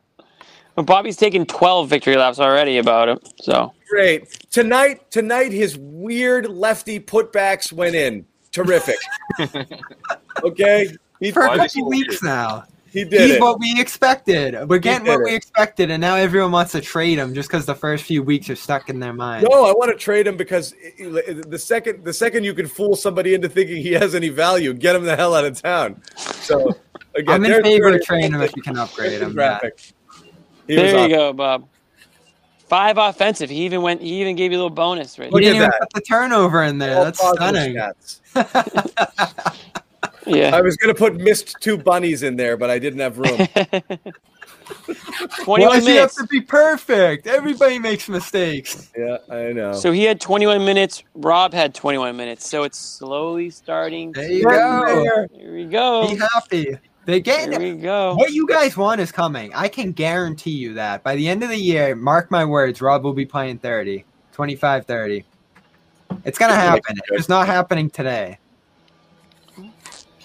[0.77, 3.19] Well, Bobby's taken 12 victory laps already about him.
[3.43, 4.29] So Great.
[4.51, 8.25] Tonight, tonight his weird lefty putbacks went in.
[8.53, 8.97] Terrific.
[10.45, 10.91] okay.
[11.21, 12.65] He, For Why a did couple weeks now.
[12.93, 13.41] He did He's it.
[13.41, 14.55] what we expected.
[14.69, 17.65] We're getting did what we expected, and now everyone wants to trade him just because
[17.65, 19.47] the first few weeks are stuck in their mind.
[19.51, 23.33] No, I want to trade him because the second the second you can fool somebody
[23.33, 26.03] into thinking he has any value, get him the hell out of town.
[26.17, 26.69] So
[27.15, 29.33] again, I'm in favor of trading him if you can upgrade him.
[29.33, 29.81] Graphic.
[30.69, 31.11] He there you awesome.
[31.11, 31.69] go, Bob.
[32.69, 33.49] Five offensive.
[33.51, 34.01] He even went.
[34.03, 35.53] He even gave you a little bonus right He Look there.
[35.55, 35.91] didn't at even that.
[35.93, 36.97] put the turnover in there.
[36.99, 37.95] All That's positive
[38.35, 38.53] stunning.
[40.25, 40.37] stats.
[40.37, 40.57] Yeah.
[40.57, 43.37] I was going to put missed two bunnies in there, but I didn't have room.
[45.45, 47.27] 21 Why does he have to be perfect?
[47.27, 48.91] Everybody makes mistakes.
[48.97, 49.73] yeah, I know.
[49.73, 51.03] So he had 21 minutes.
[51.15, 52.49] Rob had 21 minutes.
[52.49, 54.13] So it's slowly starting.
[54.13, 55.05] There you go.
[55.05, 55.29] there.
[55.33, 56.09] Here we go.
[56.09, 56.79] Be happy.
[57.05, 58.15] They Here get we go.
[58.15, 59.53] what you guys want is coming.
[59.55, 61.03] I can guarantee you that.
[61.03, 64.87] By the end of the year, mark my words, Rob will be playing 30, 25
[64.87, 65.25] 30.
[66.25, 66.97] It's going to happen.
[67.09, 68.39] It's not happening today.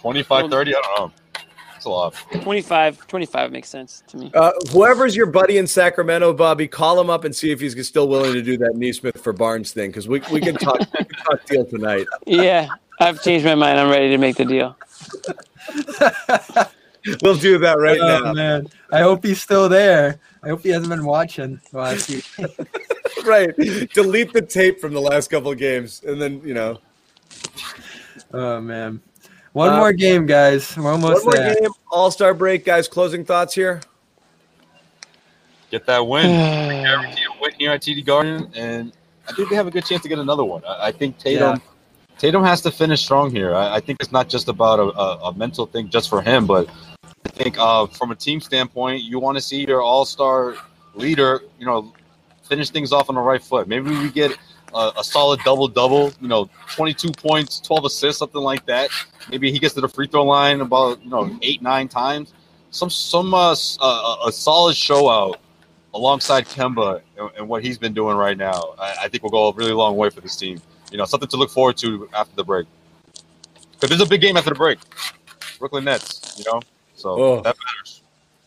[0.02, 0.76] 25, 30?
[0.76, 1.12] I don't know.
[1.76, 2.16] It's a lot.
[2.42, 3.08] 25.
[3.08, 4.32] 25 makes sense to me.
[4.34, 8.08] Uh, whoever's your buddy in Sacramento, Bobby, call him up and see if he's still
[8.08, 11.24] willing to do that Nesmith for Barnes thing because we, we can talk we can
[11.24, 12.08] talk deal tonight.
[12.26, 12.68] Yeah.
[13.00, 13.80] I've changed my mind.
[13.80, 14.76] I'm ready to make the deal.
[17.22, 18.34] We'll do that right oh, now.
[18.34, 18.68] man.
[18.92, 20.20] I hope he's still there.
[20.44, 22.22] I hope he hasn't been watching the last few.
[23.26, 23.56] Right.
[23.94, 26.80] Delete the tape from the last couple of games, and then you know
[28.32, 29.02] Oh, man.
[29.54, 30.76] One Uh, more game, guys.
[30.78, 31.72] We're almost one almost more game.
[31.92, 32.88] All Star break, guys.
[32.88, 33.82] Closing thoughts here.
[35.72, 36.26] Get that win.
[36.84, 38.94] Guarantee a win here at TD Garden, and
[39.28, 40.64] I think they have a good chance to get another one.
[40.66, 41.62] I, I think Tatum.
[42.18, 43.54] Tatum has to finish strong here.
[43.54, 46.48] I, I think it's not just about a, a, a mental thing just for him,
[46.48, 46.68] but
[47.04, 50.56] I think uh, from a team standpoint, you want to see your all-star
[50.96, 51.94] leader, you know,
[52.42, 53.68] finish things off on the right foot.
[53.68, 54.36] Maybe we get
[54.78, 58.90] a, a solid double-double, you know, 22 points, 12 assists, something like that.
[59.30, 62.34] Maybe he gets to the free throw line about you know eight, nine times.
[62.72, 65.40] Some some uh, uh, a solid show out
[65.94, 68.76] alongside Kemba and, and what he's been doing right now.
[68.80, 70.62] I, I think will go a really long way for this team.
[70.92, 72.68] You know, something to look forward to after the break.
[73.74, 74.80] Because there's a big game after the break.
[75.60, 76.62] Brooklyn Nets, you know,
[76.96, 77.42] so Oh.
[77.42, 78.02] that matters.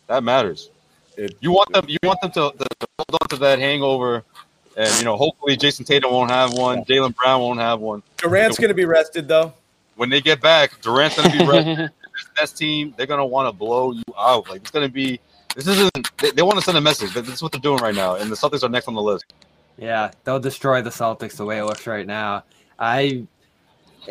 [0.07, 0.71] That matters.
[1.17, 1.85] It- You want them.
[1.89, 2.67] You want them to, to
[2.99, 4.25] hold on to that hangover,
[4.77, 6.85] and you know, hopefully Jayson Tatum won't have one.
[6.85, 8.03] Jaylen Brown won't have one.
[8.17, 9.53] Durant's going to be rested though.
[9.97, 11.91] When they get back, Durant's gonna be rested.
[12.41, 14.49] this team, they're gonna want to blow you out.
[14.49, 15.21] Like it's gonna be.
[15.55, 16.17] This isn't.
[16.19, 17.13] They, they want to send a message.
[17.13, 19.35] This is what they're doing right now, and the Celtics are next on the list.
[19.77, 22.45] Yeah, they'll destroy the Celtics the way it looks right now.
[22.79, 23.27] I,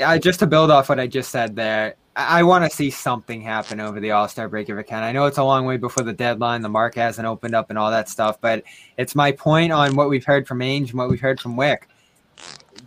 [0.04, 3.42] I just to build off what I just said there, I, want to see something
[3.42, 5.04] happen over the All Star break if it can.
[5.04, 6.62] I know it's a long way before the deadline.
[6.62, 8.64] The market hasn't opened up and all that stuff, but
[8.98, 11.84] it's my point on what we've heard from Ainge and what we've heard from Wyc.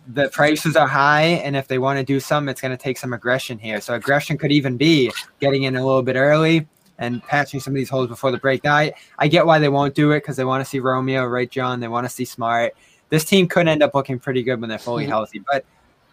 [0.08, 2.98] The prices are high, and if they want to do something, it's going to take
[2.98, 3.80] some aggression here.
[3.80, 6.66] So aggression could even be getting in a little bit early
[6.98, 8.64] and patching some of these holes before the break.
[8.64, 11.24] Now, I, I get why they won't do it because they want to see Romeo,
[11.26, 11.80] right, John?
[11.80, 12.74] They want to see Smart.
[13.08, 15.10] This team could end up looking pretty good when they're fully Mhm.
[15.10, 15.42] healthy.
[15.50, 15.64] But,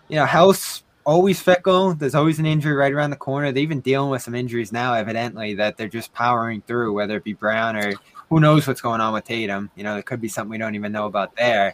[0.08, 1.96] you know, health's always fickle.
[1.96, 3.52] There's always an injury right around the corner.
[3.52, 7.24] They're even dealing with some injuries now, evidently, that they're just powering through, whether it
[7.24, 7.94] be Brown or
[8.30, 9.72] who knows what's going on with Tatum.
[9.76, 11.74] You know, it could be something we don't even know about there.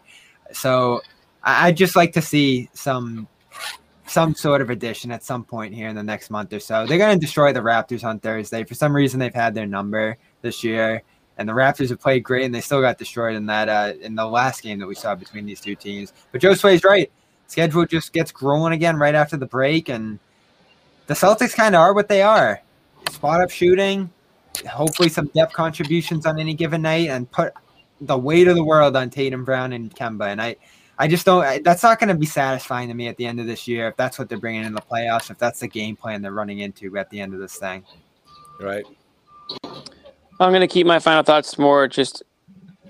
[0.53, 1.01] So
[1.43, 3.27] I, I'd just like to see some
[4.07, 6.85] some sort of addition at some point here in the next month or so.
[6.85, 8.63] They're going to destroy the Raptors on Thursday.
[8.63, 11.01] For some reason, they've had their number this year,
[11.37, 14.15] and the Raptors have played great, and they still got destroyed in that uh, in
[14.15, 16.13] the last game that we saw between these two teams.
[16.31, 17.11] But Josue's right.
[17.47, 20.19] Schedule just gets growing again right after the break, and
[21.07, 22.61] the Celtics kind of are what they are:
[23.09, 24.11] spot up shooting,
[24.69, 27.53] hopefully some depth contributions on any given night, and put
[28.01, 30.27] the weight of the world on Tatum, Brown, and Kemba.
[30.27, 30.55] And I,
[30.97, 31.43] I just don't.
[31.43, 33.87] I, that's not going to be satisfying to me at the end of this year.
[33.87, 36.59] If that's what they're bringing in the playoffs, if that's the game plan they're running
[36.59, 37.83] into at the end of this thing.
[38.59, 38.85] Right.
[40.39, 42.23] I'm going to keep my final thoughts more just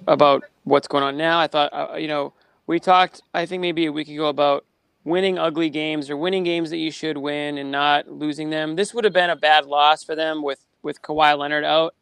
[0.07, 1.39] about what's going on now.
[1.39, 2.33] I thought, uh, you know,
[2.67, 4.65] we talked, I think maybe a week ago about
[5.03, 8.75] winning ugly games or winning games that you should win and not losing them.
[8.75, 11.93] This would have been a bad loss for them with with Kawhi Leonard out.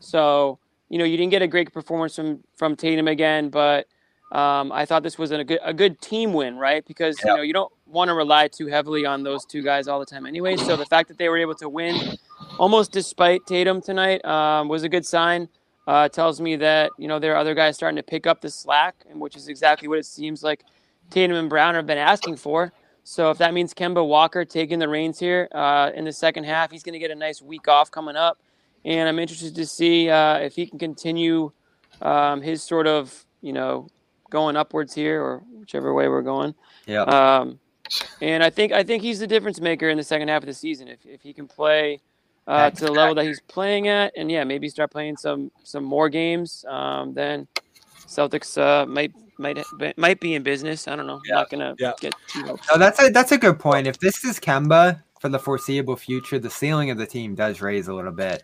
[0.00, 3.86] So, you know, you didn't get a great performance from from Tatum again, but
[4.32, 6.86] Um, I thought this was a good a good team win, right?
[6.86, 9.98] Because you know you don't want to rely too heavily on those two guys all
[9.98, 10.56] the time, anyway.
[10.56, 12.16] So the fact that they were able to win,
[12.56, 15.48] almost despite Tatum tonight, um, was a good sign.
[15.90, 18.48] Uh, tells me that you know there are other guys starting to pick up the
[18.48, 20.62] slack, and which is exactly what it seems like
[21.10, 22.72] Tatum and Brown have been asking for.
[23.02, 26.70] So if that means Kemba Walker taking the reins here uh, in the second half,
[26.70, 28.38] he's going to get a nice week off coming up,
[28.84, 31.50] and I'm interested to see uh, if he can continue
[32.02, 33.88] um, his sort of you know
[34.30, 36.54] going upwards here or whichever way we're going.
[36.86, 37.02] Yeah.
[37.02, 37.58] Um,
[38.20, 40.54] and I think I think he's the difference maker in the second half of the
[40.54, 42.00] season if if he can play
[42.50, 45.84] uh, to the level that he's playing at, and yeah, maybe start playing some some
[45.84, 46.64] more games.
[46.68, 47.46] Um, then
[48.06, 49.58] Celtics uh, might might
[49.96, 50.88] might be in business.
[50.88, 51.20] I don't know.
[51.26, 51.34] Yeah.
[51.34, 51.92] I'm not gonna Yeah.
[52.00, 52.42] get too.
[52.70, 53.86] No, that's a that's a good point.
[53.86, 57.88] If this is Kemba for the foreseeable future, the ceiling of the team does raise
[57.88, 58.42] a little bit.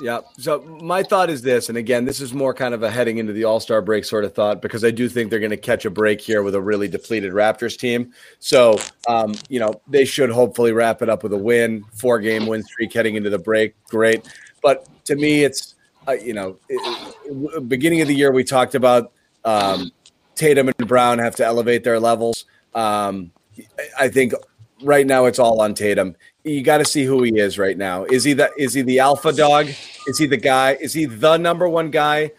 [0.00, 0.20] Yeah.
[0.38, 3.32] So my thought is this, and again, this is more kind of a heading into
[3.32, 5.84] the All Star break sort of thought because I do think they're going to catch
[5.84, 8.12] a break here with a really depleted Raptors team.
[8.38, 12.46] So, um, you know, they should hopefully wrap it up with a win, four game
[12.46, 13.74] win streak heading into the break.
[13.88, 14.28] Great.
[14.62, 15.74] But to me, it's
[16.06, 19.12] uh, you know, it, it- beginning of the year we talked about
[19.44, 19.90] um,
[20.36, 22.44] Tatum and Brown have to elevate their levels.
[22.74, 24.32] Um, I- I think
[24.82, 26.16] right now it's all on Tatum.
[26.44, 28.04] You got to see who he is right now.
[28.04, 29.68] Is he the is he the alpha dog?
[30.06, 30.72] Is he the guy?
[30.80, 32.32] Is he the number one guy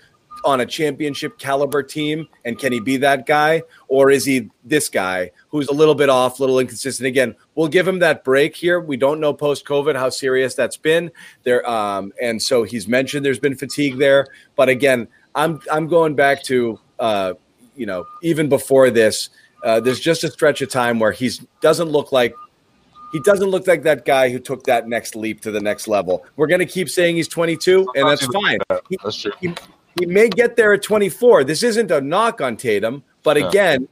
[0.46, 2.28] on a championship caliber team?
[2.46, 6.10] And can he be that guy, or is he this guy who's a little bit
[6.10, 7.08] off, a little inconsistent?
[7.08, 8.80] Again, we'll give him that break here.
[8.80, 11.12] We don't know post COVID how serious that's been
[11.44, 14.28] there, um, and so he's mentioned there's been fatigue there.
[14.56, 17.34] But again, I'm I'm going back to uh,
[17.76, 19.30] you know even before this.
[19.64, 22.34] Uh, there's just a stretch of time where he's doesn't look like
[23.12, 26.26] he doesn't look like that guy who took that next leap to the next level.
[26.36, 28.60] We're going to keep saying he's 22, and that's fine.
[28.88, 29.32] He, That's true.
[29.42, 29.54] he,
[29.98, 31.44] he may get there at 24.
[31.44, 33.48] This isn't a knock on Tatum, but Yeah.
[33.48, 33.88] again,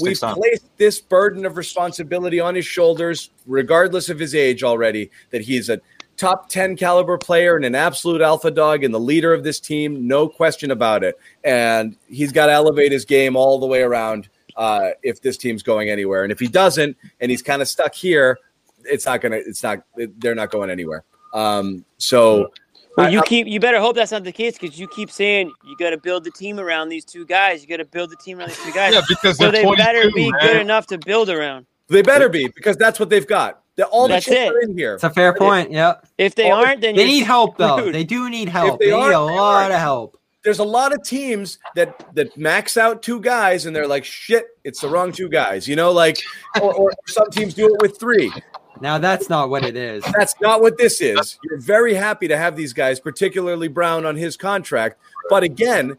[0.00, 0.36] we've time.
[0.36, 5.68] placed this burden of responsibility on his shoulders, regardless of his age already, that he's
[5.68, 5.80] a
[6.16, 10.06] top 10 caliber player and an absolute alpha dog and the leader of this team,
[10.06, 11.18] no question about it.
[11.42, 15.62] And he's got to elevate his game all the way around uh, if this team's
[15.62, 16.22] going anywhere.
[16.22, 18.38] And if he doesn't, and he's kind of stuck here,
[18.84, 19.36] it's not gonna.
[19.36, 19.80] It's not.
[19.96, 21.04] They're not going anywhere.
[21.34, 22.50] Um, so
[22.96, 25.10] Well, I- you I- keep you better hope that's not the case because you keep
[25.10, 27.62] saying you got to build the team around these two guys.
[27.62, 28.94] You got to build the team around these two guys.
[28.94, 30.40] Yeah, because so they're they better be man.
[30.40, 31.66] good enough to build around.
[31.88, 33.62] they better be because that's what they've got.
[33.76, 34.52] They're, all the That's chips it.
[34.52, 34.94] are in here.
[34.94, 35.70] It's a fair point.
[35.70, 36.06] Yep.
[36.18, 37.78] If they Well, aren't, then They need help though.
[37.78, 37.94] screwed.
[37.94, 38.78] They do need help.
[38.80, 39.72] they They, need aren't, a they lot aren't.
[39.72, 40.19] of help.
[40.42, 44.46] There's a lot of teams that that max out two guys and they're like, shit,
[44.64, 45.68] it's the wrong two guys.
[45.68, 46.18] You know, like,
[46.60, 48.32] or, or some teams do it with three.
[48.80, 50.02] Now that's not what it is.
[50.16, 51.38] That's not what this is.
[51.44, 54.98] You're very happy to have these guys, particularly Brown on his contract.
[55.28, 55.98] But again,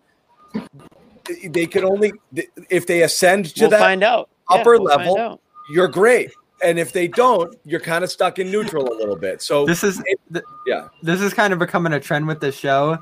[1.47, 2.11] they could only
[2.69, 4.30] if they ascend to We'll that find out.
[4.49, 5.41] Yeah, upper we'll find level, out.
[5.69, 6.31] you're great.
[6.63, 9.41] And if they don't, you're kind of stuck in neutral a little bit.
[9.41, 10.01] So This is
[10.31, 12.97] th- yeah, this is kind of becoming a trend with the show.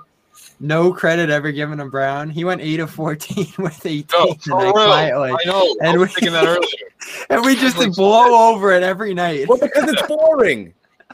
[0.62, 2.30] No credit ever given to Brown.
[2.30, 4.74] He went eight of fourteen with eighteen No, for tonight real.
[4.74, 5.76] quietly, I know.
[5.82, 6.90] I And was we- thinking that earlier.
[7.30, 9.48] and we just Like, blow over it every night.
[9.48, 10.74] well, because it's boring.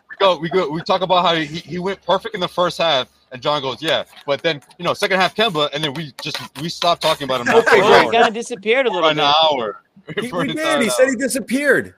[0.09, 2.77] We go, we go, we talk about how he, he went perfect in the first
[2.77, 6.13] half, and John goes, yeah, but then you know, second half Kemba, and then we
[6.21, 8.05] just we stopped talking about him Okay, Well, great.
[8.05, 9.25] he kind of disappeared a For little an bit.
[9.25, 9.81] hour.
[10.19, 10.57] He, For we an did.
[10.57, 11.95] entire He said he disappeared.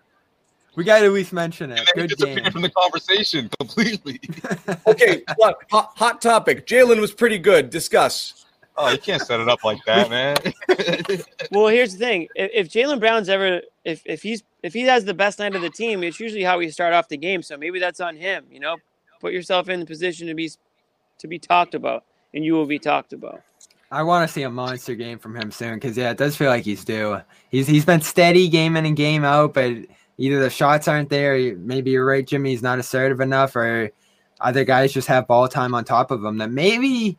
[0.78, 1.80] We got to at least mention it.
[1.80, 2.52] And then he Good disappeared game.
[2.52, 4.22] from the conversation completely.
[4.88, 6.68] Okay, look, hot, hot topic.
[6.68, 7.70] Jaylen was pretty good.
[7.72, 8.45] Discuss.
[8.78, 10.38] Oh, you can't set it up like that, man.
[11.52, 15.04] Well, here's the thing: if, if Jaylen Brown's ever, if if he's if he has
[15.04, 17.41] the best night of the team, it's usually how we start off the game.
[17.41, 18.45] So maybe that's on him.
[18.52, 18.78] You know,
[19.20, 20.52] put yourself in the position to be
[21.18, 22.06] to be talked about,
[22.36, 23.41] and you will be talked about.
[23.90, 26.49] I want to see a monster game from him soon because yeah, it does feel
[26.49, 27.20] like he's due.
[27.49, 29.76] He's he's been steady game in and game out, but
[30.18, 31.56] either the shots aren't there.
[31.57, 32.52] Maybe you're right, Jimmy.
[32.52, 33.91] He's not assertive enough, or
[34.39, 36.38] other guys just have ball time on top of him.
[36.38, 37.18] That maybe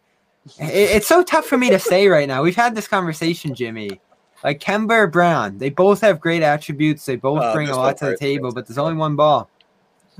[0.59, 2.43] it, it's so tough for me to say right now.
[2.43, 4.01] We've had this conversation, Jimmy.
[4.45, 7.05] Like Kemba or Brown, they both have great attributes.
[7.05, 9.51] They both Uh, bring a lot to the table, but there's only one ball.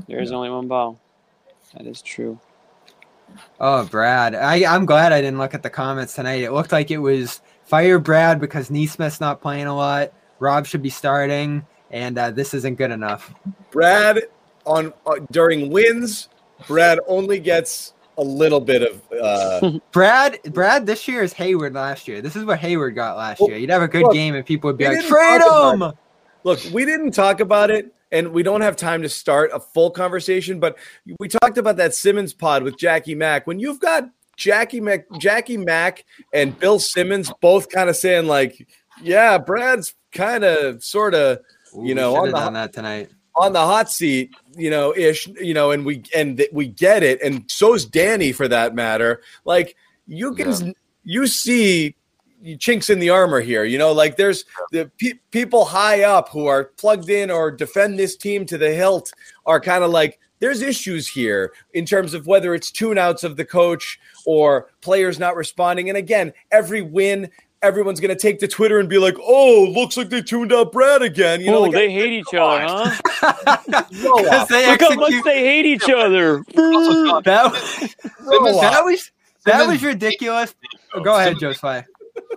[0.09, 0.99] There is only one ball.
[1.77, 2.41] That is true.
[3.61, 4.35] Oh, Brad.
[4.35, 6.43] I, I'm glad I didn't look at the comments tonight.
[6.43, 10.13] It looked like it was fire Brad because Nesmith's not playing a lot.
[10.41, 13.33] Rob should be starting, and uh, this isn't good enough.
[13.71, 14.21] Brad
[14.67, 16.29] on uh, during wins.
[16.67, 19.03] Brad only gets a little bit of.
[19.13, 22.21] Uh, Brad, Brad, this year is Hayward last year.
[22.21, 23.59] This is what Hayward got last Well, year.
[23.59, 25.93] You'd have a good look, game, and people would be like, "Trade him."
[26.45, 29.91] look, we didn't talk about it, and we don't have time to start a full
[29.91, 30.61] conversation.
[30.61, 30.77] But
[31.19, 33.47] we talked about that Simmons pod with Jackie Mack.
[33.47, 38.67] When you've got Jackie Mack, Jackie Mack, and Bill Simmons both kind of saying like,
[39.03, 41.39] yeah, Brad's kind of sort of
[41.75, 43.11] you know, on, the- on that tonight.
[43.37, 47.03] on the hot seat, you know, ish, you know, and we and th- we get
[47.03, 49.23] it, and so's Danny for that matter.
[49.45, 49.77] Like
[50.07, 50.75] you can
[51.05, 51.95] you see
[52.61, 56.47] chinks in the armor here, you know, like there's the pe- people high up who
[56.47, 59.13] are plugged in or defend this team to the hilt
[59.45, 63.37] are kind of like there's issues here in terms of whether it's tune outs of
[63.37, 65.89] the coach or players not responding.
[65.89, 67.29] And again, every win.
[67.63, 71.03] Everyone's gonna take to Twitter and be like, "Oh, looks like they tuned out Brad
[71.03, 73.85] again." You know, oh, like, they hate each other, huh?
[74.05, 74.49] roll Because off.
[74.49, 76.45] they Look how much they hate each other.
[77.25, 77.53] That,
[78.61, 79.11] that was
[79.45, 80.55] that was ridiculous.
[81.03, 81.85] Go ahead, Joseph.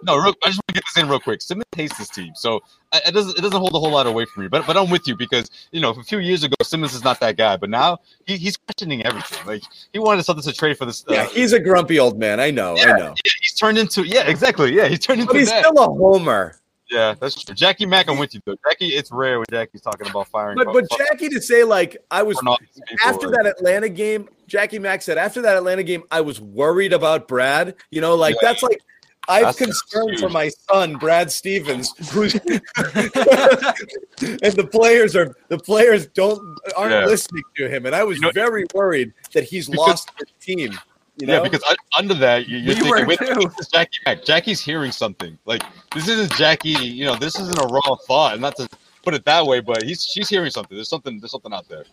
[0.03, 1.41] No, real, I just want to get this in real quick.
[1.41, 2.61] Simmons hates this team, so
[2.91, 4.47] I- it doesn't it doesn't hold a whole lot of weight for me.
[4.47, 7.19] But but I'm with you because you know a few years ago Simmons is not
[7.19, 9.45] that guy, but now he, he's questioning everything.
[9.45, 9.63] Like
[9.93, 11.03] he wanted something to trade for this.
[11.07, 12.39] Uh, Yeah, he's a grumpy old man.
[12.39, 12.73] I know.
[12.77, 13.13] I know.
[13.25, 15.65] Yeah, he's turned into yeah exactly yeah he's turned into But he's that.
[15.65, 16.59] still a homer.
[16.89, 17.55] yeah, that's true.
[17.55, 18.55] Jackie Mack, I'm with you though.
[18.67, 20.57] Jackie, it's rare when Jackie's talking about firing.
[20.57, 22.37] But but Jackie to say like I was
[23.05, 27.27] after that Atlanta game, Jackie Mack said after that Atlanta game, I was worried about
[27.29, 27.75] Brad.
[27.91, 28.49] You know, like Yeah.
[28.49, 28.81] that's like
[29.31, 29.59] I have That's
[29.91, 32.41] concern for my son, Brad Stevens, who's and
[34.53, 36.39] the players are the players don't
[36.75, 37.05] aren't Yeah.
[37.05, 40.27] listening to him, and I was You know- very worried that he's Because- lost his
[40.39, 40.77] team.
[41.17, 41.61] You know, Yeah, because
[41.97, 43.19] under that you- you're We thinking, wait,
[43.57, 44.23] this Jackie Mack.
[44.23, 45.37] Jackie's hearing something.
[45.45, 45.61] Like
[45.93, 46.69] this isn't Jackie.
[46.69, 48.33] You know, this isn't a raw thought.
[48.33, 48.67] and Not to
[49.03, 50.75] put it that way, but he's she's hearing something.
[50.75, 51.19] There's something.
[51.19, 51.85] There's something out there.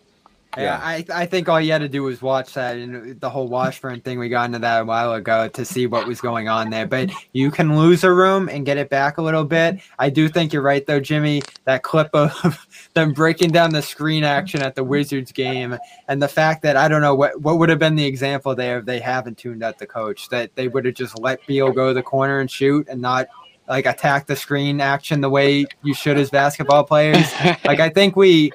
[0.63, 3.49] Yeah, I, I think all you had to do was watch that and the whole
[3.49, 4.19] Washburn thing.
[4.19, 6.87] We got into that a while ago to see what was going on there.
[6.87, 9.81] But you can lose a room and get it back a little bit.
[9.99, 11.43] I do think you're right, though, Jimmy.
[11.65, 15.77] That clip of them breaking down the screen action at the Wizards game
[16.09, 18.79] and the fact that I don't know what, what would have been the example there
[18.79, 21.89] if they haven't tuned out the coach, that they would have just let Beal go
[21.89, 23.29] to the corner and shoot and not
[23.69, 27.31] like attack the screen action the way you should as basketball players
[27.65, 28.53] like I think we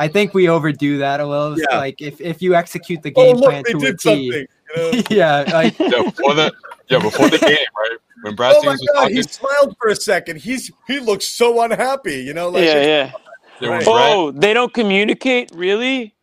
[0.00, 1.60] I think we overdo that a little.
[1.60, 1.76] Yeah.
[1.76, 4.46] Like if, if you execute the oh game look, plan they to a did you
[4.74, 5.02] know?
[5.10, 6.50] yeah, like Yeah, before the
[6.88, 7.98] yeah before the game, right?
[8.22, 10.40] When Brad Oh my god, talking, he smiled for a second.
[10.40, 12.16] He's he looks so unhappy.
[12.16, 13.12] You know, like yeah, yeah.
[13.60, 13.84] yeah, Right.
[13.84, 16.14] Brad Oh, they don't communicate, really?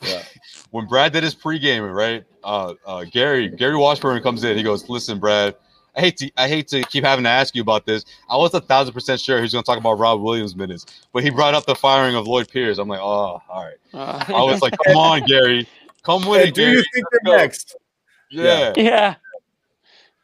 [0.00, 0.22] Yeah.
[0.70, 2.24] when Brad did his pregame, right?
[2.42, 4.56] Uh, uh, Gary Gary Washburn comes in.
[4.56, 5.54] He goes, "Listen, Brad,
[5.98, 8.04] I hate to I hate to keep having to ask you about this.
[8.30, 10.86] I was a thousand percent sure he was going to talk about Rob Williams minutes,
[11.12, 12.78] but he brought up the firing of Lloyd Pierce.
[12.78, 13.74] I'm like, oh, all right.
[13.92, 15.66] Uh, I was like, come on, Gary,
[16.04, 16.76] come with And it, do Gary.
[16.76, 17.76] you think Let's they're next?
[18.30, 19.14] Yeah, yeah.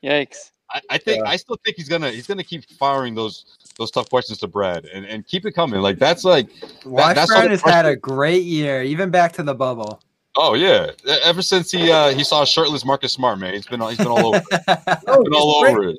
[0.05, 0.53] Yikes.
[0.71, 1.31] I, I think Yeah.
[1.31, 3.45] I still think he's gonna he's gonna keep firing those
[3.77, 5.81] those tough questions to Brad and, and keep it coming.
[5.81, 9.43] Like that's like that's all Washburn the has had a great year, even back to
[9.43, 10.01] the bubble.
[10.37, 10.91] Oh yeah.
[11.23, 14.27] Ever since he uh he saw shirtless Marcus Smart, man, he's been he's been all
[14.35, 14.61] over it.
[15.07, 15.73] No, been all great.
[15.77, 15.99] over it.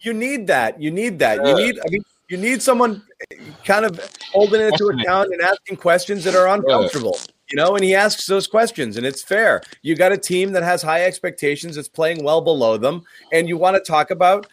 [0.00, 0.80] You need that.
[0.80, 1.38] You need that.
[1.44, 1.56] Yeah.
[1.56, 1.78] You need.
[1.80, 3.02] I mean, you need someone
[3.64, 4.00] kind of
[4.32, 7.18] holding it to account and asking questions that are uncomfortable.
[7.50, 9.62] You know, and he asks those questions, and it's fair.
[9.82, 13.56] You got a team that has high expectations, that's playing well below them, and you
[13.58, 14.46] want to talk about.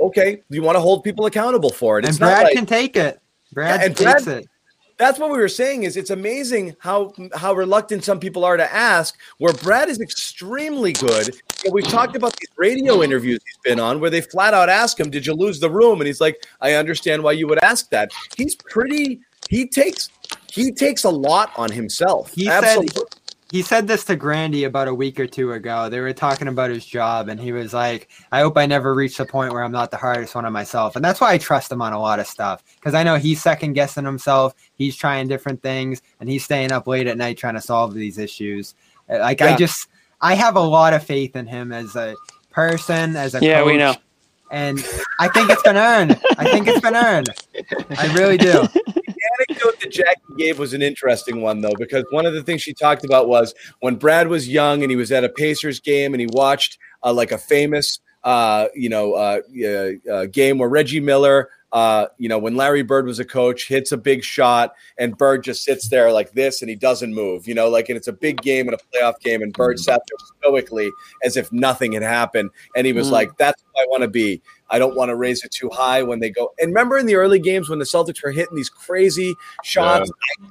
[0.00, 2.04] Okay, you want to hold people accountable for it.
[2.06, 3.20] and Brad not like can take it.
[3.52, 4.48] Brad Yeah, and takes Brad- it.
[4.96, 5.82] That's what we were saying.
[5.82, 9.16] Is it's amazing how how reluctant some people are to ask.
[9.38, 11.34] Where Brad is extremely good.
[11.64, 14.98] And we've talked about these radio interviews he's been on, where they flat out ask
[14.98, 17.90] him, "Did you lose the room?" And he's like, "I understand why you would ask
[17.90, 19.20] that." He's pretty.
[19.50, 20.08] He takes
[20.50, 22.32] he takes a lot on himself.
[22.32, 23.02] He said- Absolutely.
[23.54, 25.88] He said this to Grandy about a week or two ago.
[25.88, 29.16] They were talking about his job, and he was like, I hope I never reach
[29.16, 30.96] the point where I'm not the hardest one on myself.
[30.96, 33.40] And that's why I trust him on a lot of stuff because I know he's
[33.40, 34.56] second guessing himself.
[34.74, 38.18] He's trying different things, and he's staying up late at night trying to solve these
[38.18, 38.74] issues.
[39.08, 39.86] Uh, Like, I just,
[40.20, 42.16] I have a lot of faith in him as a
[42.50, 43.94] person, as a Yeah, we know.
[44.50, 44.84] And
[45.20, 46.20] I think it's been earned.
[46.38, 47.28] I think it's been earned.
[47.98, 48.66] I really do.
[49.48, 52.72] anecdote that Jackie gave was an interesting one, though, because one of the things she
[52.74, 56.20] talked about was when Brad was young and he was at a Pacers game and
[56.20, 59.40] he watched uh, like a famous, uh, you know, uh,
[60.10, 63.90] uh, game where Reggie Miller, uh, you know, when Larry Bird was a coach, hits
[63.90, 67.54] a big shot and Bird just sits there like this and he doesn't move, you
[67.54, 70.26] know, like, and it's a big game and a playoff game and Bird sat there
[70.38, 70.88] stoically
[71.24, 72.50] as if nothing had happened.
[72.76, 73.12] And he was Mm.
[73.12, 74.40] like, that's what I want to be.
[74.70, 76.52] I don't want to raise it too high when they go.
[76.58, 80.10] And remember in the early games when the Celtics were hitting these crazy shots,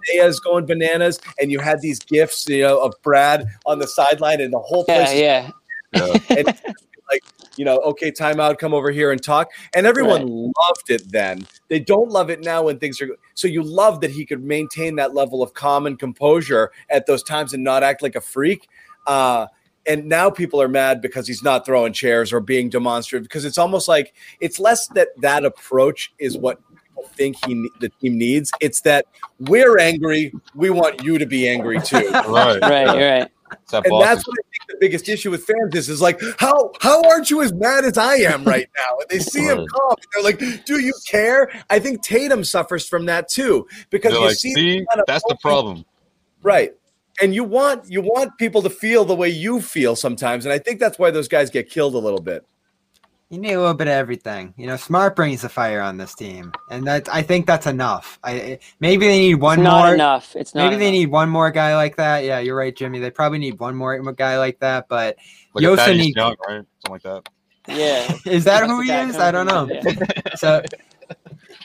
[0.09, 4.41] Isaiah's going bananas, and you had these gifts, you know, of Brad on the sideline,
[4.41, 5.49] and the whole place, yeah.
[5.93, 6.17] Yeah.
[6.29, 6.47] and
[7.11, 7.23] like,
[7.57, 9.49] you know, okay, timeout, come over here and talk.
[9.73, 11.45] And everyone loved it then.
[11.67, 13.09] They don't love it now when things are.
[13.35, 17.23] So you love that he could maintain that level of calm and composure at those
[17.23, 18.67] times and not act like a freak.
[19.05, 19.47] Uh,
[19.85, 23.57] and now people are mad because he's not throwing chairs or being demonstrative because it's
[23.57, 28.51] almost like it's less that that approach is what people think he the team needs.
[28.59, 29.05] It's that
[29.39, 30.33] we're angry.
[30.55, 32.09] We want you to be angry too.
[32.27, 32.61] Right.
[32.61, 33.31] Right, you're right.
[33.71, 36.19] That and Boston that's what I think the biggest issue with fans is is like
[36.39, 38.97] how how aren't you as mad as I am right now?
[38.99, 42.87] And they see him come, and they're like, "Do you care?" I think Tatum suffers
[42.87, 45.85] from that too because They're you like, see, see, kind of that's the problem.
[46.41, 46.73] right?
[47.21, 50.57] And you want you want people to feel the way you feel sometimes, and I
[50.59, 52.45] think that's why those guys get killed a little bit.
[53.29, 54.53] You need a little bit of everything.
[54.57, 58.19] You know, Smart brings the fire on this team, and that I think that's enough.
[58.23, 59.93] I maybe they need one It's not more.
[59.93, 60.35] enough.
[60.35, 62.23] It's not Maybe they need one more guy like that.
[62.23, 62.99] Yeah, you're right, Jimmy.
[62.99, 64.87] They probably need one more guy like that.
[64.87, 65.15] But
[65.53, 66.63] Like You also need- Young, right?
[66.85, 67.29] Something like that.
[67.67, 68.17] Yeah.
[68.31, 69.17] is that who he is?
[69.17, 69.67] I don't know.
[69.71, 70.35] yeah.
[70.35, 70.61] So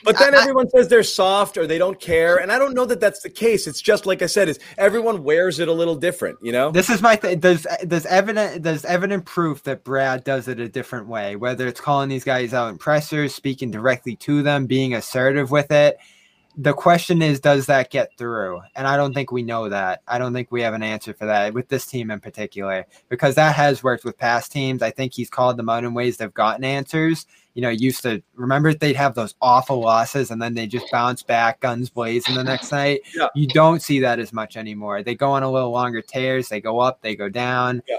[0.03, 2.85] But then I- everyone says they're soft or they don't care, and I don't know
[2.85, 3.67] that that's the case.
[3.67, 6.71] It's just like I said, is everyone wears it a little different, you know?
[6.71, 10.69] this is my th- there's there's evident there's evident proof that Brad does it a
[10.69, 11.35] different way.
[11.35, 15.71] Whether it's calling these guys out in pressers, speaking directly to them, being assertive with
[15.71, 15.97] it.
[16.57, 18.59] The question is, does that get through?
[18.75, 20.01] And I don't think we know that.
[20.07, 23.35] I don't think we have an answer for that with this team in particular, because
[23.35, 24.81] that has worked with past teams.
[24.81, 27.25] I think he's called them out in ways they've gotten answers.
[27.59, 31.23] You know, used to remember they'd have those awful losses and then they just bounce
[31.23, 33.01] back, guns blazing the next night.
[33.13, 33.27] Yeah.
[33.35, 35.03] You don't see that as much anymore.
[35.03, 37.83] They go on a little longer tears, they go up, they go down.
[37.85, 37.97] Yeah.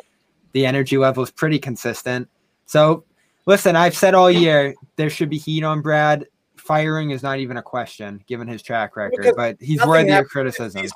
[0.53, 2.27] The energy level is pretty consistent.
[2.65, 3.05] So,
[3.45, 6.25] listen, I've said all year there should be heat on Brad.
[6.57, 10.27] Firing is not even a question given his track record, Because but he's worthy of
[10.27, 10.87] criticism.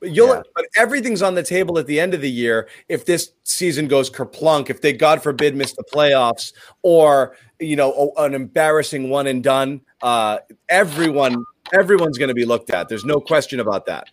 [0.00, 0.14] Season.
[0.14, 0.42] But you'll Yeah.
[0.54, 4.10] but everything's on the table at the end of the year if this season goes
[4.10, 6.52] kerplunk, if they God forbid miss the playoffs,
[6.82, 9.80] or you know an embarrassing one and done.
[10.02, 10.38] Uh,
[10.68, 12.88] everyone everyone's going to be looked at.
[12.88, 14.08] There's no question about that.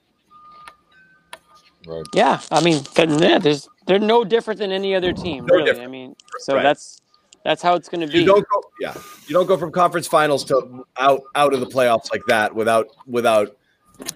[1.88, 2.04] Right.
[2.16, 5.66] Yeah, I mean, yeah, there's they're no different than any other team, No really.
[5.66, 5.88] different.
[5.88, 6.64] I mean, so Right.
[6.64, 7.00] that's
[7.44, 8.20] that's how it's going to be.
[8.20, 8.96] You don't go, yeah,
[9.28, 12.88] you don't go from conference finals to out out of the playoffs like that without
[13.06, 13.56] without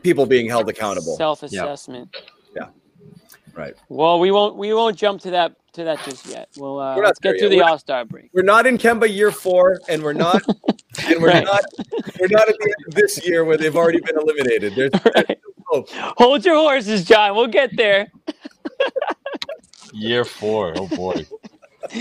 [0.04, 1.16] people being held accountable.
[1.16, 2.16] Self-assessment.
[2.56, 2.68] Yeah.
[3.54, 3.74] Right.
[3.90, 6.50] Well, we won't we won't jump to that to that just yet.
[6.58, 7.50] We'll uh, We're not let's there get yet.
[7.50, 8.30] the We're- All Star break.
[8.34, 10.42] We're not in Kemba year four, and we're not,
[11.06, 11.44] and we're Right.
[11.44, 11.62] not,
[12.20, 14.76] we're not at the end of this year where they've already been eliminated.
[14.76, 15.40] There's, Right.
[15.68, 15.90] hope.
[16.18, 17.36] Hold your horses, John.
[17.36, 18.08] We'll get there.
[19.94, 20.74] Year four.
[20.78, 21.26] Oh boy.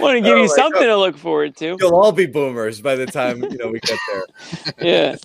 [0.00, 1.76] Want to give Oh you my something to look forward to.
[1.78, 4.74] You'll all be boomers by the time you know we get there.
[4.80, 5.16] Yeah.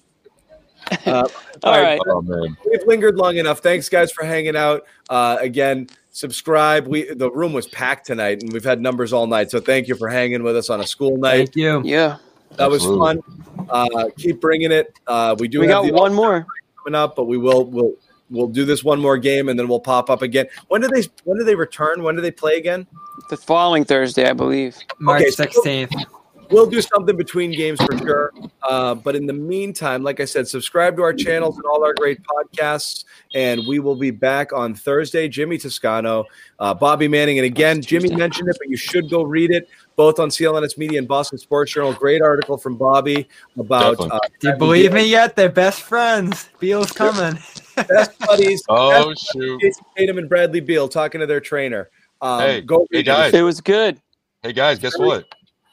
[1.05, 1.27] Uh,
[1.63, 1.99] All right.
[2.07, 2.55] Oh man.
[2.69, 3.59] we've lingered long enough.
[3.59, 4.85] Thanks, guys, for hanging out.
[5.09, 6.87] Uh, again, subscribe.
[6.87, 9.51] We the room was packed tonight, and we've had numbers all night.
[9.51, 11.37] So thank you for hanging with us on a school night.
[11.37, 11.81] Thank you.
[11.83, 12.17] Yeah.
[12.55, 13.21] That was Absolutely.
[13.57, 13.67] fun.
[13.69, 14.97] Uh, keep bringing it.
[15.05, 16.45] Uh, we do We have got the one more.
[16.83, 17.93] coming up, but we will we'll
[18.31, 20.47] we'll do this one more game, and then we'll pop up again.
[20.69, 22.01] When do they when do they return?
[22.03, 22.87] When do they play again?
[23.29, 24.75] The following Thursday, I believe.
[24.97, 26.05] March Okay, so- 16th.
[26.51, 28.33] We'll do something between games for sure.
[28.63, 31.93] Uh, but in the meantime, like I said, subscribe to our channels and all our
[31.93, 33.05] great podcasts.
[33.35, 35.27] And we will be back on Thursday.
[35.27, 36.25] Jimmy Toscano,
[36.57, 37.37] uh, Bobby Manning.
[37.37, 40.97] And again, Jimmy mentioned it, but you should go read it both on CLNS Media
[40.97, 41.93] and Boston Sports Journal.
[41.93, 43.27] Great article from Bobby
[43.57, 45.35] about uh, Do you believe me yet?
[45.35, 46.49] They're best friends.
[46.59, 47.37] Beal's coming.
[47.75, 48.63] best buddies.
[48.69, 49.61] Oh shoot.
[49.61, 51.89] Jayson Tatum and Bradley Beal talking to their trainer.
[52.21, 53.03] Um, Hey, go hey, read it.
[53.03, 53.33] guys.
[53.33, 54.01] It was good.
[54.41, 55.25] Hey guys, guess what?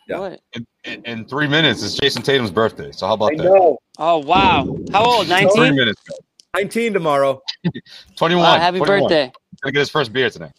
[0.07, 0.19] Yeah.
[0.19, 0.41] What?
[0.55, 2.93] In, in, in three minutes, it's Jayson Tatum's birthday.
[2.93, 3.45] So how I about that?
[3.45, 3.79] know.
[3.99, 4.77] Oh wow.
[4.93, 5.27] How old?
[5.27, 5.75] Three 19?
[5.75, 6.01] minutes.
[6.09, 6.19] guys.
[6.55, 7.43] 19 tomorrow.
[8.17, 8.43] 21.
[8.43, 9.01] Wow, happy 21.
[9.03, 9.33] birthday.
[9.63, 10.53] Gonna get his first beer tonight.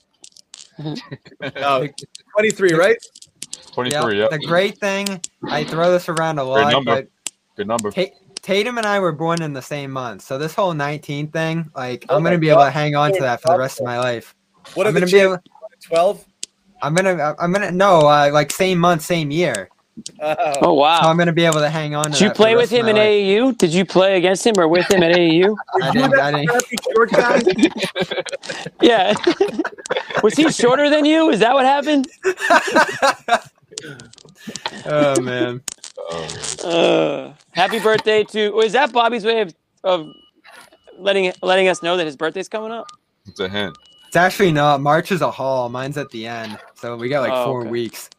[1.42, 1.88] Uh,
[2.36, 2.98] 23, right?
[3.74, 4.20] 23.
[4.20, 4.28] Yeah.
[4.30, 7.08] The great thing, I throw this around a lot, number.
[7.56, 7.92] Good number.
[7.92, 11.72] Ta- Tatum and I were born in the same month, so this whole 19 thing,
[11.76, 13.86] like Oh I'm gonna be able to hang on to that for the rest of
[13.86, 14.36] my life.
[14.76, 15.38] What are I'm the gonna be able.
[15.92, 16.26] chances?
[16.80, 16.82] 12?
[16.82, 17.36] I'm gonna.
[17.40, 17.72] I'm gonna.
[17.72, 19.70] No, uh, like same month, same year.
[20.22, 20.36] Oh.
[20.62, 21.00] Oh So wow.
[21.02, 22.06] I'm gonna be able to hang on.
[22.06, 23.10] To Did you play with him in my life.
[23.10, 23.58] AAU?
[23.58, 25.56] Did you play against him or with him at AAU?
[25.82, 27.42] I didn't- I didn't- scrappy short guy?
[28.82, 29.14] Yeah.
[30.24, 31.30] Was he shorter than you?
[31.32, 32.08] Is that what happened?
[34.86, 35.62] oh man.
[36.00, 36.28] Oh,
[36.64, 38.52] Uh, happy birthday to.
[38.54, 39.52] oh, Is that Bobby's way of,
[39.84, 40.06] of
[41.00, 42.86] letting letting us know that his birthday's coming up?
[43.26, 43.76] it's a hint.
[44.08, 44.82] It's actually not.
[44.82, 45.70] March is a haul.
[45.70, 47.70] Mine's at the end, so we got like Oh, four okay.
[47.70, 48.10] weeks.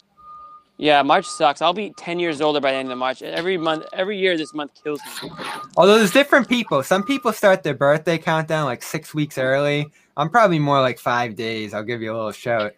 [0.76, 1.60] Yeah, March sucks.
[1.60, 3.20] I'll be ten years older by the end of March.
[3.22, 5.30] Every month, every year, this month kills me.
[5.76, 6.82] Although there's different people.
[6.84, 9.90] Some people start their birthday countdown like six weeks early.
[10.16, 11.74] I'm probably more like five days.
[11.74, 12.74] I'll give you a little shout.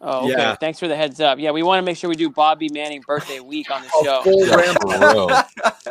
[0.00, 0.30] Oh, okay.
[0.38, 0.54] Yeah.
[0.54, 1.38] Thanks for the heads up.
[1.38, 4.04] Yeah, we want to make sure we do Bobby Manning birthday week on the A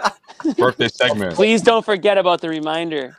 [0.01, 0.11] show.
[0.53, 0.57] full Yeah, ramp.
[0.57, 0.71] for real.
[0.71, 1.35] Birthday segment.
[1.35, 3.17] Please don't forget about the reminder.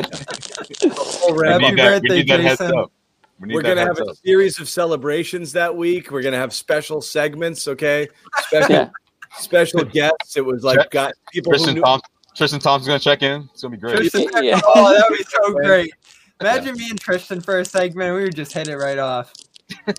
[0.00, 2.76] Full We ramp Happy need that, we birthday, need that heads Jayson.
[2.78, 2.92] up.
[3.40, 4.16] We need We're gonna have heads a up.
[4.24, 6.10] series of celebrations that week.
[6.10, 7.66] We're gonna have special segments.
[7.68, 8.08] Okay,
[8.48, 8.88] special Yeah.
[9.38, 10.36] special guests.
[10.36, 10.90] It was like Check.
[10.90, 11.82] got people who Tristan knew.
[11.82, 12.10] Thompson.
[12.36, 13.48] Tristan Thompson's gonna check in.
[13.52, 13.96] It's gonna be great.
[13.96, 14.60] Tristan, Yeah.
[14.64, 15.92] oh, that would be so great.
[16.40, 18.14] Imagine me and Tristan for a segment.
[18.16, 19.32] We would just hit it right off.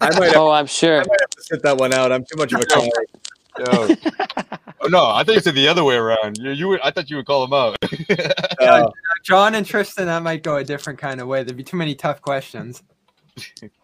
[0.01, 0.99] I might have, Oh, I'm sure.
[0.99, 1.09] I sure.
[1.09, 2.11] might have to sit that one out.
[2.11, 2.89] I'm too much of a coward.
[3.59, 3.65] Yo.
[4.81, 6.37] oh no, I think you said the other way around.
[6.37, 7.77] You, you would, I thought you would call him out.
[8.61, 8.87] Uh,
[9.23, 11.41] John and Tristan, that might go a different kind of way.
[11.43, 12.83] There'd be too many tough questions.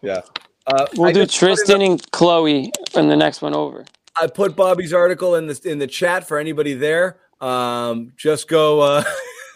[0.02, 0.20] yeah.
[0.68, 3.84] Uh, We'll I do just wanted to- Tristan and Chloe in the next one over.
[4.20, 7.18] I put Bobby's article in the in the chat for anybody there.
[7.40, 9.04] Um, just go, uh,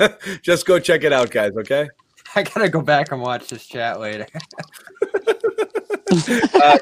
[0.43, 1.53] just go check it out, guys.
[1.57, 1.89] Okay.
[2.35, 4.27] I gotta go back and watch this chat later.
[6.55, 6.79] Uh,